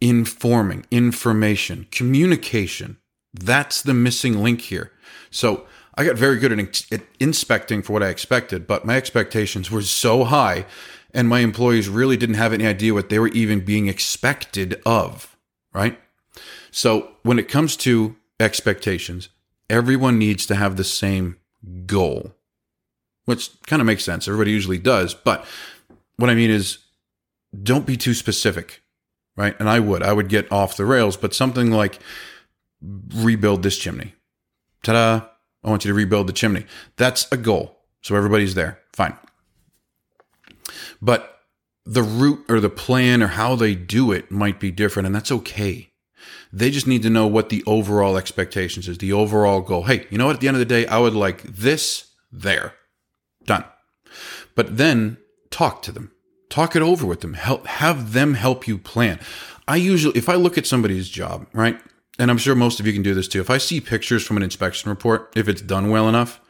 informing, 0.00 0.86
information, 0.90 1.86
communication. 1.90 2.98
That's 3.34 3.82
the 3.82 3.94
missing 3.94 4.42
link 4.42 4.62
here. 4.62 4.92
So 5.30 5.66
I 5.96 6.04
got 6.04 6.16
very 6.16 6.38
good 6.38 6.52
at, 6.52 6.92
at, 6.92 7.02
inspecting 7.18 7.82
for 7.82 7.92
what 7.92 8.02
I 8.02 8.08
expected, 8.08 8.66
but 8.66 8.84
my 8.84 8.96
expectations 8.96 9.70
were 9.70 9.82
so 9.82 10.24
high, 10.24 10.66
and 11.12 11.28
my 11.28 11.40
employees 11.40 11.88
really 11.88 12.16
didn't 12.16 12.36
have 12.36 12.52
any 12.52 12.66
idea 12.66 12.94
what 12.94 13.08
they 13.08 13.18
were 13.18 13.28
even 13.28 13.64
being 13.64 13.88
expected 13.88 14.80
of, 14.86 15.36
right? 15.72 15.98
So 16.70 17.12
when 17.22 17.38
it 17.38 17.48
comes 17.48 17.76
to 17.78 18.16
expectations, 18.40 19.28
everyone 19.68 20.18
needs 20.18 20.46
to 20.46 20.54
have 20.54 20.76
the 20.76 20.84
same 20.84 21.36
goal, 21.86 22.34
which 23.24 23.50
kind 23.66 23.80
of 23.80 23.86
makes 23.86 24.04
sense. 24.04 24.28
Everybody 24.28 24.50
usually 24.52 24.78
does. 24.78 25.14
But 25.14 25.44
what 26.16 26.30
I 26.30 26.34
mean 26.34 26.50
is, 26.50 26.78
don't 27.62 27.86
be 27.86 27.96
too 27.96 28.14
specific 28.14 28.82
right? 29.38 29.54
And 29.60 29.70
I 29.70 29.78
would, 29.78 30.02
I 30.02 30.12
would 30.12 30.28
get 30.28 30.50
off 30.50 30.76
the 30.76 30.84
rails, 30.84 31.16
but 31.16 31.32
something 31.32 31.70
like 31.70 32.00
rebuild 33.14 33.62
this 33.62 33.78
chimney. 33.78 34.14
Ta 34.82 34.92
da! 34.92 35.26
I 35.62 35.70
want 35.70 35.84
you 35.84 35.90
to 35.90 35.94
rebuild 35.94 36.26
the 36.26 36.32
chimney. 36.32 36.66
That's 36.96 37.30
a 37.30 37.36
goal. 37.36 37.78
So 38.02 38.16
everybody's 38.16 38.54
there. 38.54 38.80
Fine. 38.92 39.16
But 41.00 41.40
the 41.86 42.02
route 42.02 42.44
or 42.48 42.58
the 42.58 42.68
plan 42.68 43.22
or 43.22 43.28
how 43.28 43.54
they 43.54 43.76
do 43.76 44.10
it 44.10 44.30
might 44.30 44.58
be 44.58 44.72
different, 44.72 45.06
and 45.06 45.14
that's 45.14 45.32
okay. 45.32 45.90
They 46.52 46.70
just 46.70 46.86
need 46.86 47.02
to 47.02 47.10
know 47.10 47.26
what 47.26 47.48
the 47.48 47.62
overall 47.66 48.16
expectations 48.16 48.88
is, 48.88 48.98
the 48.98 49.12
overall 49.12 49.60
goal. 49.60 49.84
Hey, 49.84 50.06
you 50.10 50.18
know 50.18 50.26
what? 50.26 50.36
At 50.36 50.40
the 50.40 50.48
end 50.48 50.56
of 50.56 50.60
the 50.60 50.64
day, 50.64 50.86
I 50.86 50.98
would 50.98 51.14
like 51.14 51.42
this 51.42 52.10
there. 52.32 52.74
Done. 53.44 53.64
But 54.54 54.76
then 54.76 55.18
talk 55.50 55.82
to 55.82 55.92
them 55.92 56.12
talk 56.50 56.74
it 56.74 56.80
over 56.80 57.06
with 57.06 57.20
them 57.20 57.34
help 57.34 57.66
have 57.66 58.14
them 58.14 58.32
help 58.32 58.66
you 58.66 58.78
plan 58.78 59.18
i 59.66 59.76
usually 59.76 60.16
if 60.16 60.30
i 60.30 60.34
look 60.34 60.56
at 60.56 60.66
somebody's 60.66 61.08
job 61.08 61.46
right 61.52 61.78
and 62.18 62.30
I'm 62.30 62.38
sure 62.38 62.54
most 62.54 62.80
of 62.80 62.86
you 62.86 62.92
can 62.92 63.02
do 63.02 63.14
this 63.14 63.28
too. 63.28 63.40
If 63.40 63.50
I 63.50 63.58
see 63.58 63.80
pictures 63.80 64.26
from 64.26 64.36
an 64.36 64.42
inspection 64.42 64.90
report, 64.90 65.32
if 65.36 65.48
it's 65.48 65.62
done 65.62 65.88
well 65.88 66.08
enough, 66.08 66.40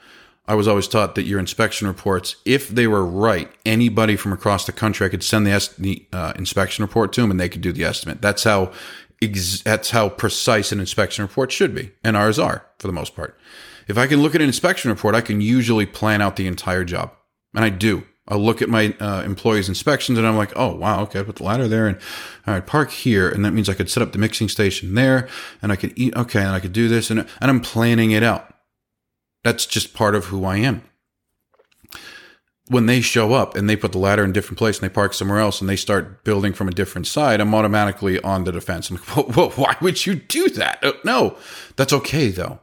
I 0.46 0.54
was 0.54 0.66
always 0.66 0.88
taught 0.88 1.14
that 1.16 1.26
your 1.26 1.38
inspection 1.38 1.86
reports, 1.86 2.36
if 2.46 2.68
they 2.68 2.86
were 2.86 3.04
right, 3.04 3.50
anybody 3.66 4.16
from 4.16 4.32
across 4.32 4.64
the 4.64 4.72
country, 4.72 5.06
I 5.06 5.10
could 5.10 5.22
send 5.22 5.46
the, 5.46 5.70
the 5.78 6.06
uh, 6.10 6.32
inspection 6.36 6.82
report 6.82 7.12
to 7.12 7.20
them 7.20 7.30
and 7.30 7.38
they 7.38 7.50
could 7.50 7.60
do 7.60 7.70
the 7.72 7.84
estimate. 7.84 8.22
That's 8.22 8.44
how 8.44 8.72
ex- 9.22 9.62
that's 9.62 9.90
how 9.90 10.08
precise 10.08 10.72
an 10.72 10.80
inspection 10.80 11.22
report 11.22 11.52
should 11.52 11.74
be, 11.74 11.92
and 12.02 12.16
ours 12.16 12.38
are 12.38 12.66
for 12.78 12.86
the 12.86 12.92
most 12.92 13.14
part. 13.14 13.38
If 13.86 13.96
I 13.96 14.06
can 14.06 14.22
look 14.22 14.34
at 14.34 14.40
an 14.40 14.46
inspection 14.46 14.90
report, 14.90 15.14
I 15.14 15.20
can 15.20 15.40
usually 15.40 15.86
plan 15.86 16.20
out 16.20 16.36
the 16.36 16.46
entire 16.46 16.84
job, 16.84 17.12
and 17.54 17.64
I 17.64 17.70
do. 17.70 18.04
I'll 18.28 18.38
look 18.38 18.60
at 18.60 18.68
my 18.68 18.94
uh, 19.00 19.22
employees' 19.22 19.68
inspections 19.68 20.18
and 20.18 20.26
I'm 20.26 20.36
like, 20.36 20.52
oh, 20.54 20.74
wow, 20.74 21.02
okay, 21.02 21.20
I 21.20 21.22
put 21.22 21.36
the 21.36 21.44
ladder 21.44 21.66
there 21.66 21.86
and 21.86 21.96
all 22.46 22.54
right, 22.54 22.66
park 22.66 22.90
here. 22.90 23.28
And 23.28 23.44
that 23.44 23.52
means 23.52 23.68
I 23.68 23.74
could 23.74 23.90
set 23.90 24.02
up 24.02 24.12
the 24.12 24.18
mixing 24.18 24.48
station 24.48 24.94
there 24.94 25.28
and 25.62 25.72
I 25.72 25.76
could 25.76 25.94
eat, 25.96 26.14
okay, 26.14 26.40
and 26.40 26.50
I 26.50 26.60
could 26.60 26.74
do 26.74 26.88
this. 26.88 27.10
And, 27.10 27.20
and 27.20 27.50
I'm 27.50 27.60
planning 27.60 28.10
it 28.10 28.22
out. 28.22 28.54
That's 29.44 29.64
just 29.64 29.94
part 29.94 30.14
of 30.14 30.26
who 30.26 30.44
I 30.44 30.58
am. 30.58 30.82
When 32.68 32.86
they 32.86 33.00
show 33.00 33.32
up 33.32 33.56
and 33.56 33.68
they 33.68 33.76
put 33.76 33.92
the 33.92 33.98
ladder 33.98 34.22
in 34.22 34.30
a 34.30 34.32
different 34.32 34.58
place 34.58 34.78
and 34.78 34.88
they 34.88 34.92
park 34.92 35.14
somewhere 35.14 35.38
else 35.38 35.60
and 35.60 35.70
they 35.70 35.76
start 35.76 36.22
building 36.22 36.52
from 36.52 36.68
a 36.68 36.72
different 36.72 37.06
side, 37.06 37.40
I'm 37.40 37.54
automatically 37.54 38.20
on 38.20 38.44
the 38.44 38.52
defense. 38.52 38.90
I'm 38.90 38.96
like, 38.96 39.06
whoa, 39.16 39.22
whoa 39.22 39.48
why 39.50 39.76
would 39.80 40.04
you 40.04 40.16
do 40.16 40.50
that? 40.50 40.84
Uh, 40.84 40.92
no, 41.04 41.36
that's 41.76 41.92
okay 41.94 42.28
though. 42.28 42.60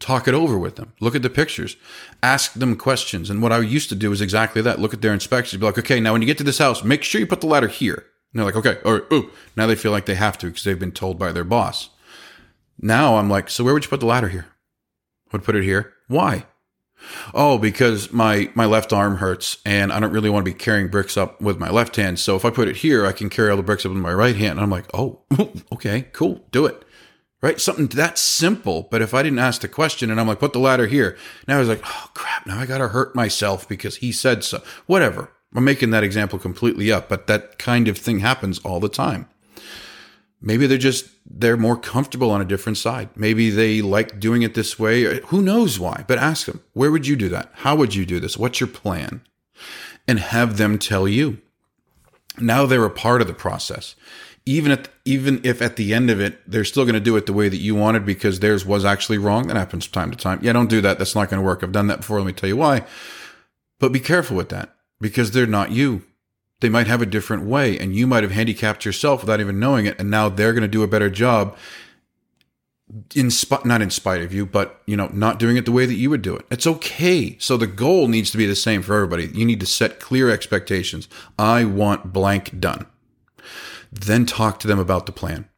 Talk 0.00 0.26
it 0.26 0.34
over 0.34 0.58
with 0.58 0.76
them. 0.76 0.94
Look 1.00 1.14
at 1.14 1.22
the 1.22 1.30
pictures. 1.30 1.76
Ask 2.22 2.54
them 2.54 2.76
questions. 2.76 3.30
And 3.30 3.40
what 3.40 3.52
i 3.52 3.58
used 3.60 3.88
to 3.90 3.94
do 3.94 4.10
is 4.10 4.20
exactly 4.20 4.60
that. 4.62 4.80
Look 4.80 4.94
at 4.94 5.02
their 5.02 5.12
inspections. 5.12 5.60
Be 5.60 5.66
like 5.66 5.78
okay 5.78 6.00
now 6.00 6.12
when 6.12 6.22
you 6.22 6.26
get 6.26 6.38
to 6.38 6.44
this 6.44 6.58
house 6.58 6.82
make 6.82 7.02
sure 7.02 7.20
you 7.20 7.26
put 7.26 7.42
the 7.42 7.46
ladder 7.46 7.68
here. 7.68 8.06
And 8.32 8.38
they're 8.38 8.46
like 8.46 8.56
okay 8.56 8.78
or 8.84 9.06
ooh. 9.12 9.30
Now 9.54 9.66
they 9.66 9.76
feel 9.76 9.92
like 9.92 10.06
they 10.06 10.14
have 10.14 10.38
to 10.38 10.46
because 10.46 10.64
they've 10.64 10.78
been 10.78 10.92
told 10.92 11.18
by 11.18 11.30
their 11.30 11.44
boss. 11.44 11.90
Now 12.78 13.16
i'm 13.16 13.28
like 13.28 13.50
so 13.50 13.64
where 13.64 13.74
would 13.74 13.84
you 13.84 13.90
put 13.90 14.00
the 14.00 14.06
ladder 14.06 14.28
here? 14.28 14.46
Would 15.30 15.44
put 15.44 15.56
it 15.56 15.64
here. 15.64 15.92
Why 16.08 16.46
oh 17.34 17.58
because 17.58 18.12
my 18.12 18.50
my 18.54 18.66
left 18.66 18.92
arm 18.92 19.16
hurts 19.16 19.58
and 19.64 19.92
i 19.92 20.00
don't 20.00 20.12
really 20.12 20.30
want 20.30 20.44
to 20.44 20.50
be 20.50 20.56
carrying 20.56 20.88
bricks 20.88 21.16
up 21.16 21.40
with 21.40 21.58
my 21.58 21.70
left 21.70 21.96
hand 21.96 22.18
so 22.18 22.36
if 22.36 22.44
i 22.44 22.50
put 22.50 22.68
it 22.68 22.76
here 22.76 23.06
i 23.06 23.12
can 23.12 23.28
carry 23.28 23.50
all 23.50 23.56
the 23.56 23.62
bricks 23.62 23.84
up 23.84 23.92
with 23.92 24.00
my 24.00 24.12
right 24.12 24.36
hand 24.36 24.52
and 24.52 24.60
i'm 24.60 24.70
like 24.70 24.86
oh 24.94 25.20
okay 25.72 26.02
cool 26.12 26.44
do 26.50 26.66
it 26.66 26.84
right? 27.42 27.60
Something 27.60 27.88
that 27.88 28.16
simple. 28.16 28.88
But 28.90 29.02
if 29.02 29.12
I 29.12 29.22
didn't 29.22 29.40
ask 29.40 29.60
the 29.60 29.68
question 29.68 30.10
and 30.10 30.18
I'm 30.18 30.28
like, 30.28 30.38
put 30.38 30.54
the 30.54 30.58
ladder 30.60 30.86
here, 30.86 31.18
now 31.46 31.56
I 31.56 31.58
was 31.58 31.68
like, 31.68 31.82
oh 31.84 32.10
crap, 32.14 32.46
now 32.46 32.58
I 32.58 32.66
got 32.66 32.78
to 32.78 32.88
hurt 32.88 33.14
myself 33.14 33.68
because 33.68 33.96
he 33.96 34.12
said 34.12 34.44
so. 34.44 34.62
Whatever. 34.86 35.30
I'm 35.54 35.64
making 35.64 35.90
that 35.90 36.04
example 36.04 36.38
completely 36.38 36.90
up, 36.90 37.10
but 37.10 37.26
that 37.26 37.58
kind 37.58 37.86
of 37.86 37.98
thing 37.98 38.20
happens 38.20 38.58
all 38.60 38.80
the 38.80 38.88
time. 38.88 39.28
Maybe 40.42 40.66
they're 40.66 40.76
just, 40.76 41.08
they're 41.24 41.56
more 41.56 41.76
comfortable 41.76 42.30
on 42.30 42.40
a 42.40 42.44
different 42.44 42.76
side. 42.76 43.08
Maybe 43.14 43.48
they 43.48 43.80
like 43.80 44.18
doing 44.18 44.42
it 44.42 44.54
this 44.54 44.78
way. 44.78 45.20
Who 45.26 45.40
knows 45.40 45.78
why? 45.78 46.04
But 46.08 46.18
ask 46.18 46.46
them, 46.46 46.62
where 46.72 46.90
would 46.90 47.06
you 47.06 47.16
do 47.16 47.28
that? 47.28 47.50
How 47.54 47.76
would 47.76 47.94
you 47.94 48.04
do 48.04 48.18
this? 48.18 48.36
What's 48.36 48.60
your 48.60 48.68
plan? 48.68 49.22
And 50.08 50.18
have 50.18 50.56
them 50.56 50.78
tell 50.78 51.06
you. 51.06 51.38
Now 52.38 52.66
they're 52.66 52.84
a 52.84 52.90
part 52.90 53.20
of 53.20 53.28
the 53.28 53.34
process 53.34 53.94
even 54.44 54.72
at 54.72 54.88
even 55.04 55.40
if 55.44 55.62
at 55.62 55.76
the 55.76 55.94
end 55.94 56.10
of 56.10 56.20
it 56.20 56.40
they're 56.50 56.64
still 56.64 56.84
going 56.84 56.94
to 56.94 57.00
do 57.00 57.16
it 57.16 57.26
the 57.26 57.32
way 57.32 57.48
that 57.48 57.58
you 57.58 57.74
wanted 57.74 58.04
because 58.04 58.40
theirs 58.40 58.66
was 58.66 58.84
actually 58.84 59.18
wrong. 59.18 59.46
That 59.46 59.56
happens 59.56 59.84
from 59.84 59.92
time 59.92 60.10
to 60.10 60.16
time. 60.16 60.40
Yeah, 60.42 60.52
don't 60.52 60.70
do 60.70 60.80
that. 60.80 60.98
That's 60.98 61.14
not 61.14 61.30
going 61.30 61.40
to 61.40 61.46
work. 61.46 61.62
I've 61.62 61.72
done 61.72 61.86
that 61.88 61.98
before. 61.98 62.18
Let 62.18 62.26
me 62.26 62.32
tell 62.32 62.48
you 62.48 62.56
why. 62.56 62.84
But 63.78 63.92
be 63.92 64.00
careful 64.00 64.36
with 64.36 64.48
that 64.50 64.74
because 65.00 65.30
they're 65.30 65.46
not 65.46 65.70
you. 65.70 66.04
They 66.62 66.70
might 66.70 66.86
have 66.86 67.02
a 67.02 67.06
different 67.06 67.44
way, 67.44 67.78
and 67.78 67.94
you 67.94 68.06
might 68.06 68.22
have 68.22 68.32
handicapped 68.32 68.86
yourself 68.86 69.20
without 69.20 69.40
even 69.40 69.60
knowing 69.60 69.84
it. 69.84 70.00
And 70.00 70.10
now 70.10 70.30
they're 70.30 70.54
going 70.54 70.62
to 70.62 70.68
do 70.68 70.82
a 70.82 70.88
better 70.88 71.10
job 71.10 71.54
in 73.14 73.30
spite 73.30 73.64
not 73.64 73.80
in 73.80 73.88
spite 73.88 74.20
of 74.20 74.34
you 74.34 74.44
but 74.44 74.82
you 74.84 74.94
know 74.94 75.08
not 75.14 75.38
doing 75.38 75.56
it 75.56 75.64
the 75.64 75.72
way 75.72 75.86
that 75.86 75.94
you 75.94 76.10
would 76.10 76.20
do 76.20 76.36
it 76.36 76.44
it's 76.50 76.66
okay 76.66 77.38
so 77.38 77.56
the 77.56 77.66
goal 77.66 78.06
needs 78.06 78.30
to 78.30 78.36
be 78.36 78.44
the 78.44 78.54
same 78.54 78.82
for 78.82 78.94
everybody 78.94 79.28
you 79.28 79.46
need 79.46 79.60
to 79.60 79.64
set 79.64 79.98
clear 79.98 80.28
expectations 80.28 81.08
i 81.38 81.64
want 81.64 82.12
blank 82.12 82.60
done 82.60 82.84
then 83.92 84.24
talk 84.24 84.58
to 84.58 84.66
them 84.66 84.78
about 84.78 85.04
the 85.04 85.12
plan. 85.12 85.48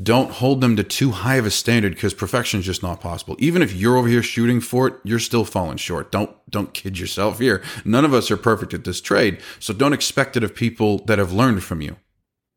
Don't 0.00 0.30
hold 0.30 0.60
them 0.60 0.76
to 0.76 0.84
too 0.84 1.10
high 1.10 1.36
of 1.36 1.46
a 1.46 1.50
standard 1.50 1.94
because 1.94 2.14
perfection 2.14 2.60
is 2.60 2.66
just 2.66 2.82
not 2.82 3.00
possible. 3.00 3.36
Even 3.38 3.62
if 3.62 3.74
you're 3.74 3.96
over 3.96 4.08
here 4.08 4.22
shooting 4.22 4.60
for 4.60 4.88
it, 4.88 4.94
you're 5.04 5.18
still 5.18 5.44
falling 5.44 5.76
short. 5.76 6.10
Don't 6.10 6.34
don't 6.50 6.72
kid 6.72 6.98
yourself 6.98 7.38
here. 7.38 7.62
None 7.84 8.04
of 8.04 8.14
us 8.14 8.30
are 8.30 8.36
perfect 8.36 8.72
at 8.72 8.84
this 8.84 9.00
trade, 9.00 9.40
so 9.58 9.74
don't 9.74 9.92
expect 9.92 10.36
it 10.36 10.44
of 10.44 10.54
people 10.54 10.98
that 11.06 11.18
have 11.18 11.32
learned 11.32 11.62
from 11.62 11.80
you, 11.80 11.96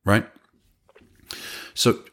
right? 0.05 0.25
So 1.73 2.03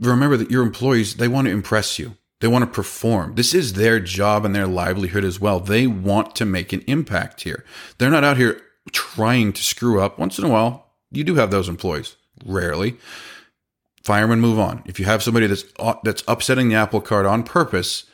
remember 0.00 0.36
that 0.36 0.50
your 0.50 0.62
employees, 0.62 1.16
they 1.16 1.28
want 1.28 1.46
to 1.46 1.52
impress 1.52 1.98
you. 1.98 2.16
They 2.40 2.48
want 2.48 2.64
to 2.64 2.70
perform. 2.70 3.36
This 3.36 3.54
is 3.54 3.74
their 3.74 4.00
job 4.00 4.44
and 4.44 4.52
their 4.52 4.66
livelihood 4.66 5.24
as 5.24 5.38
well. 5.38 5.60
They 5.60 5.86
want 5.86 6.34
to 6.36 6.44
make 6.44 6.72
an 6.72 6.82
impact 6.88 7.42
here. 7.42 7.64
They're 7.98 8.10
not 8.10 8.24
out 8.24 8.36
here 8.36 8.60
trying 8.90 9.52
to 9.52 9.62
screw 9.62 10.00
up. 10.00 10.18
Once 10.18 10.38
in 10.38 10.44
a 10.44 10.48
while, 10.48 10.90
you 11.12 11.22
do 11.22 11.36
have 11.36 11.52
those 11.52 11.68
employees 11.68 12.16
rarely. 12.44 12.96
Firemen 14.02 14.40
move 14.40 14.58
on. 14.58 14.82
If 14.86 14.98
you 14.98 15.06
have 15.06 15.22
somebody 15.22 15.46
that's 15.46 15.64
uh, 15.78 15.94
that's 16.02 16.24
upsetting 16.26 16.68
the 16.68 16.74
apple 16.74 17.00
cart 17.00 17.26
on 17.26 17.42
purpose, 17.42 18.04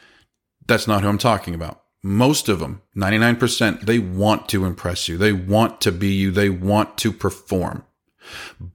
that's 0.67 0.87
not 0.87 1.03
who 1.03 1.09
I'm 1.09 1.19
talking 1.19 1.55
about. 1.55 1.83
Most 2.03 2.49
of 2.49 2.61
them, 2.61 2.83
99%, 2.97 3.81
they 3.81 3.99
want 3.99 4.49
to 4.51 4.65
impress 4.65 5.09
you. 5.09 5.17
They 5.17 5.33
want 5.33 5.81
to 5.81 5.91
be 5.91 6.13
you. 6.13 6.31
They 6.31 6.49
want 6.49 6.97
to 6.99 7.13
perform. 7.13 7.85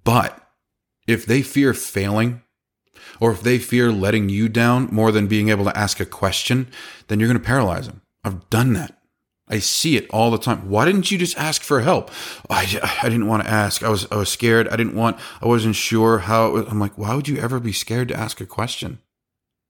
But 0.04 0.38
if 1.08 1.26
they 1.26 1.42
fear 1.42 1.74
failing, 1.74 2.42
or 3.20 3.32
if 3.32 3.42
they 3.42 3.60
fear 3.60 3.92
letting 3.92 4.28
you 4.28 4.50
down 4.50 4.90
more 4.92 5.12
than 5.12 5.28
being 5.28 5.50
able 5.50 5.66
to 5.66 5.78
ask 5.78 6.00
a 6.00 6.06
question, 6.06 6.68
then 7.08 7.20
you're 7.20 7.30
going 7.30 7.40
to 7.40 7.46
paralyze 7.46 7.88
them. 7.88 8.02
I've 8.24 8.50
done 8.50 8.74
that. 8.74 8.98
I 9.54 9.60
see 9.60 9.98
it 9.98 10.10
all 10.10 10.32
the 10.32 10.40
time. 10.40 10.68
Why 10.68 10.84
didn't 10.84 11.12
you 11.12 11.18
just 11.20 11.38
ask 11.38 11.62
for 11.62 11.82
help? 11.82 12.10
I, 12.50 12.80
I 13.04 13.08
didn't 13.08 13.28
want 13.28 13.44
to 13.44 13.50
ask. 13.50 13.84
I 13.84 13.90
was 13.90 14.08
I 14.12 14.16
was 14.16 14.30
scared. 14.30 14.68
I 14.68 14.76
didn't 14.76 14.96
want. 14.96 15.20
I 15.44 15.48
wasn't 15.48 15.76
sure 15.76 16.18
how. 16.18 16.56
I'm 16.56 16.80
like, 16.80 16.98
why 16.98 17.14
would 17.14 17.28
you 17.28 17.38
ever 17.38 17.60
be 17.60 17.72
scared 17.72 18.08
to 18.08 18.20
ask 18.20 18.42
a 18.42 18.48
question? 18.48 18.98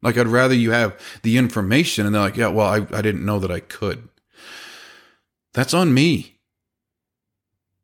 Like, 0.01 0.17
I'd 0.17 0.27
rather 0.27 0.55
you 0.55 0.71
have 0.71 0.97
the 1.21 1.37
information, 1.37 2.05
and 2.05 2.15
they're 2.15 2.21
like, 2.21 2.37
yeah, 2.37 2.47
well, 2.47 2.67
I 2.67 2.77
I 2.97 3.01
didn't 3.01 3.25
know 3.25 3.39
that 3.39 3.51
I 3.51 3.59
could. 3.59 4.07
That's 5.53 5.73
on 5.73 5.93
me. 5.93 6.39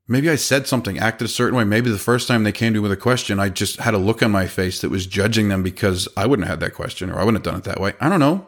Maybe 0.07 0.29
I 0.29 0.37
said 0.37 0.67
something, 0.67 0.97
acted 0.97 1.25
a 1.25 1.27
certain 1.27 1.57
way. 1.57 1.65
Maybe 1.65 1.91
the 1.91 1.97
first 1.97 2.29
time 2.29 2.45
they 2.45 2.53
came 2.53 2.73
to 2.73 2.79
me 2.79 2.83
with 2.83 2.93
a 2.93 2.97
question, 2.97 3.41
I 3.41 3.49
just 3.49 3.77
had 3.79 3.93
a 3.93 3.97
look 3.99 4.23
on 4.23 4.31
my 4.31 4.47
face 4.47 4.79
that 4.79 4.89
was 4.89 5.05
judging 5.05 5.49
them 5.49 5.63
because 5.63 6.07
I 6.15 6.25
wouldn't 6.27 6.47
have 6.47 6.61
had 6.61 6.65
that 6.65 6.75
question 6.75 7.11
or 7.11 7.19
I 7.19 7.25
wouldn't 7.25 7.45
have 7.45 7.51
done 7.53 7.59
it 7.59 7.65
that 7.65 7.81
way. 7.81 7.93
I 7.99 8.07
don't 8.07 8.21
know. 8.21 8.47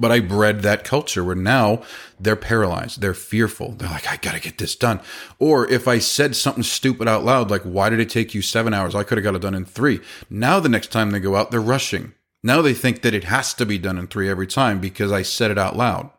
But 0.00 0.10
I 0.10 0.20
bred 0.20 0.62
that 0.62 0.82
culture 0.82 1.22
where 1.22 1.36
now 1.36 1.82
they're 2.18 2.34
paralyzed. 2.34 3.00
They're 3.00 3.14
fearful. 3.14 3.72
They're 3.72 3.90
like, 3.90 4.10
I 4.10 4.16
got 4.16 4.34
to 4.34 4.40
get 4.40 4.56
this 4.58 4.74
done. 4.74 5.00
Or 5.38 5.70
if 5.70 5.86
I 5.86 5.98
said 5.98 6.34
something 6.34 6.62
stupid 6.62 7.06
out 7.06 7.24
loud, 7.24 7.50
like, 7.50 7.62
why 7.62 7.90
did 7.90 8.00
it 8.00 8.08
take 8.08 8.34
you 8.34 8.40
seven 8.40 8.72
hours? 8.72 8.94
I 8.94 9.04
could 9.04 9.18
have 9.18 9.22
got 9.22 9.34
it 9.34 9.42
done 9.42 9.54
in 9.54 9.66
three. 9.66 10.00
Now 10.30 10.58
the 10.58 10.70
next 10.70 10.90
time 10.90 11.10
they 11.10 11.20
go 11.20 11.36
out, 11.36 11.50
they're 11.50 11.60
rushing. 11.60 12.14
Now 12.42 12.62
they 12.62 12.72
think 12.72 13.02
that 13.02 13.14
it 13.14 13.24
has 13.24 13.52
to 13.54 13.66
be 13.66 13.76
done 13.76 13.98
in 13.98 14.06
three 14.06 14.30
every 14.30 14.46
time 14.46 14.80
because 14.80 15.12
I 15.12 15.20
said 15.20 15.50
it 15.50 15.58
out 15.58 15.76
loud. 15.76 16.10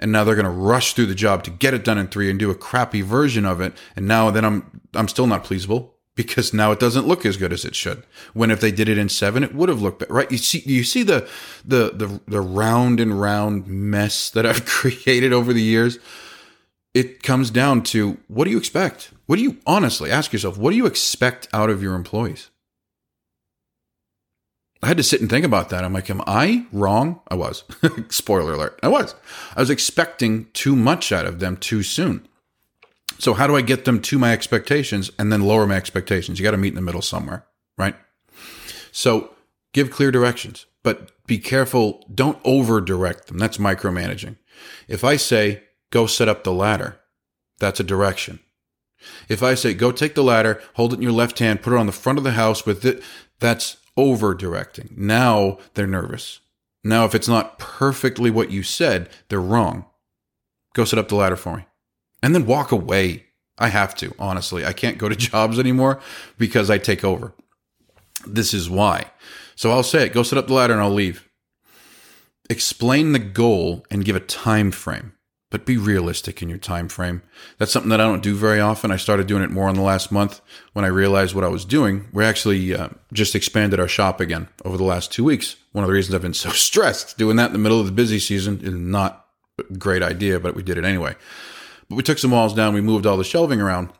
And 0.00 0.10
now 0.10 0.24
they're 0.24 0.34
going 0.34 0.44
to 0.44 0.50
rush 0.50 0.94
through 0.94 1.06
the 1.06 1.14
job 1.14 1.44
to 1.44 1.50
get 1.50 1.74
it 1.74 1.84
done 1.84 1.98
in 1.98 2.08
three 2.08 2.30
and 2.30 2.38
do 2.38 2.50
a 2.50 2.54
crappy 2.56 3.02
version 3.02 3.44
of 3.44 3.60
it. 3.60 3.74
And 3.94 4.08
now 4.08 4.30
then 4.30 4.44
I'm, 4.44 4.80
I'm 4.94 5.08
still 5.08 5.26
not 5.26 5.44
pleasable 5.44 5.90
because 6.18 6.52
now 6.52 6.72
it 6.72 6.80
doesn't 6.80 7.06
look 7.06 7.24
as 7.24 7.36
good 7.36 7.52
as 7.52 7.64
it 7.64 7.76
should. 7.76 8.02
When 8.34 8.50
if 8.50 8.60
they 8.60 8.72
did 8.72 8.88
it 8.88 8.98
in 8.98 9.08
seven, 9.08 9.44
it 9.44 9.54
would 9.54 9.68
have 9.68 9.80
looked 9.80 10.00
better, 10.00 10.12
right? 10.12 10.30
You 10.32 10.36
see, 10.36 10.64
you 10.66 10.82
see 10.82 11.04
the, 11.04 11.28
the, 11.64 11.92
the, 11.94 12.20
the 12.26 12.40
round 12.40 12.98
and 12.98 13.20
round 13.20 13.68
mess 13.68 14.28
that 14.30 14.44
I've 14.44 14.64
created 14.66 15.32
over 15.32 15.52
the 15.52 15.62
years. 15.62 16.00
It 16.92 17.22
comes 17.22 17.52
down 17.52 17.84
to 17.84 18.18
what 18.26 18.46
do 18.46 18.50
you 18.50 18.58
expect? 18.58 19.12
What 19.26 19.36
do 19.36 19.42
you 19.42 19.58
honestly 19.64 20.10
ask 20.10 20.32
yourself? 20.32 20.58
What 20.58 20.72
do 20.72 20.76
you 20.76 20.86
expect 20.86 21.46
out 21.52 21.70
of 21.70 21.84
your 21.84 21.94
employees? 21.94 22.50
I 24.82 24.88
had 24.88 24.96
to 24.96 25.04
sit 25.04 25.20
and 25.20 25.30
think 25.30 25.44
about 25.44 25.68
that. 25.68 25.84
I'm 25.84 25.92
like, 25.92 26.10
am 26.10 26.22
I 26.26 26.66
wrong? 26.72 27.20
I 27.28 27.36
was. 27.36 27.62
Spoiler 28.08 28.54
alert. 28.54 28.80
I 28.82 28.88
was. 28.88 29.14
I 29.54 29.60
was 29.60 29.70
expecting 29.70 30.48
too 30.52 30.74
much 30.74 31.12
out 31.12 31.26
of 31.26 31.38
them 31.38 31.56
too 31.56 31.84
soon. 31.84 32.26
So 33.18 33.34
how 33.34 33.46
do 33.46 33.56
I 33.56 33.62
get 33.62 33.84
them 33.84 34.00
to 34.02 34.18
my 34.18 34.32
expectations 34.32 35.10
and 35.18 35.32
then 35.32 35.42
lower 35.42 35.66
my 35.66 35.76
expectations? 35.76 36.38
You 36.38 36.44
got 36.44 36.52
to 36.52 36.56
meet 36.56 36.68
in 36.68 36.76
the 36.76 36.82
middle 36.82 37.02
somewhere, 37.02 37.46
right? 37.76 37.96
So 38.92 39.34
give 39.72 39.90
clear 39.90 40.10
directions, 40.10 40.66
but 40.82 41.10
be 41.26 41.38
careful. 41.38 42.04
Don't 42.14 42.38
over 42.44 42.80
direct 42.80 43.26
them. 43.26 43.38
That's 43.38 43.58
micromanaging. 43.58 44.36
If 44.86 45.04
I 45.04 45.16
say, 45.16 45.64
go 45.90 46.06
set 46.06 46.28
up 46.28 46.44
the 46.44 46.52
ladder, 46.52 47.00
that's 47.58 47.80
a 47.80 47.84
direction. 47.84 48.40
If 49.28 49.42
I 49.42 49.54
say, 49.54 49.74
go 49.74 49.92
take 49.92 50.14
the 50.14 50.24
ladder, 50.24 50.60
hold 50.74 50.92
it 50.92 50.96
in 50.96 51.02
your 51.02 51.12
left 51.12 51.38
hand, 51.38 51.62
put 51.62 51.72
it 51.72 51.78
on 51.78 51.86
the 51.86 51.92
front 51.92 52.18
of 52.18 52.24
the 52.24 52.32
house 52.32 52.66
with 52.66 52.84
it, 52.84 53.02
that's 53.40 53.78
over 53.96 54.34
directing. 54.34 54.92
Now 54.96 55.58
they're 55.74 55.86
nervous. 55.86 56.40
Now, 56.84 57.04
if 57.04 57.14
it's 57.14 57.28
not 57.28 57.58
perfectly 57.58 58.30
what 58.30 58.50
you 58.50 58.62
said, 58.62 59.08
they're 59.28 59.40
wrong. 59.40 59.86
Go 60.74 60.84
set 60.84 60.98
up 60.98 61.08
the 61.08 61.16
ladder 61.16 61.36
for 61.36 61.56
me 61.58 61.67
and 62.22 62.34
then 62.34 62.46
walk 62.46 62.72
away. 62.72 63.24
I 63.58 63.68
have 63.68 63.94
to, 63.96 64.14
honestly. 64.18 64.64
I 64.64 64.72
can't 64.72 64.98
go 64.98 65.08
to 65.08 65.16
jobs 65.30 65.58
anymore 65.58 66.00
because 66.36 66.70
I 66.70 66.78
take 66.78 67.04
over. 67.04 67.32
This 68.26 68.54
is 68.54 68.70
why. 68.70 69.10
So 69.56 69.70
I'll 69.70 69.82
say 69.82 70.06
it, 70.06 70.12
go 70.12 70.22
sit 70.22 70.38
up 70.38 70.46
the 70.46 70.54
ladder 70.54 70.72
and 70.72 70.82
I'll 70.82 70.90
leave. 70.90 71.28
Explain 72.50 73.12
the 73.12 73.18
goal 73.18 73.84
and 73.90 74.04
give 74.04 74.16
a 74.16 74.20
time 74.20 74.70
frame, 74.70 75.12
but 75.50 75.66
be 75.66 75.76
realistic 75.76 76.40
in 76.40 76.48
your 76.48 76.58
time 76.58 76.88
frame. 76.88 77.22
That's 77.58 77.72
something 77.72 77.90
that 77.90 78.00
I 78.00 78.04
don't 78.04 78.22
do 78.22 78.34
very 78.34 78.60
often. 78.60 78.90
I 78.90 78.96
started 78.96 79.26
doing 79.26 79.42
it 79.42 79.50
more 79.50 79.68
in 79.68 79.74
the 79.74 79.82
last 79.82 80.10
month 80.10 80.40
when 80.72 80.84
I 80.84 80.88
realized 80.88 81.34
what 81.34 81.44
I 81.44 81.48
was 81.48 81.64
doing. 81.64 82.08
We 82.12 82.24
actually 82.24 82.74
uh, 82.74 82.88
just 83.12 83.34
expanded 83.34 83.80
our 83.80 83.88
shop 83.88 84.20
again 84.20 84.48
over 84.64 84.76
the 84.76 84.84
last 84.84 85.12
two 85.12 85.24
weeks. 85.24 85.56
One 85.72 85.84
of 85.84 85.88
the 85.88 85.94
reasons 85.94 86.14
I've 86.14 86.22
been 86.22 86.34
so 86.34 86.50
stressed 86.50 87.18
doing 87.18 87.36
that 87.36 87.48
in 87.48 87.52
the 87.52 87.58
middle 87.58 87.80
of 87.80 87.86
the 87.86 87.92
busy 87.92 88.18
season 88.18 88.60
is 88.62 88.72
not 88.72 89.26
a 89.58 89.74
great 89.74 90.02
idea, 90.02 90.40
but 90.40 90.54
we 90.54 90.62
did 90.62 90.78
it 90.78 90.84
anyway. 90.84 91.16
But 91.88 91.96
we 91.96 92.02
took 92.02 92.18
some 92.18 92.30
walls 92.30 92.54
down, 92.54 92.74
we 92.74 92.80
moved 92.80 93.06
all 93.06 93.16
the 93.16 93.24
shelving 93.24 93.60
around, 93.60 93.90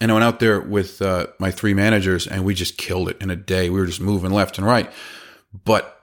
and 0.00 0.10
I 0.10 0.14
went 0.14 0.24
out 0.24 0.40
there 0.40 0.60
with 0.60 1.02
uh, 1.02 1.28
my 1.38 1.50
three 1.50 1.74
managers 1.74 2.26
and 2.26 2.44
we 2.44 2.54
just 2.54 2.76
killed 2.76 3.08
it 3.08 3.20
in 3.20 3.30
a 3.30 3.36
day. 3.36 3.70
We 3.70 3.80
were 3.80 3.86
just 3.86 4.00
moving 4.00 4.30
left 4.30 4.58
and 4.58 4.66
right. 4.66 4.90
But 5.64 5.94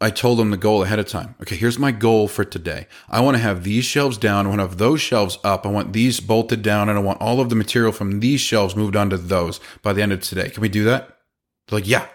I 0.00 0.10
told 0.10 0.38
them 0.38 0.50
the 0.50 0.56
goal 0.56 0.82
ahead 0.82 0.98
of 0.98 1.06
time. 1.06 1.36
Okay, 1.40 1.56
here's 1.56 1.78
my 1.78 1.92
goal 1.92 2.26
for 2.26 2.44
today. 2.44 2.88
I 3.08 3.20
want 3.20 3.36
to 3.36 3.42
have 3.42 3.62
these 3.62 3.84
shelves 3.84 4.18
down. 4.18 4.46
I 4.46 4.48
want 4.48 4.60
to 4.60 4.66
have 4.66 4.78
those 4.78 5.00
shelves 5.00 5.38
up. 5.44 5.64
I 5.64 5.70
want 5.70 5.92
these 5.92 6.20
bolted 6.20 6.62
down 6.62 6.88
and 6.88 6.98
I 6.98 7.02
want 7.02 7.20
all 7.20 7.40
of 7.40 7.48
the 7.48 7.54
material 7.54 7.92
from 7.92 8.20
these 8.20 8.40
shelves 8.40 8.74
moved 8.74 8.96
onto 8.96 9.16
those 9.16 9.60
by 9.82 9.92
the 9.92 10.02
end 10.02 10.12
of 10.12 10.20
today. 10.20 10.50
Can 10.50 10.60
we 10.60 10.68
do 10.68 10.84
that? 10.84 11.18
They're 11.68 11.78
like, 11.78 11.88
yeah. 11.88 12.06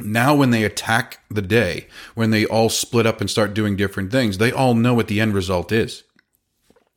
Now, 0.00 0.34
when 0.34 0.50
they 0.50 0.64
attack 0.64 1.20
the 1.30 1.42
day, 1.42 1.86
when 2.14 2.30
they 2.30 2.44
all 2.46 2.70
split 2.70 3.06
up 3.06 3.20
and 3.20 3.30
start 3.30 3.54
doing 3.54 3.76
different 3.76 4.10
things, 4.10 4.38
they 4.38 4.50
all 4.50 4.74
know 4.74 4.94
what 4.94 5.08
the 5.08 5.20
end 5.20 5.34
result 5.34 5.72
is. 5.72 6.04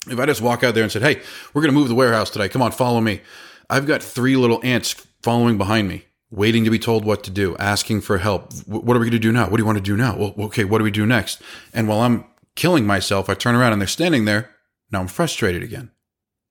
If 0.07 0.19
I 0.19 0.25
just 0.25 0.41
walk 0.41 0.63
out 0.63 0.73
there 0.75 0.83
and 0.83 0.91
said, 0.91 1.01
Hey, 1.01 1.21
we're 1.53 1.61
going 1.61 1.73
to 1.73 1.79
move 1.79 1.87
the 1.87 1.95
warehouse 1.95 2.29
today. 2.29 2.49
Come 2.49 2.61
on, 2.61 2.71
follow 2.71 3.01
me. 3.01 3.21
I've 3.69 3.85
got 3.85 4.03
three 4.03 4.35
little 4.35 4.59
ants 4.63 4.93
following 5.21 5.57
behind 5.57 5.87
me, 5.87 6.05
waiting 6.29 6.63
to 6.65 6.69
be 6.69 6.79
told 6.79 7.05
what 7.05 7.23
to 7.23 7.31
do, 7.31 7.55
asking 7.57 8.01
for 8.01 8.17
help. 8.17 8.53
What 8.65 8.95
are 8.95 8.99
we 8.99 9.05
going 9.05 9.11
to 9.11 9.19
do 9.19 9.31
now? 9.31 9.49
What 9.49 9.57
do 9.57 9.61
you 9.61 9.65
want 9.65 9.77
to 9.77 9.83
do 9.83 9.95
now? 9.95 10.17
Well, 10.17 10.35
okay, 10.47 10.65
what 10.65 10.79
do 10.79 10.83
we 10.83 10.91
do 10.91 11.05
next? 11.05 11.41
And 11.73 11.87
while 11.87 12.01
I'm 12.01 12.25
killing 12.55 12.85
myself, 12.85 13.29
I 13.29 13.33
turn 13.33 13.55
around 13.55 13.73
and 13.73 13.81
they're 13.81 13.87
standing 13.87 14.25
there. 14.25 14.49
Now 14.91 14.99
I'm 14.99 15.07
frustrated 15.07 15.63
again. 15.63 15.91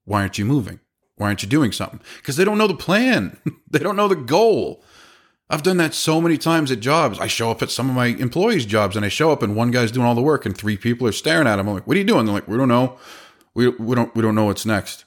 Why 0.05 0.21
aren't 0.21 0.37
you 0.37 0.45
moving? 0.45 0.79
Why 1.15 1.27
aren't 1.27 1.43
you 1.43 1.49
doing 1.49 1.71
something? 1.71 2.01
Because 2.17 2.35
they 2.35 2.43
don't 2.43 2.57
know 2.57 2.67
the 2.67 2.73
plan. 2.73 3.37
they 3.69 3.79
don't 3.79 3.95
know 3.95 4.07
the 4.07 4.15
goal. 4.15 4.83
I've 5.49 5.63
done 5.63 5.77
that 5.77 5.93
so 5.93 6.19
many 6.19 6.37
times 6.37 6.71
at 6.71 6.79
jobs. 6.79 7.19
I 7.19 7.27
show 7.27 7.51
up 7.51 7.61
at 7.61 7.69
some 7.69 7.87
of 7.89 7.95
my 7.95 8.07
employees' 8.07 8.65
jobs 8.65 8.95
and 8.95 9.05
I 9.05 9.09
show 9.09 9.31
up 9.31 9.43
and 9.43 9.55
one 9.55 9.69
guy's 9.69 9.91
doing 9.91 10.07
all 10.07 10.15
the 10.15 10.21
work 10.21 10.45
and 10.45 10.57
three 10.57 10.77
people 10.77 11.07
are 11.07 11.11
staring 11.11 11.47
at 11.47 11.59
him. 11.59 11.67
I'm 11.67 11.75
like, 11.75 11.85
what 11.85 11.95
are 11.95 11.99
you 11.99 12.05
doing? 12.05 12.25
They're 12.25 12.33
like, 12.33 12.47
we 12.47 12.57
don't 12.57 12.67
know 12.67 12.97
we, 13.55 13.69
we 13.69 13.95
don't 13.95 14.13
we 14.15 14.21
don't 14.21 14.35
know 14.35 14.45
what's 14.45 14.65
next 14.65 15.05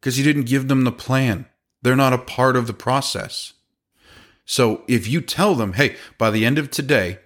because 0.00 0.18
you 0.18 0.24
didn't 0.24 0.44
give 0.44 0.68
them 0.68 0.84
the 0.84 0.92
plan. 0.92 1.46
They're 1.82 1.96
not 1.96 2.12
a 2.12 2.18
part 2.18 2.56
of 2.56 2.66
the 2.66 2.72
process. 2.72 3.52
So 4.44 4.82
if 4.86 5.08
you 5.08 5.20
tell 5.20 5.54
them, 5.54 5.74
hey, 5.74 5.96
by 6.18 6.30
the 6.30 6.44
end 6.44 6.58
of 6.58 6.70
today, 6.70 7.18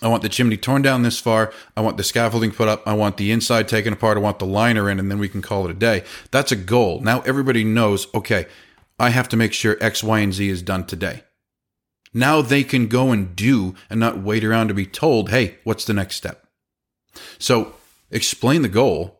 I 0.00 0.08
want 0.08 0.22
the 0.22 0.28
chimney 0.28 0.56
torn 0.56 0.82
down 0.82 1.02
this 1.02 1.18
far. 1.18 1.52
I 1.76 1.80
want 1.80 1.96
the 1.96 2.04
scaffolding 2.04 2.52
put 2.52 2.68
up. 2.68 2.86
I 2.86 2.92
want 2.92 3.16
the 3.16 3.32
inside 3.32 3.66
taken 3.66 3.92
apart. 3.92 4.16
I 4.16 4.20
want 4.20 4.38
the 4.38 4.46
liner 4.46 4.88
in, 4.90 4.98
and 4.98 5.10
then 5.10 5.18
we 5.18 5.28
can 5.28 5.42
call 5.42 5.64
it 5.64 5.70
a 5.70 5.74
day. 5.74 6.04
That's 6.30 6.52
a 6.52 6.56
goal. 6.56 7.00
Now 7.00 7.20
everybody 7.22 7.64
knows, 7.64 8.06
okay, 8.14 8.46
I 8.98 9.10
have 9.10 9.28
to 9.30 9.36
make 9.36 9.52
sure 9.52 9.76
X, 9.80 10.04
Y, 10.04 10.18
and 10.20 10.32
Z 10.32 10.48
is 10.48 10.62
done 10.62 10.86
today. 10.86 11.24
Now 12.14 12.42
they 12.42 12.64
can 12.64 12.88
go 12.88 13.10
and 13.10 13.34
do 13.34 13.74
and 13.90 13.98
not 13.98 14.22
wait 14.22 14.44
around 14.44 14.68
to 14.68 14.74
be 14.74 14.86
told, 14.86 15.30
hey, 15.30 15.56
what's 15.64 15.84
the 15.84 15.94
next 15.94 16.16
step? 16.16 16.46
So 17.38 17.74
explain 18.10 18.62
the 18.62 18.68
goal 18.68 19.17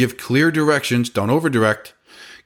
Give 0.00 0.16
clear 0.16 0.50
directions, 0.50 1.10
don't 1.10 1.28
overdirect. 1.28 1.92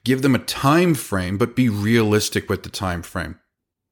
Give 0.03 0.21
them 0.21 0.35
a 0.35 0.39
time 0.39 0.93
frame, 0.93 1.37
but 1.37 1.55
be 1.55 1.69
realistic 1.69 2.49
with 2.49 2.63
the 2.63 2.69
time 2.69 3.01
frame. 3.01 3.39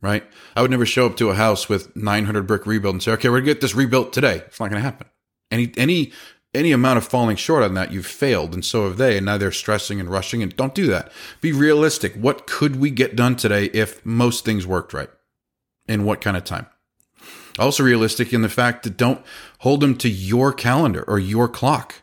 Right? 0.02 0.26
I 0.54 0.62
would 0.62 0.70
never 0.70 0.86
show 0.86 1.06
up 1.06 1.16
to 1.16 1.30
a 1.30 1.36
house 1.36 1.70
with 1.70 1.96
900 1.96 2.46
brick 2.46 2.66
rebuild 2.66 2.96
and 2.96 3.02
say, 3.02 3.14
"Okay, 3.14 3.30
we're 3.30 3.40
to 3.40 3.46
get 3.46 3.62
this 3.62 3.74
rebuilt 3.74 4.12
today." 4.12 4.44
It's 4.48 4.60
not 4.60 4.70
to 4.72 4.80
happen. 4.82 5.08
Any 5.50 5.72
any 5.78 6.12
any 6.54 6.74
amount 6.74 6.98
of 6.98 7.08
falling 7.08 7.38
short 7.38 7.64
on 7.64 7.74
that, 7.76 7.94
you've 7.94 8.06
failed, 8.06 8.54
and 8.54 8.66
so 8.66 8.84
have 8.84 8.98
they. 8.98 9.16
And 9.16 9.26
now 9.26 9.38
they're 9.38 9.50
stressing 9.54 10.02
and 10.02 10.10
rushing. 10.10 10.44
And 10.44 10.54
don't 10.58 10.76
do 10.76 10.88
that. 10.88 11.10
Be 11.40 11.54
realistic. 11.54 12.16
What 12.16 12.46
could 12.46 12.76
we 12.76 12.90
get 12.90 13.16
done 13.16 13.38
today 13.38 13.68
if 13.68 14.06
most 14.06 14.44
things 14.44 14.68
worked 14.68 14.92
right? 14.92 15.10
In 15.88 16.04
what 16.04 16.20
kind 16.20 16.36
of 16.36 16.44
time? 16.44 16.66
Also 17.58 17.82
realistic 17.82 18.34
in 18.34 18.42
the 18.42 18.50
fact 18.50 18.84
that 18.84 18.98
don't 18.98 19.22
hold 19.60 19.80
them 19.80 19.96
to 20.00 20.10
your 20.10 20.52
calendar 20.52 21.06
or 21.08 21.18
your 21.18 21.48
clock. 21.48 22.03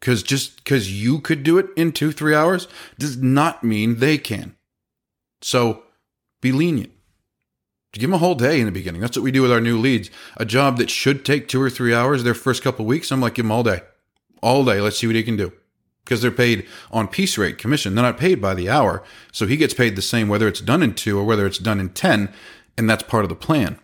Because 0.00 0.22
just 0.22 0.56
because 0.56 0.92
you 0.92 1.20
could 1.20 1.42
do 1.42 1.58
it 1.58 1.66
in 1.76 1.92
two, 1.92 2.12
three 2.12 2.34
hours 2.34 2.68
does 2.98 3.16
not 3.16 3.64
mean 3.64 3.96
they 3.96 4.18
can. 4.18 4.56
So 5.42 5.82
be 6.40 6.52
lenient. 6.52 6.92
Give 7.92 8.02
them 8.02 8.14
a 8.14 8.18
whole 8.18 8.34
day 8.34 8.60
in 8.60 8.66
the 8.66 8.72
beginning. 8.72 9.00
That's 9.00 9.16
what 9.16 9.24
we 9.24 9.32
do 9.32 9.42
with 9.42 9.50
our 9.50 9.60
new 9.60 9.78
leads. 9.78 10.10
A 10.36 10.44
job 10.44 10.76
that 10.76 10.90
should 10.90 11.24
take 11.24 11.48
two 11.48 11.60
or 11.60 11.70
three 11.70 11.94
hours 11.94 12.22
their 12.22 12.34
first 12.34 12.62
couple 12.62 12.84
weeks, 12.84 13.10
I'm 13.10 13.20
like, 13.20 13.34
give 13.34 13.44
them 13.44 13.52
all 13.52 13.62
day. 13.62 13.80
All 14.42 14.64
day. 14.64 14.80
Let's 14.80 14.98
see 14.98 15.06
what 15.06 15.16
he 15.16 15.22
can 15.22 15.36
do. 15.36 15.52
Because 16.04 16.22
they're 16.22 16.30
paid 16.30 16.66
on 16.90 17.08
piece 17.08 17.36
rate 17.36 17.58
commission. 17.58 17.94
They're 17.94 18.04
not 18.04 18.18
paid 18.18 18.40
by 18.40 18.54
the 18.54 18.68
hour. 18.68 19.02
So 19.32 19.46
he 19.46 19.56
gets 19.56 19.74
paid 19.74 19.96
the 19.96 20.02
same 20.02 20.28
whether 20.28 20.46
it's 20.46 20.60
done 20.60 20.82
in 20.82 20.94
two 20.94 21.18
or 21.18 21.24
whether 21.24 21.46
it's 21.46 21.58
done 21.58 21.80
in 21.80 21.88
10. 21.90 22.32
And 22.76 22.88
that's 22.88 23.02
part 23.02 23.24
of 23.24 23.30
the 23.30 23.34
plan 23.34 23.78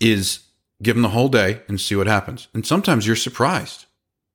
is 0.00 0.40
give 0.82 0.94
them 0.94 1.02
the 1.02 1.10
whole 1.10 1.28
day 1.28 1.62
and 1.68 1.80
see 1.80 1.96
what 1.96 2.06
happens. 2.06 2.48
And 2.52 2.66
sometimes 2.66 3.06
you're 3.06 3.16
surprised. 3.16 3.85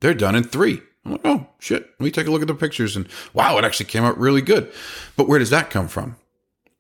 They're 0.02 0.14
done 0.14 0.36
in 0.36 0.44
three. 0.44 0.82
I'm 1.06 1.14
like, 1.14 1.22
oh, 1.24 1.48
shit. 1.60 1.90
Let 2.00 2.02
me 2.02 2.12
take 2.12 2.28
a 2.28 2.32
look 2.32 2.42
at 2.42 2.48
the 2.48 2.54
pictures 2.54 2.96
and 2.96 3.08
wow, 3.34 3.58
it 3.58 3.64
actually 3.64 3.88
came 3.88 4.04
out 4.04 4.18
really 4.20 4.42
good. 4.42 4.72
But 5.16 5.28
where 5.28 5.40
does 5.40 5.50
that 5.50 5.70
come 5.70 5.88
from? 5.88 6.18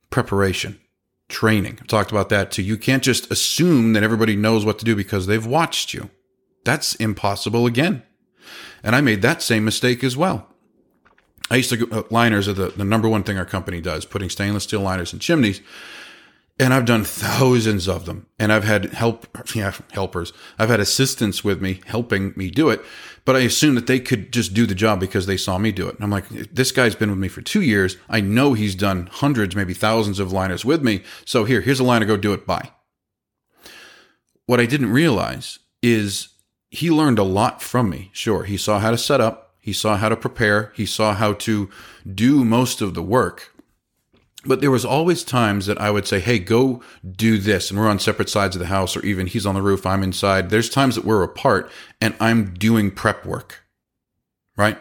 Preparation, 0.09 0.79
training. 1.29 1.79
I've 1.79 1.87
talked 1.87 2.11
about 2.11 2.29
that 2.29 2.51
too. 2.51 2.61
You 2.61 2.77
can't 2.77 3.03
just 3.03 3.31
assume 3.31 3.93
that 3.93 4.03
everybody 4.03 4.35
knows 4.35 4.65
what 4.65 4.77
to 4.79 4.85
do 4.85 4.95
because 4.95 5.25
they've 5.25 5.45
watched 5.45 5.93
you. 5.93 6.09
That's 6.65 6.95
impossible 6.95 7.65
again. 7.65 8.03
And 8.83 8.95
I 8.95 9.01
made 9.01 9.21
that 9.21 9.41
same 9.41 9.63
mistake 9.65 10.03
as 10.03 10.17
well. 10.17 10.47
I 11.49 11.55
used 11.55 11.69
to 11.69 11.77
go, 11.77 11.97
uh, 11.97 12.03
liners 12.09 12.47
are 12.47 12.53
the, 12.53 12.69
the 12.69 12.85
number 12.85 13.09
one 13.09 13.23
thing 13.23 13.37
our 13.37 13.45
company 13.45 13.81
does, 13.81 14.05
putting 14.05 14.29
stainless 14.29 14.63
steel 14.63 14.81
liners 14.81 15.13
in 15.13 15.19
chimneys. 15.19 15.61
And 16.59 16.73
I've 16.73 16.85
done 16.85 17.03
thousands 17.03 17.87
of 17.87 18.05
them. 18.05 18.27
And 18.39 18.53
I've 18.53 18.63
had 18.63 18.85
help, 18.93 19.27
yeah, 19.55 19.73
helpers. 19.91 20.31
I've 20.57 20.69
had 20.69 20.79
assistants 20.79 21.43
with 21.43 21.61
me 21.61 21.81
helping 21.85 22.33
me 22.35 22.49
do 22.49 22.69
it. 22.69 22.81
But 23.23 23.35
I 23.35 23.39
assumed 23.39 23.77
that 23.77 23.87
they 23.87 23.99
could 23.99 24.33
just 24.33 24.53
do 24.53 24.65
the 24.65 24.73
job 24.75 24.99
because 24.99 25.25
they 25.25 25.37
saw 25.37 25.57
me 25.57 25.71
do 25.71 25.87
it. 25.87 25.95
And 25.95 26.03
I'm 26.03 26.09
like, 26.09 26.27
this 26.29 26.71
guy's 26.71 26.95
been 26.95 27.09
with 27.09 27.19
me 27.19 27.27
for 27.27 27.41
two 27.41 27.61
years. 27.61 27.97
I 28.09 28.19
know 28.19 28.53
he's 28.53 28.73
done 28.73 29.07
hundreds, 29.11 29.55
maybe 29.55 29.73
thousands 29.73 30.19
of 30.19 30.31
liners 30.31 30.65
with 30.65 30.83
me. 30.83 31.03
So 31.25 31.43
here, 31.45 31.61
here's 31.61 31.79
a 31.79 31.83
liner, 31.83 32.05
go 32.05 32.17
do 32.17 32.33
it. 32.33 32.47
Bye. 32.47 32.71
What 34.47 34.59
I 34.59 34.65
didn't 34.65 34.91
realize 34.91 35.59
is 35.83 36.29
he 36.71 36.89
learned 36.89 37.19
a 37.19 37.23
lot 37.23 37.61
from 37.61 37.89
me. 37.89 38.09
Sure, 38.11 38.43
he 38.43 38.57
saw 38.57 38.79
how 38.79 38.91
to 38.91 38.97
set 38.97 39.21
up. 39.21 39.55
He 39.59 39.73
saw 39.73 39.97
how 39.97 40.09
to 40.09 40.15
prepare. 40.15 40.73
He 40.75 40.87
saw 40.87 41.13
how 41.13 41.33
to 41.33 41.69
do 42.11 42.43
most 42.43 42.81
of 42.81 42.95
the 42.95 43.03
work 43.03 43.50
but 44.45 44.61
there 44.61 44.71
was 44.71 44.85
always 44.85 45.23
times 45.23 45.65
that 45.67 45.79
I 45.79 45.91
would 45.91 46.07
say, 46.07 46.19
"Hey, 46.19 46.39
go 46.39 46.81
do 47.09 47.37
this," 47.37 47.69
and 47.69 47.79
we're 47.79 47.89
on 47.89 47.99
separate 47.99 48.29
sides 48.29 48.55
of 48.55 48.59
the 48.59 48.67
house, 48.67 48.97
or 48.97 49.05
even 49.05 49.27
he's 49.27 49.45
on 49.45 49.55
the 49.55 49.61
roof, 49.61 49.85
I'm 49.85 50.03
inside. 50.03 50.49
There's 50.49 50.69
times 50.69 50.95
that 50.95 51.05
we're 51.05 51.23
apart, 51.23 51.71
and 51.99 52.15
I'm 52.19 52.53
doing 52.53 52.91
prep 52.91 53.25
work, 53.25 53.63
right? 54.57 54.79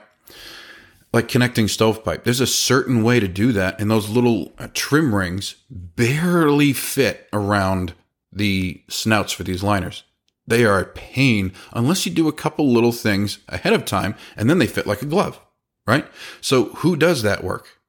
Like 1.12 1.28
connecting 1.28 1.68
stovepipe. 1.68 2.24
There's 2.24 2.40
a 2.40 2.46
certain 2.46 3.02
way 3.02 3.20
to 3.20 3.28
do 3.28 3.52
that, 3.52 3.80
and 3.80 3.90
those 3.90 4.08
little 4.08 4.52
uh, 4.58 4.68
trim 4.72 5.14
rings 5.14 5.56
barely 5.68 6.72
fit 6.72 7.28
around 7.32 7.94
the 8.32 8.82
snouts 8.88 9.32
for 9.32 9.42
these 9.42 9.62
liners. 9.62 10.04
They 10.46 10.64
are 10.64 10.80
a 10.80 10.86
pain 10.86 11.52
unless 11.72 12.06
you 12.06 12.12
do 12.12 12.28
a 12.28 12.32
couple 12.32 12.72
little 12.72 12.92
things 12.92 13.38
ahead 13.48 13.72
of 13.72 13.84
time, 13.84 14.14
and 14.36 14.48
then 14.48 14.58
they 14.58 14.66
fit 14.66 14.86
like 14.86 15.02
a 15.02 15.06
glove, 15.06 15.40
right? 15.86 16.06
So 16.40 16.66
who 16.76 16.96
does 16.96 17.22
that 17.22 17.44
work? 17.44 17.79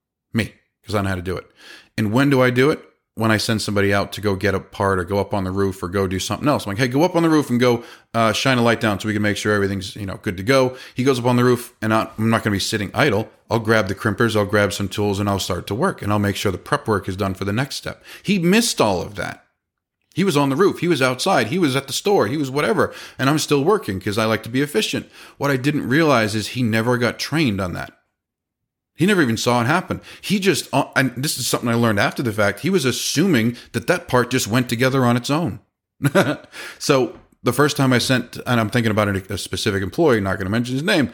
Because 0.82 0.96
I 0.96 1.02
know 1.02 1.10
how 1.10 1.16
to 1.16 1.22
do 1.22 1.38
it. 1.38 1.50
And 1.98 2.12
when 2.12 2.30
do 2.30 2.42
I 2.42 2.50
do 2.50 2.72
it? 2.72 2.84
When 3.16 3.30
I 3.30 3.38
send 3.38 3.62
somebody 3.62 3.94
out 3.94 4.14
to 4.14 4.22
go 4.22 4.36
get 4.36 4.56
a 4.56 4.60
part 4.60 4.98
or 4.98 5.04
go 5.04 5.20
up 5.20 5.34
on 5.34 5.44
the 5.44 5.52
roof 5.52 5.84
or 5.84 5.90
go 5.90 6.08
do 6.08 6.18
something 6.18 6.48
else. 6.48 6.66
I'm 6.66 6.72
like, 6.72 6.78
hey, 6.78 6.88
go 6.88 7.04
up 7.04 7.16
on 7.16 7.24
the 7.24 7.30
roof 7.30 7.50
and 7.50 7.60
go 7.60 7.84
uh, 8.14 8.32
shine 8.32 8.58
a 8.58 8.62
light 8.62 8.80
down 8.80 9.00
so 9.00 9.08
we 9.08 9.14
can 9.14 9.22
make 9.22 9.36
sure 9.36 9.54
everything's 9.54 9.98
you 9.98 10.06
know 10.06 10.18
good 10.22 10.38
to 10.38 10.44
go. 10.44 10.78
He 10.96 11.04
goes 11.04 11.20
up 11.20 11.26
on 11.26 11.36
the 11.36 11.44
roof, 11.44 11.76
and 11.82 11.94
I'm 11.94 12.08
not 12.18 12.44
going 12.44 12.44
to 12.46 12.52
be 12.52 12.60
sitting 12.60 12.90
idle. 12.94 13.30
I'll 13.50 13.60
grab 13.60 13.90
the 13.90 13.96
crimpers, 13.96 14.38
I'll 14.38 14.46
grab 14.46 14.72
some 14.72 14.88
tools, 14.88 15.20
and 15.20 15.28
I'll 15.28 15.40
start 15.40 15.68
to 15.68 15.76
work, 15.76 16.02
and 16.02 16.12
I'll 16.12 16.20
make 16.20 16.38
sure 16.38 16.54
the 16.54 16.58
prep 16.58 16.88
work 16.88 17.10
is 17.10 17.18
done 17.18 17.34
for 17.34 17.44
the 17.44 17.52
next 17.52 17.76
step. 17.76 18.02
He 18.24 18.40
missed 18.40 18.80
all 18.80 19.02
of 19.02 19.16
that. 19.16 19.46
He 20.14 20.24
was 20.24 20.36
on 20.36 20.50
the 20.50 20.56
roof. 20.56 20.80
He 20.80 20.88
was 20.88 21.02
outside. 21.02 21.48
He 21.48 21.60
was 21.60 21.76
at 21.76 21.88
the 21.88 21.94
store. 21.94 22.28
He 22.28 22.38
was 22.38 22.52
whatever. 22.52 22.94
And 23.18 23.30
I'm 23.30 23.40
still 23.40 23.64
working 23.64 23.98
because 23.98 24.18
I 24.18 24.26
like 24.26 24.44
to 24.44 24.50
be 24.50 24.62
efficient. 24.62 25.10
What 25.38 25.52
I 25.52 25.58
didn't 25.58 25.88
realize 25.88 26.36
is 26.36 26.50
he 26.50 26.64
never 26.64 26.98
got 26.98 27.20
trained 27.20 27.62
on 27.62 27.74
that. 27.74 27.98
He 29.02 29.08
never 29.08 29.24
even 29.24 29.36
saw 29.36 29.60
it 29.62 29.66
happen. 29.66 30.00
He 30.22 30.38
just, 30.38 30.70
uh, 30.72 30.86
and 30.96 31.12
this 31.18 31.40
is 31.40 31.48
something 31.48 31.68
I 31.68 31.74
learned 31.74 32.00
after 32.00 32.22
the 32.22 32.32
fact, 32.32 32.60
he 32.60 32.70
was 32.70 32.86
assuming 32.86 33.58
that 33.72 33.88
that 33.88 34.08
part 34.08 34.30
just 34.30 34.46
went 34.46 34.70
together 34.70 35.04
on 35.06 35.18
its 35.18 35.32
own. 35.32 35.60
so 36.78 37.20
the 37.42 37.52
first 37.52 37.76
time 37.76 37.94
I 37.94 37.98
sent, 37.98 38.38
and 38.46 38.60
I'm 38.60 38.70
thinking 38.70 38.92
about 38.92 39.08
a 39.08 39.40
specific 39.40 39.82
employee, 39.82 40.22
not 40.22 40.36
going 40.36 40.46
to 40.46 40.52
mention 40.52 40.76
his 40.76 40.84
name, 40.84 41.12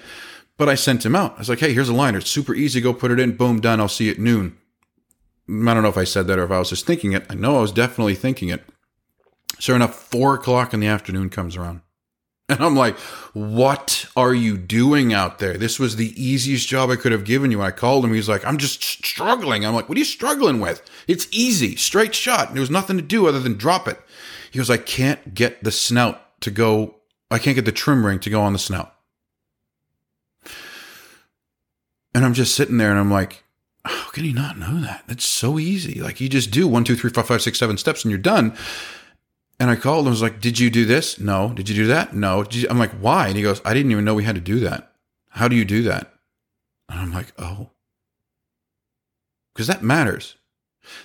but 0.57 0.67
I 0.67 0.75
sent 0.75 1.05
him 1.05 1.15
out. 1.15 1.35
I 1.35 1.39
was 1.39 1.47
like, 1.47 1.61
hey, 1.61 1.73
here's 1.73 1.88
a 1.88 1.93
liner. 1.93 2.17
It's 2.17 2.29
super 2.29 2.53
easy. 2.53 2.81
Go 2.81 2.93
put 2.93 3.09
it 3.09 3.21
in. 3.21 3.38
Boom, 3.38 3.61
done. 3.61 3.79
I'll 3.79 3.88
see 3.88 4.07
you 4.07 4.11
at 4.11 4.19
noon. 4.19 4.57
I 5.47 5.73
don't 5.73 5.83
know 5.83 5.88
if 5.88 5.97
I 5.97 6.03
said 6.03 6.27
that 6.27 6.39
or 6.39 6.43
if 6.43 6.51
I 6.51 6.59
was 6.59 6.71
just 6.71 6.85
thinking 6.85 7.13
it. 7.13 7.25
I 7.29 7.35
know 7.35 7.59
I 7.59 7.61
was 7.61 7.71
definitely 7.71 8.15
thinking 8.15 8.49
it. 8.49 8.65
Sure 9.59 9.77
enough, 9.77 9.95
four 9.95 10.33
o'clock 10.33 10.73
in 10.73 10.81
the 10.81 10.88
afternoon 10.88 11.29
comes 11.29 11.55
around. 11.55 11.79
And 12.49 12.63
I'm 12.63 12.77
like, 12.77 12.97
what 13.33 14.07
are 14.15 14.33
you 14.33 14.57
doing 14.57 15.13
out 15.13 15.39
there? 15.39 15.57
This 15.57 15.79
was 15.79 15.97
the 15.97 16.13
easiest 16.21 16.65
job 16.67 16.89
I 16.89 16.95
could 16.95 17.11
have 17.11 17.25
given 17.25 17.51
you. 17.51 17.61
I 17.61 17.71
called 17.71 18.05
him. 18.05 18.13
He's 18.13 18.29
like, 18.29 18.45
I'm 18.45 18.57
just 18.57 18.81
struggling. 18.81 19.65
I'm 19.65 19.73
like, 19.73 19.89
what 19.89 19.97
are 19.97 19.99
you 19.99 20.05
struggling 20.05 20.61
with? 20.61 20.81
It's 21.09 21.27
easy, 21.31 21.75
straight 21.75 22.15
shot. 22.15 22.53
There 22.53 22.61
was 22.61 22.69
nothing 22.69 22.95
to 22.95 23.03
do 23.03 23.27
other 23.27 23.41
than 23.41 23.57
drop 23.57 23.85
it. 23.85 23.99
He 24.49 24.59
goes, 24.59 24.69
I 24.69 24.77
can't 24.77 25.33
get 25.33 25.61
the 25.61 25.71
snout 25.71 26.39
to 26.41 26.49
go. 26.49 26.95
I 27.29 27.37
can't 27.37 27.55
get 27.55 27.65
the 27.65 27.73
trim 27.73 28.05
ring 28.05 28.19
to 28.19 28.29
go 28.29 28.41
on 28.41 28.53
the 28.53 28.59
snout. 28.59 28.95
And 32.15 32.23
I'm 32.23 32.33
just 32.33 32.55
sitting 32.55 32.77
there 32.77 32.91
and 32.91 32.99
I'm 32.99 33.11
like, 33.11 33.43
how 33.83 34.09
can 34.11 34.23
he 34.23 34.31
not 34.31 34.57
know 34.57 34.79
that? 34.81 35.03
That's 35.07 35.25
so 35.25 35.59
easy. 35.59 36.01
Like 36.01 36.21
you 36.21 36.29
just 36.29 36.51
do 36.51 36.65
one, 36.65 36.85
two, 36.85 36.95
three, 36.95 37.09
four, 37.09 37.23
five, 37.23 37.41
six, 37.41 37.59
seven 37.59 37.77
steps 37.77 38.05
and 38.05 38.09
you're 38.09 38.17
done. 38.17 38.55
And 39.59 39.71
I 39.71 39.75
called 39.75 40.01
him 40.01 40.07
and 40.07 40.13
was 40.13 40.21
like, 40.21 40.39
Did 40.39 40.59
you 40.59 40.69
do 40.69 40.85
this? 40.85 41.19
No. 41.19 41.49
Did 41.49 41.69
you 41.69 41.75
do 41.75 41.87
that? 41.87 42.13
No. 42.13 42.45
I'm 42.69 42.77
like, 42.77 42.91
Why? 42.91 43.27
And 43.27 43.37
he 43.37 43.43
goes, 43.43 43.61
I 43.65 43.73
didn't 43.73 43.91
even 43.91 44.05
know 44.05 44.15
we 44.15 44.23
had 44.23 44.35
to 44.35 44.41
do 44.41 44.59
that. 44.61 44.93
How 45.29 45.47
do 45.47 45.55
you 45.55 45.65
do 45.65 45.83
that? 45.83 46.13
And 46.89 46.99
I'm 46.99 47.11
like, 47.11 47.33
Oh. 47.37 47.71
Because 49.53 49.67
that 49.67 49.83
matters. 49.83 50.35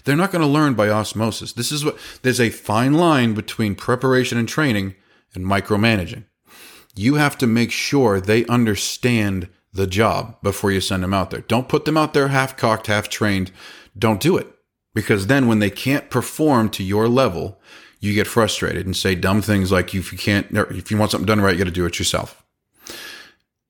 They're 0.05 0.17
not 0.17 0.31
going 0.31 0.43
to 0.43 0.49
learn 0.49 0.75
by 0.75 0.89
osmosis. 0.91 1.53
This 1.53 1.73
is 1.73 1.85
what 1.85 1.99
there's 2.23 2.41
a 2.41 2.51
fine 2.51 2.95
line 2.95 3.35
between 3.35 3.75
preparation 3.75 4.39
and 4.39 4.49
training 4.49 4.95
and 5.35 5.45
micromanaging. 5.45 6.25
You 6.95 7.15
have 7.15 7.39
to 7.39 7.47
make 7.47 7.73
sure 7.73 8.21
they 8.21 8.45
understand 8.47 9.49
the 9.73 9.87
job 9.87 10.37
before 10.43 10.71
you 10.71 10.81
send 10.81 11.03
them 11.03 11.15
out 11.15 11.31
there. 11.31 11.41
Don't 11.41 11.69
put 11.69 11.85
them 11.85 11.97
out 11.97 12.13
there 12.13 12.29
half 12.29 12.57
cocked, 12.57 12.87
half 12.87 13.09
trained. 13.09 13.51
Don't 13.99 14.21
do 14.21 14.37
it. 14.37 14.47
Because 14.95 15.27
then 15.27 15.47
when 15.47 15.59
they 15.59 15.71
can't 15.71 16.11
perform 16.11 16.69
to 16.71 16.85
your 16.85 17.09
level, 17.09 17.59
you 18.03 18.13
get 18.13 18.27
frustrated 18.27 18.85
and 18.85 18.97
say 18.97 19.15
dumb 19.15 19.41
things 19.41 19.71
like 19.71 19.95
if 19.95 20.13
you 20.13 20.19
can't 20.19 20.49
if 20.53 20.91
you 20.91 20.99
want 20.99 21.13
something 21.13 21.25
done 21.25 21.41
right 21.41 21.53
you 21.53 21.59
got 21.59 21.65
to 21.65 21.71
do 21.71 21.87
it 21.87 21.99
yourself. 21.99 22.45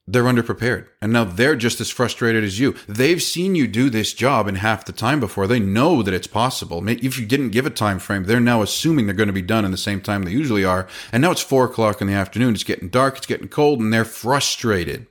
They're 0.08 0.24
underprepared 0.24 0.88
and 1.00 1.12
now 1.12 1.24
they're 1.24 1.54
just 1.54 1.80
as 1.80 1.90
frustrated 1.90 2.42
as 2.42 2.58
you. 2.58 2.74
They've 2.88 3.22
seen 3.22 3.54
you 3.54 3.68
do 3.68 3.90
this 3.90 4.12
job 4.14 4.48
in 4.48 4.56
half 4.56 4.84
the 4.84 4.92
time 4.92 5.20
before. 5.20 5.46
They 5.46 5.60
know 5.60 6.02
that 6.02 6.14
it's 6.14 6.26
possible. 6.26 6.82
If 6.88 7.18
you 7.18 7.26
didn't 7.26 7.50
give 7.50 7.66
a 7.66 7.70
time 7.70 7.98
frame 7.98 8.24
they're 8.24 8.40
now 8.40 8.62
assuming 8.62 9.06
they're 9.06 9.14
going 9.14 9.28
to 9.28 9.34
be 9.34 9.42
done 9.42 9.66
in 9.66 9.70
the 9.70 9.76
same 9.76 10.00
time 10.00 10.22
they 10.22 10.32
usually 10.32 10.64
are 10.64 10.88
and 11.12 11.20
now 11.20 11.30
it's 11.30 11.42
four 11.42 11.66
o'clock 11.66 12.00
in 12.00 12.06
the 12.06 12.14
afternoon 12.14 12.54
it's 12.54 12.64
getting 12.64 12.88
dark 12.88 13.18
it's 13.18 13.26
getting 13.26 13.48
cold 13.48 13.80
and 13.80 13.92
they're 13.92 14.04
frustrated. 14.04 15.06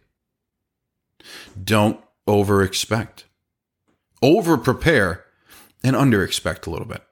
Don't 1.63 2.01
over 2.27 2.63
expect 2.63 3.25
over 4.23 4.57
prepare 4.57 5.25
and 5.83 5.95
under 5.95 6.23
expect 6.23 6.65
a 6.65 6.69
little 6.69 6.87
bit 6.87 7.03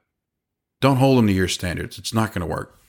don't 0.82 0.98
hold 0.98 1.18
them 1.18 1.28
to 1.28 1.34
your 1.34 1.48
standards. 1.48 1.98
It's 1.98 2.14
not 2.14 2.34
going 2.34 2.42
to 2.42 2.48
work. 2.48 2.80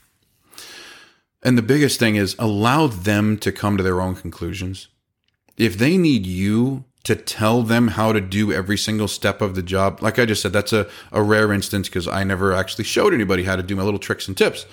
And 1.43 1.57
the 1.57 1.62
biggest 1.62 1.99
thing 1.99 2.16
is 2.16 2.36
allow 2.38 2.86
them 2.86 3.38
to 3.38 3.53
come 3.53 3.76
to 3.76 3.82
their 3.82 4.01
own 4.01 4.14
conclusions. 4.14 4.88
If 5.57 5.78
they 5.78 5.97
need 5.97 6.26
you 6.26 6.84
to 7.05 7.16
tell 7.16 7.62
them 7.62 7.88
how 7.88 8.12
to 8.12 8.20
do 8.20 8.53
every 8.53 8.76
single 8.76 9.09
step 9.09 9.41
of 9.41 9.55
the 9.55 9.62
job, 9.62 10.03
like 10.03 10.18
I 10.18 10.26
just 10.26 10.43
said, 10.43 10.53
that's 10.53 10.72
a, 10.72 10.86
a 11.12 11.22
rare 11.22 11.53
instance 11.53 11.88
because 11.88 12.07
I 12.07 12.24
never 12.24 12.53
actually 12.53 12.84
showed 12.84 13.14
anybody 13.14 13.45
how 13.45 13.57
to 13.57 13.62
do 13.62 13.74
my 13.74 13.82
little 13.82 13.99
tricks 13.99 14.28
and 14.28 14.36
tips. 14.36 14.66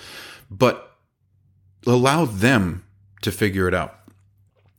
But 0.50 0.96
allow 1.86 2.26
them 2.26 2.84
to 3.22 3.32
figure 3.32 3.66
it 3.66 3.74
out. 3.74 3.98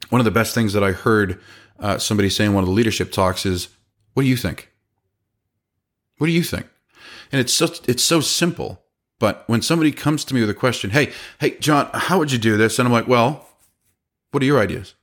One 0.10 0.22
of 0.22 0.26
the 0.26 0.32
best 0.32 0.54
things 0.54 0.74
that 0.74 0.84
I 0.84 0.92
heard 0.92 1.40
uh, 1.80 1.98
somebody 1.98 2.30
say 2.30 2.46
in 2.46 2.54
one 2.54 2.64
of 2.64 2.68
the 2.68 2.74
leadership 2.74 3.12
talks 3.12 3.46
is, 3.46 3.70
What 4.14 4.24
do 4.24 4.30
you 4.30 4.38
think? 4.38 4.72
What 6.18 6.28
do 6.28 6.34
you 6.34 6.44
think? 6.44 6.68
And 7.32 7.40
it's 7.40 7.54
so 7.54 7.68
it's 7.88 8.04
so 8.04 8.22
simple. 8.22 8.84
But 9.20 9.44
when 9.48 9.62
somebody 9.62 9.92
comes 9.92 10.24
to 10.26 10.34
me 10.34 10.42
with 10.42 10.50
a 10.50 10.56
question, 10.56 10.92
hey, 10.92 11.12
hey, 11.40 11.58
John, 11.60 11.90
how 11.94 12.20
would 12.20 12.32
you 12.32 12.38
do 12.38 12.56
this? 12.56 12.80
And 12.80 12.88
I'm 12.88 12.94
like, 12.94 13.08
well, 13.08 13.48
what 14.32 14.42
are 14.42 14.46
your 14.46 14.60
ideas? 14.60 14.96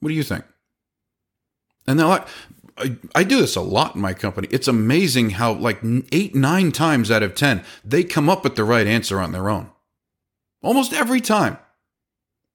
What 0.00 0.08
do 0.08 0.14
you 0.14 0.24
think? 0.24 0.44
And 1.86 1.98
they're 1.98 2.06
like, 2.06 2.26
I, 2.76 2.96
I 3.14 3.22
do 3.22 3.40
this 3.40 3.54
a 3.54 3.60
lot 3.60 3.94
in 3.94 4.00
my 4.00 4.12
company. 4.12 4.48
It's 4.50 4.66
amazing 4.66 5.30
how, 5.30 5.52
like, 5.52 5.78
eight, 6.10 6.34
nine 6.34 6.72
times 6.72 7.10
out 7.10 7.22
of 7.22 7.36
10, 7.36 7.62
they 7.84 8.02
come 8.02 8.28
up 8.28 8.42
with 8.42 8.56
the 8.56 8.64
right 8.64 8.86
answer 8.86 9.20
on 9.20 9.32
their 9.32 9.48
own. 9.48 9.70
Almost 10.62 10.92
every 10.92 11.20
time. 11.20 11.58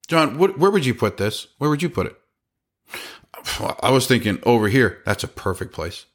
John, 0.08 0.36
what, 0.36 0.58
where 0.58 0.70
would 0.70 0.84
you 0.84 0.94
put 0.94 1.16
this? 1.16 1.46
Where 1.58 1.70
would 1.70 1.82
you 1.82 1.88
put 1.88 2.06
it? 2.06 2.16
I 3.80 3.90
was 3.90 4.06
thinking 4.06 4.40
over 4.42 4.68
here. 4.68 5.00
That's 5.06 5.24
a 5.24 5.28
perfect 5.28 5.72
place. 5.72 6.06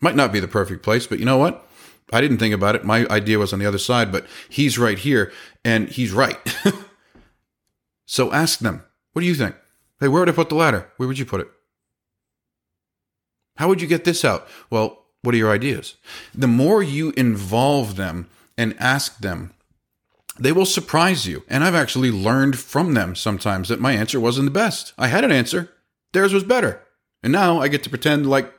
Might 0.00 0.16
not 0.16 0.32
be 0.32 0.40
the 0.40 0.48
perfect 0.48 0.82
place, 0.82 1.06
but 1.06 1.18
you 1.18 1.24
know 1.24 1.36
what? 1.36 1.66
I 2.12 2.20
didn't 2.20 2.38
think 2.38 2.54
about 2.54 2.76
it. 2.76 2.84
My 2.84 3.06
idea 3.08 3.38
was 3.38 3.52
on 3.52 3.58
the 3.58 3.66
other 3.66 3.78
side, 3.78 4.12
but 4.12 4.26
he's 4.48 4.78
right 4.78 4.98
here 4.98 5.32
and 5.64 5.88
he's 5.88 6.12
right. 6.12 6.38
so 8.06 8.32
ask 8.32 8.60
them, 8.60 8.84
what 9.12 9.22
do 9.22 9.26
you 9.26 9.34
think? 9.34 9.56
Hey, 9.98 10.08
where 10.08 10.20
would 10.20 10.28
I 10.28 10.32
put 10.32 10.48
the 10.48 10.54
ladder? 10.54 10.90
Where 10.96 11.08
would 11.08 11.18
you 11.18 11.26
put 11.26 11.40
it? 11.40 11.48
How 13.56 13.68
would 13.68 13.80
you 13.80 13.88
get 13.88 14.04
this 14.04 14.24
out? 14.24 14.46
Well, 14.70 15.04
what 15.22 15.34
are 15.34 15.38
your 15.38 15.50
ideas? 15.50 15.96
The 16.34 16.46
more 16.46 16.82
you 16.82 17.12
involve 17.16 17.96
them 17.96 18.28
and 18.56 18.76
ask 18.78 19.18
them, 19.18 19.52
they 20.38 20.52
will 20.52 20.66
surprise 20.66 21.26
you. 21.26 21.42
And 21.48 21.64
I've 21.64 21.74
actually 21.74 22.10
learned 22.10 22.58
from 22.58 22.94
them 22.94 23.16
sometimes 23.16 23.68
that 23.68 23.80
my 23.80 23.92
answer 23.92 24.20
wasn't 24.20 24.46
the 24.46 24.50
best. 24.50 24.92
I 24.98 25.08
had 25.08 25.24
an 25.24 25.32
answer, 25.32 25.70
theirs 26.12 26.32
was 26.32 26.44
better. 26.44 26.82
And 27.22 27.32
now 27.32 27.60
I 27.60 27.68
get 27.68 27.82
to 27.84 27.90
pretend 27.90 28.28
like, 28.28 28.52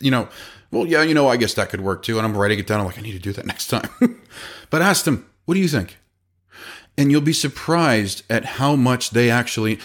you 0.00 0.10
know, 0.10 0.28
well, 0.70 0.86
yeah, 0.86 1.02
you 1.02 1.14
know, 1.14 1.28
I 1.28 1.36
guess 1.36 1.54
that 1.54 1.70
could 1.70 1.80
work 1.80 2.02
too. 2.02 2.18
And 2.18 2.26
I'm 2.26 2.36
writing 2.36 2.58
it 2.58 2.66
down. 2.66 2.80
I'm 2.80 2.86
like, 2.86 2.98
I 2.98 3.02
need 3.02 3.12
to 3.12 3.18
do 3.18 3.32
that 3.32 3.46
next 3.52 3.68
time. 3.68 3.88
but 4.70 4.82
ask 4.82 5.04
them, 5.04 5.28
what 5.44 5.54
do 5.54 5.60
you 5.60 5.68
think? 5.68 5.96
And 6.98 7.10
you'll 7.10 7.20
be 7.20 7.32
surprised 7.32 8.22
at 8.30 8.44
how 8.44 8.74
much 8.74 9.10
they 9.10 9.30
actually, 9.30 9.78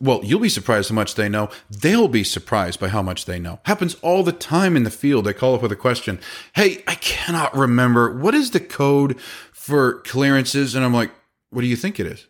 well, 0.00 0.20
you'll 0.22 0.40
be 0.40 0.50
surprised 0.50 0.90
how 0.90 0.94
much 0.94 1.14
they 1.14 1.28
know. 1.28 1.48
They'll 1.70 2.08
be 2.08 2.22
surprised 2.22 2.78
by 2.78 2.88
how 2.88 3.02
much 3.02 3.24
they 3.24 3.38
know. 3.38 3.60
Happens 3.64 3.94
all 4.02 4.22
the 4.22 4.32
time 4.32 4.76
in 4.76 4.84
the 4.84 4.90
field. 4.90 5.24
They 5.24 5.32
call 5.32 5.54
up 5.54 5.62
with 5.62 5.72
a 5.72 5.76
question. 5.76 6.20
Hey, 6.54 6.84
I 6.86 6.96
cannot 6.96 7.56
remember. 7.56 8.14
What 8.14 8.34
is 8.34 8.50
the 8.50 8.60
code 8.60 9.18
for 9.52 10.00
clearances? 10.00 10.74
And 10.74 10.84
I'm 10.84 10.94
like, 10.94 11.10
what 11.48 11.62
do 11.62 11.66
you 11.66 11.76
think 11.76 11.98
it 11.98 12.06
is? 12.06 12.26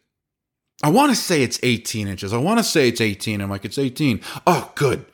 I 0.83 0.91
want 0.91 1.11
to 1.11 1.17
say 1.17 1.43
it's 1.43 1.61
18 1.63 2.09
inches. 2.09 2.33
I 2.33 2.39
want 2.39 2.59
to 2.59 2.65
say 2.65 2.89
it's 2.89 3.01
18. 3.01 3.41
I'm 3.41 3.51
like, 3.51 3.65
it's 3.65 3.79
18. 3.79 4.21
Oh, 4.47 4.73
good. 4.77 5.05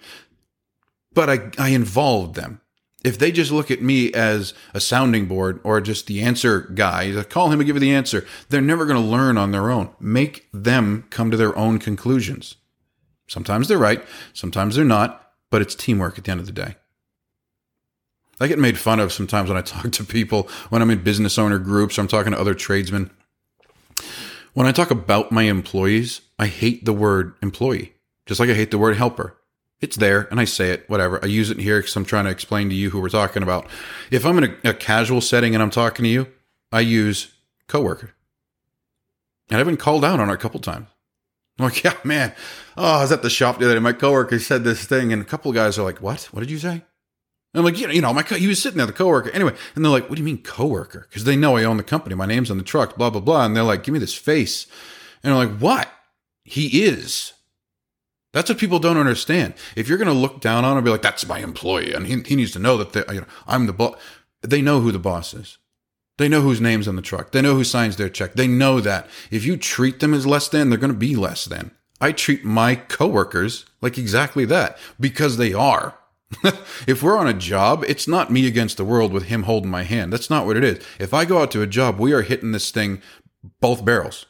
But 1.13 1.31
I, 1.31 1.51
I 1.59 1.71
involved 1.71 2.35
them 2.35 2.61
if 3.07 3.19
they 3.19 3.31
just 3.31 3.53
look 3.53 3.71
at 3.71 3.81
me 3.81 4.13
as 4.13 4.53
a 4.75 4.81
sounding 4.81 5.27
board 5.27 5.61
or 5.63 5.81
just 5.81 6.09
the 6.09 6.21
answer 6.23 6.63
guy, 6.75 7.23
call 7.23 7.53
him 7.53 7.61
and 7.61 7.67
give 7.67 7.77
you 7.77 7.81
the 7.81 7.95
answer, 7.95 8.27
they're 8.49 8.61
never 8.61 8.85
going 8.85 9.01
to 9.01 9.09
learn 9.09 9.39
on 9.39 9.53
their 9.53 9.71
own. 9.71 9.91
Make 10.01 10.49
them 10.53 11.07
come 11.09 11.31
to 11.31 11.37
their 11.37 11.57
own 11.57 11.79
conclusions. 11.79 12.57
Sometimes 13.29 13.69
they're 13.69 13.79
right, 13.79 14.05
sometimes 14.33 14.75
they're 14.75 14.85
not, 14.85 15.33
but 15.51 15.63
it's 15.63 15.77
teamwork 15.77 16.19
at 16.19 16.25
the 16.25 16.33
end 16.33 16.41
of 16.41 16.47
the 16.47 16.53
day. 16.53 16.75
I 18.41 18.49
get 18.49 18.59
made 18.59 18.77
fun 18.77 18.99
of 18.99 19.13
sometimes 19.13 19.49
when 19.49 19.59
I 19.59 19.63
talk 19.63 19.93
to 19.93 20.05
people, 20.05 20.49
when 20.71 20.83
I'm 20.83 20.91
in 20.91 21.05
business 21.05 21.39
owner 21.39 21.61
groups, 21.61 21.97
or 21.97 22.01
I'm 22.01 22.09
talking 22.09 22.33
to 22.33 22.41
other 22.41 22.55
tradesmen. 22.55 23.13
When 24.53 24.67
I 24.67 24.73
talk 24.73 24.91
about 24.91 25.31
my 25.31 25.45
employees, 25.45 26.23
I 26.41 26.47
hate 26.49 26.85
the 26.85 26.93
word 26.93 27.35
employee, 27.41 27.93
just 28.27 28.41
like 28.41 28.51
I 28.51 28.55
hate 28.55 28.73
the 28.73 28.79
word 28.79 28.97
helper 28.97 29.36
it's 29.81 29.97
there 29.97 30.27
and 30.31 30.41
I 30.41 30.45
say 30.45 30.71
it, 30.71 30.89
whatever. 30.89 31.23
I 31.23 31.27
use 31.27 31.51
it 31.51 31.59
here 31.59 31.81
because 31.81 31.97
I'm 31.97 32.05
trying 32.05 32.25
to 32.25 32.31
explain 32.31 32.69
to 32.71 32.75
you 32.75 32.91
who 32.91 33.01
we're 33.01 33.09
talking 33.09 33.43
about. 33.43 33.67
If 34.11 34.25
I'm 34.25 34.39
in 34.39 34.57
a, 34.65 34.71
a, 34.71 34.75
casual 34.75 35.21
setting 35.21 35.55
and 35.55 35.63
I'm 35.63 35.71
talking 35.71 36.05
to 36.05 36.09
you, 36.09 36.29
I 36.73 36.81
use 36.81 37.33
coworker. 37.69 38.15
And 39.51 39.61
I've 39.61 39.67
been 39.67 39.77
called 39.77 40.05
out 40.05 40.19
on 40.19 40.31
it 40.31 40.33
a 40.35 40.39
couple 40.39 40.61
times. 40.61 40.89
I'm 41.59 41.67
like, 41.67 41.85
yeah, 41.85 41.97
man. 42.05 42.35
Oh, 42.77 42.99
I 42.99 43.03
was 43.03 43.13
at 43.13 43.23
the 43.23 43.31
shop 43.31 43.59
the 43.59 43.67
other 43.67 43.75
day. 43.75 43.81
My 43.81 43.93
coworker 43.93 44.39
said 44.39 44.65
this 44.65 44.85
thing, 44.85 45.13
and 45.13 45.23
a 45.23 45.25
couple 45.25 45.53
guys 45.53 45.79
are 45.79 45.85
like, 45.85 46.01
what? 46.01 46.25
What 46.33 46.41
did 46.41 46.51
you 46.51 46.59
say? 46.59 46.83
And 47.57 47.61
I'm 47.61 47.65
like, 47.65 47.79
you 47.79 47.87
know, 47.87 47.93
you 47.93 48.03
know, 48.03 48.13
my 48.13 48.23
co- 48.23 48.37
he 48.37 48.49
was 48.49 48.61
sitting 48.61 48.79
there, 48.79 48.87
the 48.87 48.93
coworker. 48.93 49.31
Anyway, 49.31 49.55
and 49.75 49.85
they're 49.85 49.93
like, 49.93 50.11
what 50.11 50.17
do 50.17 50.21
you 50.21 50.27
mean 50.27 50.43
coworker? 50.43 51.07
Because 51.09 51.25
they 51.25 51.37
know 51.37 51.57
I 51.57 51.65
own 51.65 51.77
the 51.77 51.83
company. 51.83 52.15
My 52.15 52.27
name's 52.27 52.51
on 52.51 52.59
the 52.59 52.65
truck, 52.65 52.97
blah, 52.97 53.11
blah, 53.11 53.21
blah. 53.21 53.47
And 53.47 53.57
they're 53.57 53.63
like, 53.63 53.83
give 53.83 53.93
me 53.93 53.99
this 53.99 54.15
face. 54.15 54.67
And 55.23 55.33
I'm 55.33 55.39
like, 55.39 55.59
what? 55.59 55.89
He 56.45 56.85
is. 56.85 57.33
That's 58.37 58.51
what 58.51 58.59
people 58.59 58.79
don't 58.79 58.99
understand. 58.99 59.55
If 59.77 59.89
you're 59.89 59.97
going 59.97 60.09
to 60.09 60.13
look 60.13 60.43
down 60.43 60.63
on 60.63 60.73
him 60.73 60.77
and 60.77 60.85
be 60.85 60.91
like, 60.91 61.01
that's 61.01 61.27
my 61.27 61.39
employee, 61.39 61.95
and 61.95 62.07
he, 62.07 62.21
he 62.21 62.37
needs 62.37 62.51
to 62.51 62.59
know 62.59 62.77
that 62.77 63.11
you 63.11 63.23
know, 63.23 63.27
I'm 63.47 63.65
the 63.65 63.73
boss, 63.73 63.99
they 64.43 64.61
know 64.61 64.81
who 64.81 64.93
the 64.93 64.99
boss 64.99 65.33
is. 65.33 65.57
They 66.19 66.29
know 66.29 66.43
whose 66.43 66.61
name's 66.61 66.87
on 66.87 66.97
the 66.97 67.03
truck. 67.03 67.33
They 67.33 67.41
know 67.41 67.55
who 67.55 67.65
signs 67.65 67.97
their 67.97 68.11
check. 68.11 68.35
They 68.35 68.47
know 68.47 68.79
that. 68.83 69.09
If 69.31 69.47
you 69.47 69.57
treat 69.57 70.01
them 70.01 70.13
as 70.13 70.27
less 70.27 70.49
than, 70.49 70.69
they're 70.69 70.79
going 70.79 70.93
to 70.93 70.99
be 70.99 71.17
less 71.17 71.47
than. 71.47 71.71
I 71.99 72.13
treat 72.13 72.45
my 72.45 72.75
coworkers 72.75 73.65
like 73.81 73.97
exactly 73.97 74.45
that 74.45 74.77
because 75.01 75.39
they 75.39 75.55
are. 75.55 75.99
if 76.87 77.03
we're 77.03 77.17
on 77.17 77.29
a 77.29 77.33
job, 77.33 77.87
it's 77.89 78.07
not 78.07 78.31
me 78.31 78.47
against 78.47 78.77
the 78.77 78.85
world 78.85 79.15
with 79.15 79.25
him 79.25 79.45
holding 79.45 79.71
my 79.71 79.85
hand. 79.85 80.13
That's 80.13 80.29
not 80.29 80.45
what 80.45 80.59
it 80.59 80.65
is. 80.65 80.85
If 80.99 81.15
I 81.15 81.25
go 81.25 81.41
out 81.41 81.51
to 81.53 81.63
a 81.63 81.67
job, 81.67 81.99
we 81.99 82.13
are 82.13 82.21
hitting 82.21 82.53
this 82.53 82.71
thing 82.71 83.01
both 83.63 83.83
barrels. 83.83 84.27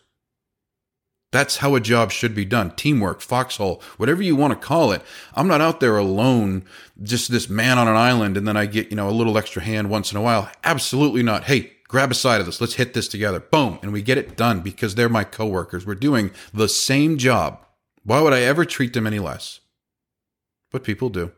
That's 1.32 1.58
how 1.58 1.74
a 1.74 1.80
job 1.80 2.12
should 2.12 2.34
be 2.34 2.44
done. 2.44 2.70
Teamwork, 2.76 3.20
foxhole, 3.20 3.82
whatever 3.96 4.22
you 4.22 4.36
want 4.36 4.52
to 4.52 4.66
call 4.66 4.92
it. 4.92 5.02
I'm 5.34 5.48
not 5.48 5.60
out 5.60 5.80
there 5.80 5.96
alone, 5.96 6.64
just 7.02 7.30
this 7.30 7.48
man 7.48 7.78
on 7.78 7.88
an 7.88 7.96
island, 7.96 8.36
and 8.36 8.46
then 8.46 8.56
I 8.56 8.66
get, 8.66 8.90
you 8.90 8.96
know, 8.96 9.08
a 9.08 9.10
little 9.10 9.36
extra 9.36 9.62
hand 9.62 9.90
once 9.90 10.12
in 10.12 10.16
a 10.16 10.22
while. 10.22 10.50
Absolutely 10.62 11.22
not. 11.22 11.44
Hey, 11.44 11.72
grab 11.88 12.10
a 12.10 12.14
side 12.14 12.40
of 12.40 12.46
this. 12.46 12.60
Let's 12.60 12.74
hit 12.74 12.94
this 12.94 13.08
together. 13.08 13.40
Boom. 13.40 13.78
And 13.82 13.92
we 13.92 14.02
get 14.02 14.18
it 14.18 14.36
done 14.36 14.60
because 14.60 14.94
they're 14.94 15.08
my 15.08 15.24
coworkers. 15.24 15.84
We're 15.84 15.94
doing 15.96 16.30
the 16.54 16.68
same 16.68 17.18
job. 17.18 17.60
Why 18.04 18.20
would 18.20 18.32
I 18.32 18.42
ever 18.42 18.64
treat 18.64 18.92
them 18.92 19.06
any 19.06 19.18
less? 19.18 19.60
But 20.70 20.84
people 20.84 21.08
do. 21.08 21.32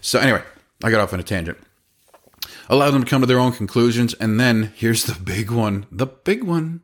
So, 0.00 0.18
anyway, 0.18 0.42
I 0.82 0.90
got 0.90 1.00
off 1.00 1.12
on 1.12 1.20
a 1.20 1.24
tangent. 1.24 1.58
Allow 2.68 2.90
them 2.90 3.04
to 3.04 3.10
come 3.10 3.20
to 3.20 3.26
their 3.26 3.38
own 3.38 3.52
conclusions. 3.52 4.14
And 4.14 4.40
then 4.40 4.72
here's 4.74 5.04
the 5.04 5.18
big 5.18 5.50
one 5.50 5.86
the 5.90 6.06
big 6.06 6.42
one 6.42 6.82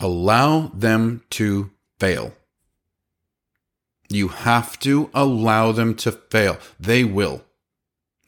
allow 0.00 0.68
them 0.74 1.22
to 1.30 1.70
fail. 1.98 2.32
You 4.08 4.28
have 4.28 4.78
to 4.80 5.10
allow 5.14 5.72
them 5.72 5.94
to 5.96 6.12
fail. 6.12 6.58
They 6.78 7.04
will. 7.04 7.44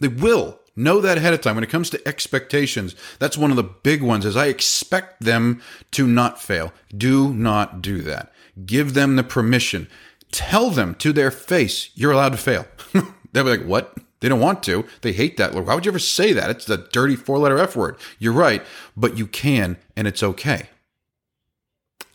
They 0.01 0.09
will. 0.09 0.61
Know 0.75 1.01
that 1.01 1.17
ahead 1.17 1.33
of 1.33 1.41
time. 1.41 1.55
When 1.55 1.65
it 1.65 1.71
comes 1.71 1.89
to 1.91 2.09
expectations, 2.09 2.95
that's 3.19 3.39
one 3.39 3.51
of 3.51 3.57
the 3.57 3.63
big 3.63 4.03
ones 4.03 4.27
is 4.27 4.37
I 4.37 4.47
expect 4.47 5.23
them 5.23 5.63
to 5.93 6.07
not 6.07 6.41
fail. 6.41 6.73
Do 6.95 7.33
not 7.33 7.81
do 7.81 8.03
that. 8.03 8.31
Give 8.67 8.93
them 8.93 9.17
the 9.17 9.25
permission. 9.25 9.89
Tell 10.33 10.71
them 10.71 10.95
to 10.97 11.13
their 11.13 11.31
face, 11.31 11.91
you're 11.95 12.13
allowed 12.13 12.33
to 12.33 12.39
fail. 12.39 12.67
They'll 13.33 13.45
be 13.45 13.51
like, 13.51 13.65
what? 13.65 13.97
They 14.21 14.29
don't 14.29 14.41
want 14.41 14.63
to. 14.65 14.85
They 15.03 15.13
hate 15.13 15.37
that. 15.37 15.55
Why 15.55 15.75
would 15.75 15.85
you 15.85 15.91
ever 15.91 15.99
say 15.99 16.33
that? 16.33 16.51
It's 16.51 16.65
the 16.65 16.89
dirty 16.93 17.17
four 17.17 17.39
letter 17.39 17.59
F 17.59 17.77
word. 17.77 17.97
You're 18.19 18.33
right, 18.33 18.63
but 18.97 19.17
you 19.17 19.27
can, 19.27 19.77
and 19.95 20.09
it's 20.09 20.23
okay. 20.23 20.69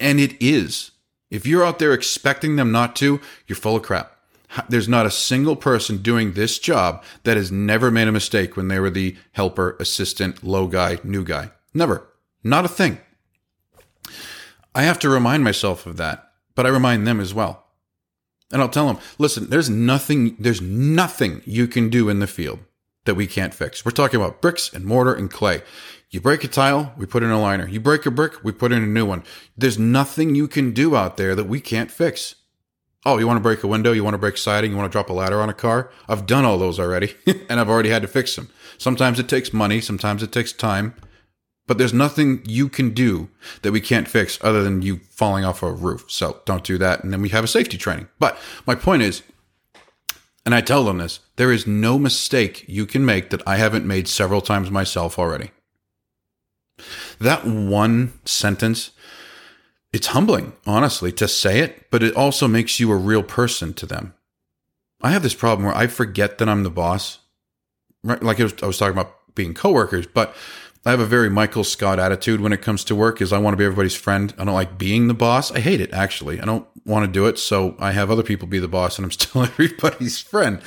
And 0.02 0.20
it 0.20 0.36
is. 0.41 0.91
If 1.30 1.45
you're 1.45 1.64
out 1.64 1.80
there 1.80 1.93
expecting 1.93 2.58
them 2.58 2.72
not 2.72 2.95
to, 2.97 3.22
you're 3.47 3.56
full 3.56 3.78
of 3.78 3.84
crap. 3.84 4.18
There's 4.68 4.89
not 4.89 5.06
a 5.06 5.12
single 5.12 5.56
person 5.56 6.02
doing 6.02 6.34
this 6.34 6.60
job 6.60 7.04
that 7.24 7.38
has 7.38 7.52
never 7.52 7.89
made 7.89 8.10
a 8.10 8.12
mistake 8.12 8.58
when 8.58 8.68
they 8.68 8.80
were 8.80 8.89
the 8.89 9.16
helper, 9.32 9.78
assistant, 9.80 10.43
low 10.43 10.68
guy, 10.68 10.97
new 11.06 11.24
guy. 11.24 11.52
Never. 11.74 12.10
Not 12.43 12.66
a 12.66 12.68
thing. 12.68 12.97
I 14.76 14.84
have 14.84 14.99
to 14.99 15.10
remind 15.10 15.43
myself 15.43 15.86
of 15.86 15.95
that, 15.97 16.32
but 16.56 16.66
I 16.66 16.70
remind 16.70 17.08
them 17.08 17.22
as 17.22 17.34
well. 17.34 17.66
And 18.52 18.62
I'll 18.62 18.68
tell 18.68 18.88
them, 18.88 18.97
listen, 19.18 19.49
there's 19.49 19.70
nothing, 19.70 20.36
there's 20.38 20.62
nothing 20.62 21.41
you 21.45 21.68
can 21.68 21.89
do 21.89 22.10
in 22.10 22.20
the 22.20 22.28
field 22.28 22.60
that 23.06 23.16
we 23.16 23.28
can't 23.28 23.54
fix. 23.54 23.84
We're 23.84 23.91
talking 23.91 24.20
about 24.20 24.41
bricks 24.41 24.72
and 24.74 24.86
mortar 24.86 25.14
and 25.14 25.30
clay. 25.30 25.62
You 26.10 26.20
break 26.20 26.43
a 26.43 26.47
tile, 26.47 26.93
we 26.97 27.06
put 27.06 27.24
in 27.24 27.32
a 27.32 27.41
liner. 27.41 27.68
You 27.68 27.80
break 27.80 28.06
a 28.06 28.12
brick, 28.12 28.43
we 28.43 28.52
put 28.52 28.72
in 28.72 28.84
a 28.84 28.88
new 28.88 29.06
one. 29.06 29.24
There's 29.58 29.80
nothing 29.80 30.36
you 30.36 30.47
can 30.47 30.74
do 30.74 30.95
out 30.95 31.18
there 31.18 31.36
that 31.36 31.45
we 31.45 31.62
can't 31.62 31.89
fix. 31.89 32.36
Oh, 33.06 33.18
you 33.18 33.26
want 33.26 33.38
to 33.38 33.41
break 33.41 33.64
a 33.64 33.68
window? 33.68 33.93
You 33.93 34.04
want 34.04 34.14
to 34.14 34.20
break 34.20 34.38
siding? 34.38 34.72
You 34.72 34.78
want 34.78 34.91
to 34.91 34.95
drop 34.95 35.10
a 35.10 35.14
ladder 35.14 35.41
on 35.41 35.49
a 35.49 35.54
car? 35.54 35.89
I've 36.08 36.28
done 36.28 36.45
all 36.45 36.58
those 36.60 36.80
already, 36.80 37.16
and 37.49 37.60
I've 37.60 37.70
already 37.70 37.89
had 37.89 38.04
to 38.04 38.08
fix 38.08 38.36
them. 38.36 38.49
Sometimes 38.78 39.20
it 39.20 39.28
takes 39.28 39.54
money, 39.54 39.82
sometimes 39.82 40.22
it 40.22 40.32
takes 40.32 40.54
time, 40.54 40.93
but 41.66 41.78
there's 41.78 41.93
nothing 41.93 42.43
you 42.45 42.68
can 42.68 42.91
do 42.91 43.30
that 43.62 43.72
we 43.72 43.82
can't 43.82 44.08
fix 44.08 44.38
other 44.41 44.64
than 44.64 44.82
you 44.82 44.97
falling 45.10 45.45
off 45.45 45.64
a 45.64 45.72
roof. 45.72 46.06
So 46.10 46.41
don't 46.45 46.64
do 46.64 46.78
that. 46.78 47.04
And 47.04 47.14
then 47.14 47.22
we 47.22 47.30
have 47.30 47.43
a 47.43 47.47
safety 47.47 47.78
training. 47.78 48.10
But 48.20 48.38
my 48.68 48.76
point 48.76 49.02
is, 49.04 49.24
and 50.45 50.55
I 50.55 50.61
tell 50.61 50.83
them 50.83 50.97
this, 50.97 51.19
there 51.35 51.51
is 51.51 51.67
no 51.67 51.99
mistake 51.99 52.65
you 52.67 52.85
can 52.85 53.05
make 53.05 53.29
that 53.29 53.47
I 53.47 53.57
haven't 53.57 53.85
made 53.85 54.07
several 54.07 54.41
times 54.41 54.71
myself 54.71 55.19
already. 55.19 55.51
That 57.19 57.45
one 57.45 58.13
sentence 58.25 58.91
it's 59.93 60.07
humbling, 60.07 60.53
honestly, 60.65 61.11
to 61.13 61.27
say 61.27 61.59
it, 61.59 61.87
but 61.91 62.01
it 62.01 62.15
also 62.15 62.47
makes 62.47 62.79
you 62.79 62.91
a 62.91 62.95
real 62.95 63.23
person 63.23 63.73
to 63.73 63.85
them. 63.85 64.13
I 65.01 65.11
have 65.11 65.23
this 65.23 65.33
problem 65.33 65.65
where 65.65 65.75
I 65.75 65.87
forget 65.87 66.37
that 66.37 66.47
I'm 66.47 66.63
the 66.63 66.69
boss. 66.69 67.19
Right? 68.03 68.23
Like 68.23 68.39
was, 68.39 68.53
I 68.63 68.67
was 68.67 68.77
talking 68.77 68.97
about 68.97 69.35
being 69.35 69.53
coworkers, 69.53 70.07
but 70.07 70.33
I 70.86 70.89
have 70.89 70.99
a 70.99 71.05
very 71.05 71.29
Michael 71.29 71.63
Scott 71.63 71.99
attitude 71.99 72.41
when 72.41 72.53
it 72.53 72.63
comes 72.63 72.84
to 72.86 72.95
work 72.95 73.21
is 73.21 73.32
I 73.32 73.38
want 73.38 73.53
to 73.53 73.57
be 73.57 73.65
everybody's 73.65 73.95
friend. 73.95 74.34
I 74.38 74.45
don't 74.45 74.55
like 74.55 74.79
being 74.79 75.07
the 75.07 75.13
boss. 75.13 75.51
I 75.51 75.59
hate 75.59 75.79
it 75.79 75.93
actually. 75.93 76.41
I 76.41 76.45
don't 76.45 76.67
want 76.86 77.05
to 77.05 77.11
do 77.11 77.27
it, 77.27 77.38
so 77.38 77.75
I 77.77 77.91
have 77.91 78.09
other 78.09 78.23
people 78.23 78.47
be 78.47 78.57
the 78.59 78.67
boss 78.67 78.97
and 78.97 79.05
I'm 79.05 79.11
still 79.11 79.43
everybody's 79.43 80.19
friend. 80.19 80.61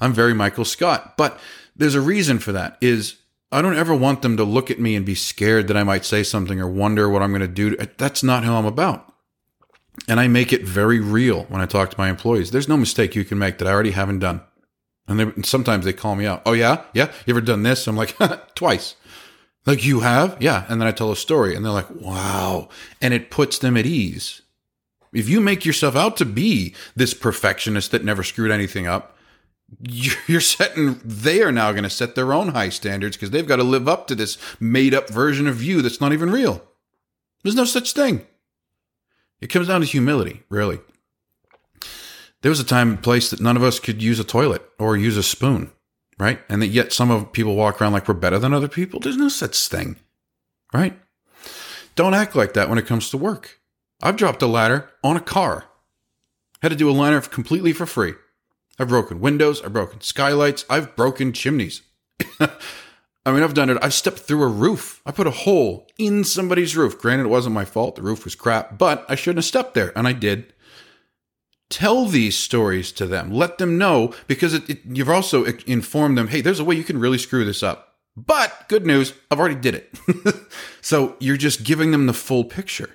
I'm 0.00 0.12
very 0.12 0.34
Michael 0.34 0.64
Scott. 0.64 1.16
But 1.16 1.38
there's 1.76 1.94
a 1.94 2.00
reason 2.00 2.40
for 2.40 2.52
that 2.52 2.78
is 2.80 3.16
I 3.52 3.62
don't 3.62 3.76
ever 3.76 3.94
want 3.94 4.22
them 4.22 4.36
to 4.36 4.44
look 4.44 4.70
at 4.70 4.80
me 4.80 4.96
and 4.96 5.06
be 5.06 5.14
scared 5.14 5.68
that 5.68 5.76
I 5.76 5.84
might 5.84 6.04
say 6.04 6.22
something 6.22 6.60
or 6.60 6.68
wonder 6.68 7.08
what 7.08 7.22
I'm 7.22 7.30
going 7.30 7.40
to 7.40 7.48
do. 7.48 7.76
Uh, 7.78 7.86
that's 7.96 8.22
not 8.22 8.44
how 8.44 8.56
I'm 8.56 8.66
about. 8.66 9.12
And 10.08 10.18
I 10.18 10.28
make 10.28 10.52
it 10.52 10.62
very 10.62 11.00
real 11.00 11.44
when 11.44 11.60
I 11.60 11.66
talk 11.66 11.90
to 11.90 11.98
my 11.98 12.08
employees. 12.08 12.50
There's 12.50 12.68
no 12.68 12.76
mistake 12.76 13.14
you 13.14 13.24
can 13.24 13.38
make 13.38 13.58
that 13.58 13.68
I 13.68 13.72
already 13.72 13.90
haven't 13.90 14.20
done. 14.20 14.40
And, 15.08 15.18
they, 15.18 15.24
and 15.24 15.44
sometimes 15.44 15.84
they 15.84 15.92
call 15.92 16.14
me 16.14 16.26
out. 16.26 16.42
Oh, 16.46 16.52
yeah? 16.52 16.84
Yeah? 16.94 17.12
You 17.26 17.34
ever 17.34 17.40
done 17.40 17.64
this? 17.64 17.86
I'm 17.86 17.96
like, 17.96 18.16
twice. 18.54 18.94
Like, 19.66 19.84
you 19.84 20.00
have? 20.00 20.36
Yeah. 20.40 20.64
And 20.68 20.80
then 20.80 20.88
I 20.88 20.92
tell 20.92 21.12
a 21.12 21.16
story 21.16 21.54
and 21.54 21.64
they're 21.64 21.72
like, 21.72 21.90
wow. 21.90 22.68
And 23.00 23.12
it 23.12 23.30
puts 23.30 23.58
them 23.58 23.76
at 23.76 23.86
ease. 23.86 24.42
If 25.12 25.28
you 25.28 25.40
make 25.40 25.64
yourself 25.64 25.96
out 25.96 26.16
to 26.18 26.24
be 26.24 26.74
this 26.94 27.14
perfectionist 27.14 27.90
that 27.90 28.04
never 28.04 28.22
screwed 28.22 28.50
anything 28.50 28.86
up, 28.86 29.16
you're 30.26 30.40
setting 30.40 31.00
they 31.04 31.42
are 31.42 31.52
now 31.52 31.72
going 31.72 31.84
to 31.84 31.90
set 31.90 32.14
their 32.14 32.32
own 32.32 32.48
high 32.48 32.68
standards 32.68 33.16
because 33.16 33.30
they've 33.30 33.46
got 33.46 33.56
to 33.56 33.62
live 33.62 33.88
up 33.88 34.06
to 34.06 34.14
this 34.14 34.38
made 34.58 34.94
up 34.94 35.08
version 35.08 35.46
of 35.46 35.62
you 35.62 35.82
that's 35.82 36.00
not 36.00 36.12
even 36.12 36.30
real 36.30 36.62
there's 37.42 37.54
no 37.54 37.64
such 37.64 37.92
thing 37.92 38.26
it 39.40 39.46
comes 39.46 39.68
down 39.68 39.80
to 39.80 39.86
humility 39.86 40.42
really 40.48 40.80
there 42.42 42.50
was 42.50 42.60
a 42.60 42.64
time 42.64 42.90
and 42.90 43.02
place 43.02 43.30
that 43.30 43.40
none 43.40 43.56
of 43.56 43.62
us 43.62 43.78
could 43.78 44.02
use 44.02 44.18
a 44.18 44.24
toilet 44.24 44.62
or 44.78 44.96
use 44.96 45.16
a 45.16 45.22
spoon 45.22 45.70
right 46.20 46.40
and 46.48 46.62
that 46.62 46.68
yet 46.68 46.92
some 46.92 47.10
of 47.10 47.32
people 47.32 47.56
walk 47.56 47.80
around 47.80 47.92
like 47.92 48.06
we're 48.06 48.14
better 48.14 48.38
than 48.38 48.54
other 48.54 48.68
people 48.68 49.00
there's 49.00 49.16
no 49.16 49.28
such 49.28 49.68
thing 49.68 49.96
right 50.72 50.98
don't 51.96 52.14
act 52.14 52.36
like 52.36 52.52
that 52.52 52.68
when 52.68 52.78
it 52.78 52.86
comes 52.86 53.10
to 53.10 53.16
work 53.16 53.58
i've 54.02 54.16
dropped 54.16 54.42
a 54.42 54.46
ladder 54.46 54.90
on 55.02 55.16
a 55.16 55.20
car 55.20 55.64
had 56.62 56.68
to 56.68 56.76
do 56.76 56.88
a 56.88 56.92
liner 56.92 57.20
completely 57.20 57.72
for 57.72 57.86
free 57.86 58.14
I've 58.80 58.88
broken 58.88 59.20
windows, 59.20 59.60
I've 59.60 59.74
broken 59.74 60.00
skylights, 60.00 60.64
I've 60.70 60.96
broken 60.96 61.34
chimneys. 61.34 61.82
I 62.40 63.32
mean, 63.32 63.42
I've 63.42 63.52
done 63.52 63.68
it. 63.68 63.76
I've 63.82 63.92
stepped 63.92 64.20
through 64.20 64.42
a 64.42 64.48
roof. 64.48 65.02
I 65.04 65.12
put 65.12 65.26
a 65.26 65.30
hole 65.32 65.86
in 65.98 66.24
somebody's 66.24 66.74
roof. 66.74 66.98
Granted, 66.98 67.24
it 67.24 67.28
wasn't 67.28 67.54
my 67.54 67.66
fault. 67.66 67.96
The 67.96 68.02
roof 68.02 68.24
was 68.24 68.34
crap, 68.34 68.78
but 68.78 69.04
I 69.06 69.16
shouldn't 69.16 69.36
have 69.38 69.44
stepped 69.44 69.74
there, 69.74 69.92
and 69.94 70.08
I 70.08 70.14
did. 70.14 70.54
Tell 71.70 72.04
these 72.04 72.36
stories 72.36 72.92
to 72.92 73.06
them. 73.06 73.30
Let 73.30 73.58
them 73.58 73.78
know 73.78 74.12
because 74.26 74.52
it, 74.52 74.68
it, 74.68 74.80
you've 74.84 75.08
also 75.08 75.44
informed 75.66 76.18
them. 76.18 76.28
Hey, 76.28 76.40
there's 76.40 76.60
a 76.60 76.64
way 76.64 76.74
you 76.74 76.84
can 76.84 76.98
really 76.98 77.18
screw 77.18 77.44
this 77.44 77.62
up. 77.62 77.94
But 78.16 78.68
good 78.68 78.84
news, 78.84 79.14
I've 79.30 79.38
already 79.38 79.54
did 79.54 79.74
it. 79.76 80.46
so 80.82 81.16
you're 81.20 81.36
just 81.36 81.64
giving 81.64 81.92
them 81.92 82.06
the 82.06 82.12
full 82.12 82.44
picture 82.44 82.90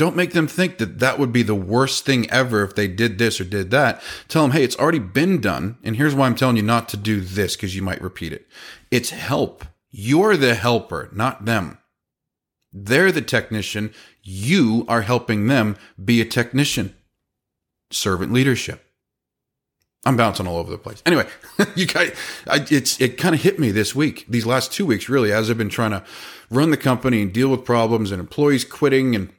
don't 0.00 0.16
make 0.16 0.32
them 0.32 0.46
think 0.46 0.78
that 0.78 0.98
that 1.00 1.18
would 1.18 1.32
be 1.32 1.42
the 1.42 1.54
worst 1.54 2.06
thing 2.06 2.30
ever 2.30 2.62
if 2.62 2.74
they 2.74 2.88
did 2.88 3.18
this 3.18 3.40
or 3.40 3.44
did 3.44 3.70
that. 3.70 4.02
Tell 4.28 4.42
them, 4.42 4.52
hey, 4.52 4.62
it's 4.62 4.78
already 4.78 4.98
been 4.98 5.40
done. 5.40 5.76
And 5.82 5.96
here's 5.96 6.14
why 6.14 6.26
I'm 6.26 6.34
telling 6.34 6.56
you 6.56 6.62
not 6.62 6.88
to 6.90 6.96
do 6.96 7.20
this 7.20 7.56
because 7.56 7.74
you 7.74 7.82
might 7.82 8.00
repeat 8.00 8.32
it. 8.32 8.46
It's 8.90 9.10
help. 9.10 9.64
You're 9.90 10.36
the 10.36 10.54
helper, 10.54 11.10
not 11.12 11.44
them. 11.44 11.78
They're 12.72 13.10
the 13.10 13.20
technician. 13.20 13.92
You 14.22 14.84
are 14.88 15.02
helping 15.02 15.48
them 15.48 15.76
be 16.02 16.20
a 16.20 16.24
technician. 16.24 16.94
Servant 17.90 18.32
leadership. 18.32 18.84
I'm 20.06 20.16
bouncing 20.16 20.46
all 20.46 20.56
over 20.56 20.70
the 20.70 20.78
place. 20.78 21.02
Anyway, 21.04 21.26
you 21.74 21.86
guys, 21.86 22.16
I, 22.46 22.64
it's 22.70 23.00
it 23.00 23.18
kind 23.18 23.34
of 23.34 23.42
hit 23.42 23.58
me 23.58 23.70
this 23.70 23.94
week, 23.94 24.24
these 24.28 24.46
last 24.46 24.72
two 24.72 24.86
weeks, 24.86 25.08
really, 25.08 25.30
as 25.30 25.50
I've 25.50 25.58
been 25.58 25.68
trying 25.68 25.90
to 25.90 26.02
run 26.50 26.70
the 26.70 26.78
company 26.78 27.20
and 27.20 27.32
deal 27.32 27.48
with 27.48 27.64
problems 27.64 28.10
and 28.10 28.20
employees 28.20 28.64
quitting 28.64 29.14
and 29.14 29.30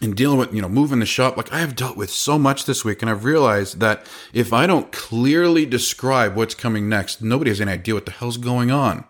and 0.00 0.14
dealing 0.14 0.38
with, 0.38 0.52
you 0.52 0.62
know, 0.62 0.68
moving 0.68 1.00
the 1.00 1.06
shop, 1.06 1.36
like 1.36 1.52
I 1.52 1.60
have 1.60 1.74
dealt 1.74 1.96
with 1.96 2.10
so 2.10 2.38
much 2.38 2.66
this 2.66 2.84
week. 2.84 3.02
And 3.02 3.10
I've 3.10 3.24
realized 3.24 3.80
that 3.80 4.06
if 4.32 4.52
I 4.52 4.66
don't 4.66 4.92
clearly 4.92 5.66
describe 5.66 6.36
what's 6.36 6.54
coming 6.54 6.88
next, 6.88 7.22
nobody 7.22 7.50
has 7.50 7.60
any 7.60 7.72
idea 7.72 7.94
what 7.94 8.06
the 8.06 8.12
hell's 8.12 8.36
going 8.36 8.70
on. 8.70 9.04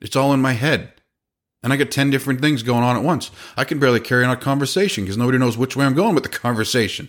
It's 0.00 0.14
all 0.14 0.32
in 0.32 0.40
my 0.40 0.52
head. 0.52 0.92
And 1.62 1.72
I 1.72 1.76
got 1.76 1.90
10 1.90 2.10
different 2.10 2.40
things 2.40 2.62
going 2.62 2.84
on 2.84 2.96
at 2.96 3.02
once. 3.02 3.30
I 3.56 3.64
can 3.64 3.80
barely 3.80 3.98
carry 3.98 4.24
on 4.24 4.30
a 4.30 4.36
conversation 4.36 5.04
because 5.04 5.16
nobody 5.16 5.38
knows 5.38 5.58
which 5.58 5.74
way 5.74 5.84
I'm 5.84 5.94
going 5.94 6.14
with 6.14 6.24
the 6.24 6.28
conversation. 6.38 7.08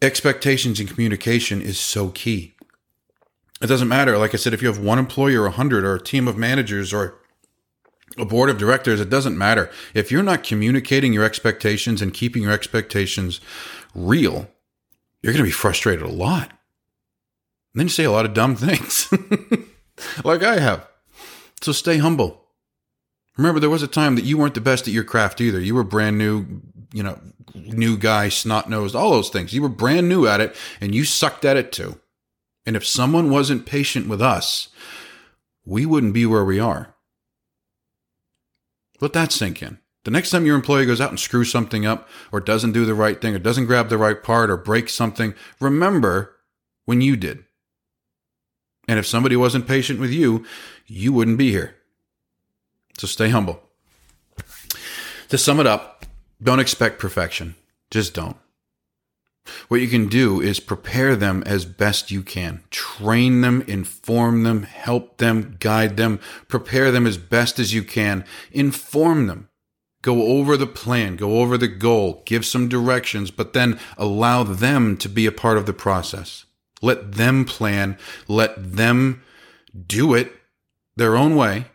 Expectations 0.00 0.78
and 0.78 0.88
communication 0.88 1.60
is 1.60 1.78
so 1.78 2.10
key. 2.10 2.54
It 3.60 3.66
doesn't 3.66 3.88
matter. 3.88 4.16
Like 4.16 4.34
I 4.34 4.36
said, 4.36 4.54
if 4.54 4.62
you 4.62 4.68
have 4.68 4.78
one 4.78 4.98
employee 4.98 5.34
or 5.34 5.46
a 5.46 5.50
hundred 5.50 5.84
or 5.84 5.94
a 5.96 6.02
team 6.02 6.28
of 6.28 6.36
managers 6.36 6.92
or 6.92 7.18
a 8.16 8.24
board 8.24 8.50
of 8.50 8.58
directors, 8.58 9.00
it 9.00 9.10
doesn't 9.10 9.36
matter. 9.36 9.70
If 9.94 10.12
you're 10.12 10.22
not 10.22 10.44
communicating 10.44 11.12
your 11.12 11.24
expectations 11.24 12.00
and 12.00 12.14
keeping 12.14 12.42
your 12.42 12.52
expectations 12.52 13.40
real, 13.94 14.48
you're 15.22 15.32
going 15.32 15.44
to 15.44 15.48
be 15.48 15.50
frustrated 15.50 16.04
a 16.04 16.10
lot. 16.10 16.50
And 17.72 17.80
then 17.80 17.86
you 17.86 17.90
say 17.90 18.04
a 18.04 18.12
lot 18.12 18.24
of 18.24 18.34
dumb 18.34 18.54
things, 18.56 19.12
like 20.24 20.42
I 20.42 20.60
have. 20.60 20.86
So 21.60 21.72
stay 21.72 21.98
humble. 21.98 22.44
Remember, 23.36 23.60
there 23.60 23.70
was 23.70 23.82
a 23.82 23.88
time 23.88 24.14
that 24.16 24.24
you 24.24 24.38
weren't 24.38 24.54
the 24.54 24.60
best 24.60 24.86
at 24.88 24.94
your 24.94 25.04
craft 25.04 25.40
either. 25.40 25.60
You 25.60 25.74
were 25.74 25.84
brand 25.84 26.18
new, 26.18 26.60
you 26.92 27.02
know, 27.02 27.20
new 27.66 27.96
guy, 27.96 28.28
snot 28.28 28.68
nosed, 28.68 28.94
all 28.94 29.10
those 29.10 29.30
things. 29.30 29.52
You 29.52 29.62
were 29.62 29.68
brand 29.68 30.08
new 30.08 30.26
at 30.26 30.40
it 30.40 30.56
and 30.80 30.94
you 30.94 31.04
sucked 31.04 31.44
at 31.44 31.56
it 31.56 31.72
too. 31.72 32.00
And 32.66 32.76
if 32.76 32.86
someone 32.86 33.30
wasn't 33.30 33.66
patient 33.66 34.08
with 34.08 34.20
us, 34.20 34.68
we 35.64 35.86
wouldn't 35.86 36.14
be 36.14 36.26
where 36.26 36.44
we 36.44 36.58
are. 36.58 36.94
Let 39.00 39.12
that 39.12 39.32
sink 39.32 39.62
in. 39.62 39.78
The 40.04 40.10
next 40.10 40.30
time 40.30 40.46
your 40.46 40.56
employee 40.56 40.86
goes 40.86 41.00
out 41.00 41.10
and 41.10 41.20
screws 41.20 41.50
something 41.50 41.84
up, 41.84 42.08
or 42.32 42.40
doesn't 42.40 42.72
do 42.72 42.86
the 42.86 42.94
right 42.94 43.20
thing, 43.20 43.34
or 43.34 43.38
doesn't 43.38 43.66
grab 43.66 43.88
the 43.88 43.98
right 43.98 44.22
part, 44.22 44.48
or 44.48 44.56
breaks 44.56 44.94
something, 44.94 45.34
remember 45.60 46.36
when 46.86 47.00
you 47.00 47.16
did. 47.16 47.44
And 48.88 48.98
if 48.98 49.06
somebody 49.06 49.36
wasn't 49.36 49.68
patient 49.68 50.00
with 50.00 50.10
you, 50.10 50.46
you 50.86 51.12
wouldn't 51.12 51.36
be 51.36 51.50
here. 51.50 51.76
So 52.96 53.06
stay 53.06 53.28
humble. 53.28 53.60
To 55.28 55.36
sum 55.36 55.60
it 55.60 55.66
up, 55.66 55.97
don't 56.42 56.60
expect 56.60 56.98
perfection. 56.98 57.54
Just 57.90 58.14
don't. 58.14 58.36
What 59.68 59.80
you 59.80 59.88
can 59.88 60.08
do 60.08 60.40
is 60.40 60.60
prepare 60.60 61.16
them 61.16 61.42
as 61.46 61.64
best 61.64 62.10
you 62.10 62.22
can. 62.22 62.62
Train 62.70 63.40
them, 63.40 63.62
inform 63.66 64.42
them, 64.42 64.64
help 64.64 65.18
them, 65.18 65.56
guide 65.58 65.96
them, 65.96 66.20
prepare 66.48 66.90
them 66.90 67.06
as 67.06 67.16
best 67.16 67.58
as 67.58 67.72
you 67.72 67.82
can. 67.82 68.24
Inform 68.52 69.26
them. 69.26 69.48
Go 70.02 70.22
over 70.38 70.56
the 70.56 70.66
plan, 70.66 71.16
go 71.16 71.40
over 71.40 71.58
the 71.58 71.68
goal, 71.68 72.22
give 72.24 72.46
some 72.46 72.68
directions, 72.68 73.30
but 73.30 73.52
then 73.52 73.80
allow 73.96 74.44
them 74.44 74.96
to 74.98 75.08
be 75.08 75.26
a 75.26 75.32
part 75.32 75.58
of 75.58 75.66
the 75.66 75.72
process. 75.72 76.44
Let 76.80 77.12
them 77.12 77.44
plan, 77.44 77.98
let 78.28 78.76
them 78.76 79.22
do 79.86 80.14
it 80.14 80.32
their 80.96 81.16
own 81.16 81.34
way. 81.34 81.66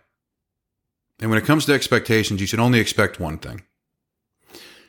And 1.19 1.29
when 1.29 1.39
it 1.39 1.45
comes 1.45 1.65
to 1.65 1.73
expectations, 1.73 2.39
you 2.39 2.47
should 2.47 2.59
only 2.59 2.79
expect 2.79 3.19
one 3.19 3.37
thing 3.37 3.63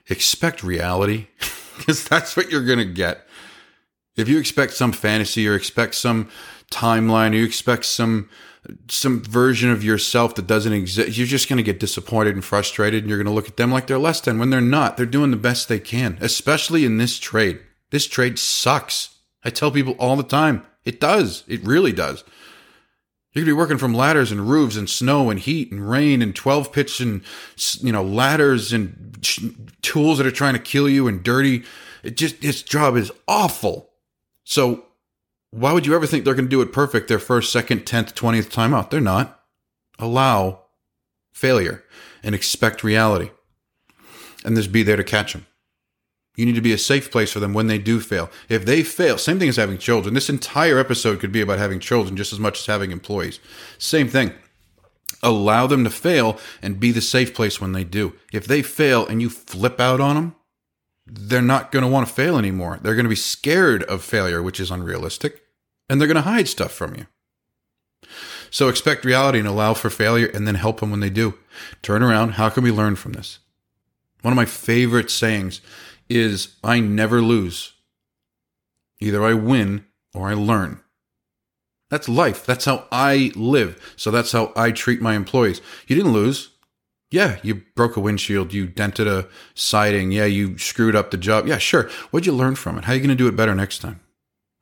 expect 0.09 0.63
reality. 0.63 1.29
because 1.77 2.05
that's 2.05 2.37
what 2.37 2.51
you're 2.51 2.65
going 2.65 2.79
to 2.79 2.85
get. 2.85 3.27
If 4.17 4.29
you 4.29 4.39
expect 4.39 4.75
some 4.75 4.93
fantasy 4.93 5.47
or 5.49 5.55
expect 5.55 5.95
some 5.95 6.29
timeline 6.71 7.33
or 7.33 7.37
you 7.37 7.45
expect 7.45 7.85
some 7.85 8.29
some 8.89 9.23
version 9.23 9.71
of 9.71 9.85
yourself 9.85 10.35
that 10.37 10.47
doesn't 10.47 10.73
exist, 10.73 11.19
you're 11.19 11.27
just 11.27 11.51
going 11.51 11.59
to 11.59 11.63
get 11.63 11.79
disappointed 11.79 12.35
and 12.35 12.43
frustrated 12.43 13.03
and 13.03 13.11
you're 13.11 13.19
going 13.19 13.27
to 13.27 13.33
look 13.33 13.49
at 13.49 13.59
them 13.59 13.71
like 13.71 13.87
they're 13.87 13.99
less 13.99 14.23
than 14.23 14.39
when 14.39 14.49
they're 14.49 14.63
not. 14.63 14.97
They're 14.97 15.05
doing 15.05 15.31
the 15.31 15.37
best 15.37 15.69
they 15.69 15.79
can, 15.79 16.17
especially 16.23 16.87
in 16.87 16.97
this 16.97 17.19
trade. 17.19 17.61
This 17.91 18.07
trade 18.07 18.39
sucks. 18.39 19.19
I 19.45 19.51
tell 19.51 19.71
people 19.71 19.97
all 19.99 20.17
the 20.17 20.23
time, 20.23 20.65
it 20.87 20.99
does. 20.99 21.45
It 21.47 21.63
really 21.63 21.93
does. 21.93 22.25
You 23.35 23.43
could 23.43 23.47
be 23.47 23.53
working 23.53 23.79
from 23.79 23.95
ladders 23.95 24.31
and 24.31 24.49
roofs 24.49 24.77
and 24.77 24.89
snow 24.89 25.29
and 25.29 25.41
heat 25.41 25.73
and 25.73 25.91
rain 25.91 26.23
and 26.23 26.35
12 26.35 26.73
pitch 26.73 27.01
and, 27.01 27.21
you 27.81 27.91
know, 27.91 28.05
ladders 28.05 28.73
and 28.73 29.19
tools 29.83 30.19
that 30.19 30.27
are 30.27 30.31
trying 30.31 30.55
to 30.55 30.61
kill 30.61 30.89
you 30.89 31.09
and 31.09 31.23
dirty. 31.23 31.65
It 32.05 32.17
just, 32.17 32.43
its 32.45 32.63
job 32.63 32.97
is 32.97 33.11
awful. 33.27 33.91
So 34.45 34.85
why 35.51 35.73
would 35.73 35.85
you 35.85 35.97
ever 35.97 36.07
think 36.07 36.25
they're 36.25 36.35
going 36.35 36.47
to 36.47 36.51
do 36.51 36.63
it 36.63 36.73
perfect 36.73 37.09
their 37.09 37.19
first, 37.19 37.51
second, 37.51 37.87
10th, 37.87 38.15
20th 38.15 38.51
time 38.51 38.73
out? 38.73 38.93
They're 38.93 39.01
not. 39.01 39.41
Allow 39.99 40.61
failure 41.33 41.83
and 42.23 42.37
expect 42.37 42.85
reality 42.85 43.31
and 44.45 44.55
just 44.55 44.71
be 44.71 44.85
there 44.85 44.97
to 44.97 45.05
catch 45.05 45.33
them. 45.33 45.47
You 46.37 46.45
need 46.47 46.57
to 46.57 46.61
be 46.61 46.73
a 46.73 46.79
safe 46.79 47.11
place 47.11 47.33
for 47.33 47.41
them 47.41 47.55
when 47.55 47.69
they 47.69 47.79
do 47.79 48.01
fail. 48.01 48.29
If 48.49 48.65
they 48.65 48.83
fail, 48.83 49.19
same 49.19 49.39
thing 49.39 49.49
as 49.49 49.57
having 49.57 49.79
children. 49.79 50.15
This 50.15 50.29
entire 50.29 50.79
episode 50.79 51.21
could 51.21 51.31
be 51.31 51.41
about 51.41 51.59
having 51.59 51.79
children 51.79 52.17
just 52.17 52.33
as 52.33 52.41
much 52.41 52.59
as 52.59 52.67
having 52.67 52.91
employees. 52.91 53.39
Same 53.79 54.09
thing. 54.09 54.33
Allow 55.23 55.69
them 55.69 55.85
to 55.85 55.91
fail 55.91 56.39
and 56.61 56.81
be 56.81 56.91
the 56.91 57.01
safe 57.01 57.35
place 57.35 57.61
when 57.61 57.73
they 57.73 57.85
do. 57.85 58.15
If 58.33 58.47
they 58.47 58.63
fail 58.63 59.07
and 59.07 59.23
you 59.23 59.31
flip 59.31 59.81
out 59.81 60.01
on 60.01 60.17
them, 60.17 60.35
they're 61.07 61.41
not 61.43 61.71
going 61.71 61.85
to 61.85 61.91
want 61.91 62.09
to 62.09 62.15
fail 62.15 62.37
anymore. 62.37 62.81
They're 62.83 62.95
going 62.95 63.05
to 63.05 63.11
be 63.11 63.17
scared 63.17 63.85
of 63.85 64.03
failure, 64.03 64.43
which 64.43 64.59
is 64.59 64.71
unrealistic, 64.71 65.43
and 65.89 66.01
they're 66.01 66.09
going 66.09 66.17
to 66.17 66.23
hide 66.23 66.49
stuff 66.49 66.73
from 66.73 66.97
you. 66.97 67.07
So 68.51 68.69
expect 68.69 69.05
reality 69.05 69.39
and 69.39 69.49
allow 69.49 69.75
for 69.75 69.91
failure 69.91 70.27
and 70.27 70.47
then 70.47 70.55
help 70.55 70.81
them 70.81 70.91
when 70.91 71.01
they 71.01 71.11
do. 71.11 71.35
Turn 71.83 72.03
around. 72.03 72.31
How 72.31 72.49
can 72.49 72.63
we 72.63 72.71
learn 72.71 72.97
from 72.97 73.13
this? 73.13 73.39
One 74.23 74.33
of 74.33 74.37
my 74.37 74.45
favorite 74.47 75.11
sayings 75.11 75.61
is 76.09 76.57
I 76.63 76.81
never 76.81 77.21
lose. 77.21 77.73
Either 79.01 79.25
I 79.25 79.35
win 79.35 79.87
or 80.15 80.29
I 80.29 80.35
learn. 80.35 80.81
That's 81.91 82.09
life. 82.09 82.45
That's 82.47 82.65
how 82.65 82.87
I 82.91 83.33
live. 83.35 83.95
So 83.97 84.11
that's 84.11 84.33
how 84.33 84.53
I 84.57 84.71
treat 84.71 85.01
my 85.01 85.15
employees. 85.15 85.61
You 85.87 85.97
didn't 85.97 86.13
lose. 86.13 86.51
Yeah, 87.11 87.39
you 87.43 87.63
broke 87.77 87.97
a 87.97 88.01
windshield, 88.01 88.53
you 88.53 88.67
dented 88.67 89.07
a 89.07 89.29
siding, 89.55 90.11
yeah, 90.11 90.25
you 90.25 90.59
screwed 90.59 90.97
up 90.97 91.13
the 91.13 91.17
job. 91.17 91.47
Yeah, 91.47 91.59
sure. 91.59 91.89
What'd 92.11 92.27
you 92.27 92.33
learn 92.33 92.57
from 92.57 92.77
it? 92.77 92.87
How 92.87 92.93
are 92.93 92.97
you 92.97 93.01
going 93.01 93.11
to 93.11 93.15
do 93.15 93.29
it 93.29 93.37
better 93.37 93.55
next 93.55 93.79
time? 93.79 94.01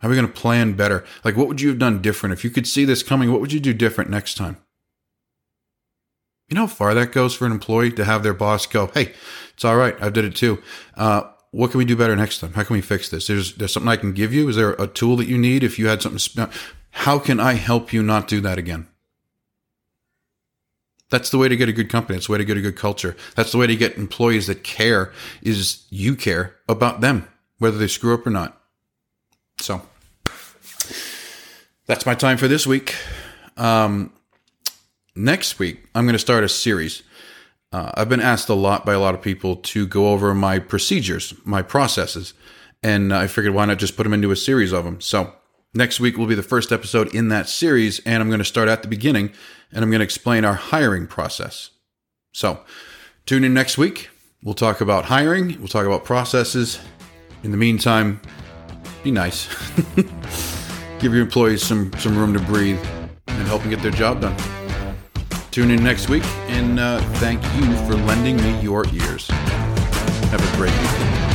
How 0.01 0.09
are 0.09 0.11
we 0.11 0.17
going 0.17 0.27
to 0.27 0.33
plan 0.33 0.75
better? 0.75 1.05
Like, 1.25 1.37
what 1.37 1.49
would 1.49 1.63
you 1.63 1.71
have 1.71 1.79
done 1.79 2.03
different? 2.03 2.35
If 2.35 2.45
you 2.45 2.51
could 2.51 2.67
see 2.67 2.85
this 2.85 3.03
coming, 3.03 3.33
what 3.33 3.41
would 3.41 3.53
you 3.53 3.61
do 3.61 3.73
different 3.73 4.11
next 4.11 4.35
time? 4.35 4.59
You 6.49 6.57
know 6.57 6.63
how 6.63 6.75
far 6.75 6.93
that 6.93 7.13
goes 7.13 7.35
for 7.35 7.47
an 7.47 7.53
employee 7.53 7.93
to 7.93 8.05
have 8.05 8.23
their 8.23 8.35
boss 8.35 8.67
go, 8.67 8.89
"Hey, 8.93 9.15
it's 9.55 9.65
all 9.65 9.77
right. 9.77 9.97
I 10.03 10.11
did 10.11 10.27
it 10.27 10.37
too. 10.37 10.63
Uh, 10.95 11.31
what 11.53 11.71
can 11.71 11.79
we 11.79 11.85
do 11.85 11.95
better 11.95 12.17
next 12.17 12.41
time? 12.41 12.55
How 12.55 12.65
can 12.65 12.75
we 12.75 12.81
fix 12.81 13.11
this? 13.11 13.27
There's 13.27 13.55
there's 13.55 13.73
something 13.73 13.89
I 13.89 13.97
can 13.97 14.13
give 14.13 14.33
you. 14.33 14.49
Is 14.49 14.57
there 14.57 14.73
a 14.73 14.87
tool 14.87 15.17
that 15.17 15.29
you 15.29 15.39
need? 15.39 15.63
If 15.63 15.79
you 15.79 15.87
had 15.87 16.03
something, 16.03 16.49
how 16.91 17.19
can 17.19 17.39
I 17.39 17.55
help 17.55 17.93
you 17.93 18.03
not 18.03 18.27
do 18.27 18.41
that 18.41 18.59
again? 18.59 18.89
That's 21.11 21.29
the 21.29 21.37
way 21.37 21.49
to 21.49 21.57
get 21.57 21.69
a 21.69 21.73
good 21.73 21.91
company. 21.91 22.17
That's 22.17 22.27
the 22.27 22.33
way 22.33 22.39
to 22.39 22.45
get 22.45 22.57
a 22.57 22.63
good 22.63 22.77
culture. 22.77 23.15
That's 23.37 23.53
the 23.53 23.59
way 23.59 23.67
to 23.67 23.77
get 23.77 23.99
employees 23.99 24.47
that 24.47 24.65
care. 24.65 25.13
Is 25.43 25.85
you 25.91 26.17
care 26.17 26.57
about 26.71 27.03
them, 27.03 27.29
whether 27.59 27.77
they 27.77 27.87
screw 27.87 28.15
up 28.15 28.27
or 28.27 28.31
not. 28.31 28.59
So 29.59 29.83
that's 31.85 32.07
my 32.07 32.15
time 32.15 32.39
for 32.39 32.49
this 32.49 32.67
week. 32.67 32.97
Um, 33.59 34.11
next 35.15 35.59
week, 35.59 35.85
I'm 35.95 36.07
going 36.07 36.15
to 36.15 36.19
start 36.19 36.45
a 36.45 36.49
series 36.49 37.03
uh, 37.73 37.91
I've 37.95 38.09
been 38.09 38.21
asked 38.21 38.49
a 38.49 38.55
lot 38.55 38.85
by 38.85 38.93
a 38.93 39.01
lot 39.01 39.15
of 39.15 39.23
people 39.23 39.57
to 39.57 39.87
go 39.87 40.11
over 40.11 40.35
my 40.35 40.59
procedures, 40.59 41.35
my 41.45 41.63
processes, 41.63 42.35
and 42.83 43.15
I 43.15 43.27
figured 43.27 43.55
why 43.55 43.65
not 43.65 43.79
just 43.79 43.97
put 43.97 44.03
them 44.03 44.13
into 44.13 44.31
a 44.31 44.37
series 44.37 44.73
of 44.73 44.85
them. 44.85 45.01
So 45.01 45.33
next 45.73 45.99
week 45.99 46.19
will 46.19 46.27
be 46.27 46.35
the 46.35 46.43
first 46.43 46.71
episode 46.71 47.15
in 47.15 47.29
that 47.29 47.49
series, 47.49 48.01
and 48.01 48.23
I'm 48.23 48.29
going 48.29 48.41
to 48.41 48.45
start 48.45 48.69
at 48.69 48.83
the 48.83 48.89
beginning 48.89 49.33
and 49.73 49.83
I'm 49.83 49.91
going 49.91 50.01
to 50.01 50.05
explain 50.05 50.45
our 50.45 50.55
hiring 50.55 51.07
process. 51.07 51.71
So 52.33 52.61
tune 53.25 53.45
in 53.45 53.55
next 53.55 53.79
week. 53.79 54.11
We'll 54.43 54.55
talk 54.55 54.81
about 54.81 55.07
hiring, 55.07 55.59
we'll 55.59 55.69
talk 55.69 55.87
about 55.87 56.05
processes. 56.05 56.81
In 57.43 57.53
the 57.53 57.57
meantime, 57.57 58.21
be 59.03 59.11
nice. 59.11 59.49
Give 60.99 61.13
your 61.13 61.23
employees 61.23 61.63
some, 61.65 61.93
some 61.99 62.17
room 62.17 62.33
to 62.35 62.41
breathe 62.41 62.81
and 63.27 63.47
help 63.49 63.63
them 63.63 63.71
get 63.71 63.83
their 63.83 63.91
job 63.91 64.21
done. 64.21 64.62
Tune 65.53 65.71
in 65.71 65.85
next 65.85 66.09
week, 66.09 66.25
and 66.49 66.81
uh, 66.81 66.99
thank 67.17 67.43
you 67.55 67.77
for 67.87 67.95
lending 67.95 68.39
me 68.39 68.59
your 68.63 68.87
ears. 68.95 69.29
Have 69.29 70.41
a 70.41 70.57
great 70.57 70.73
weekend. 70.73 71.32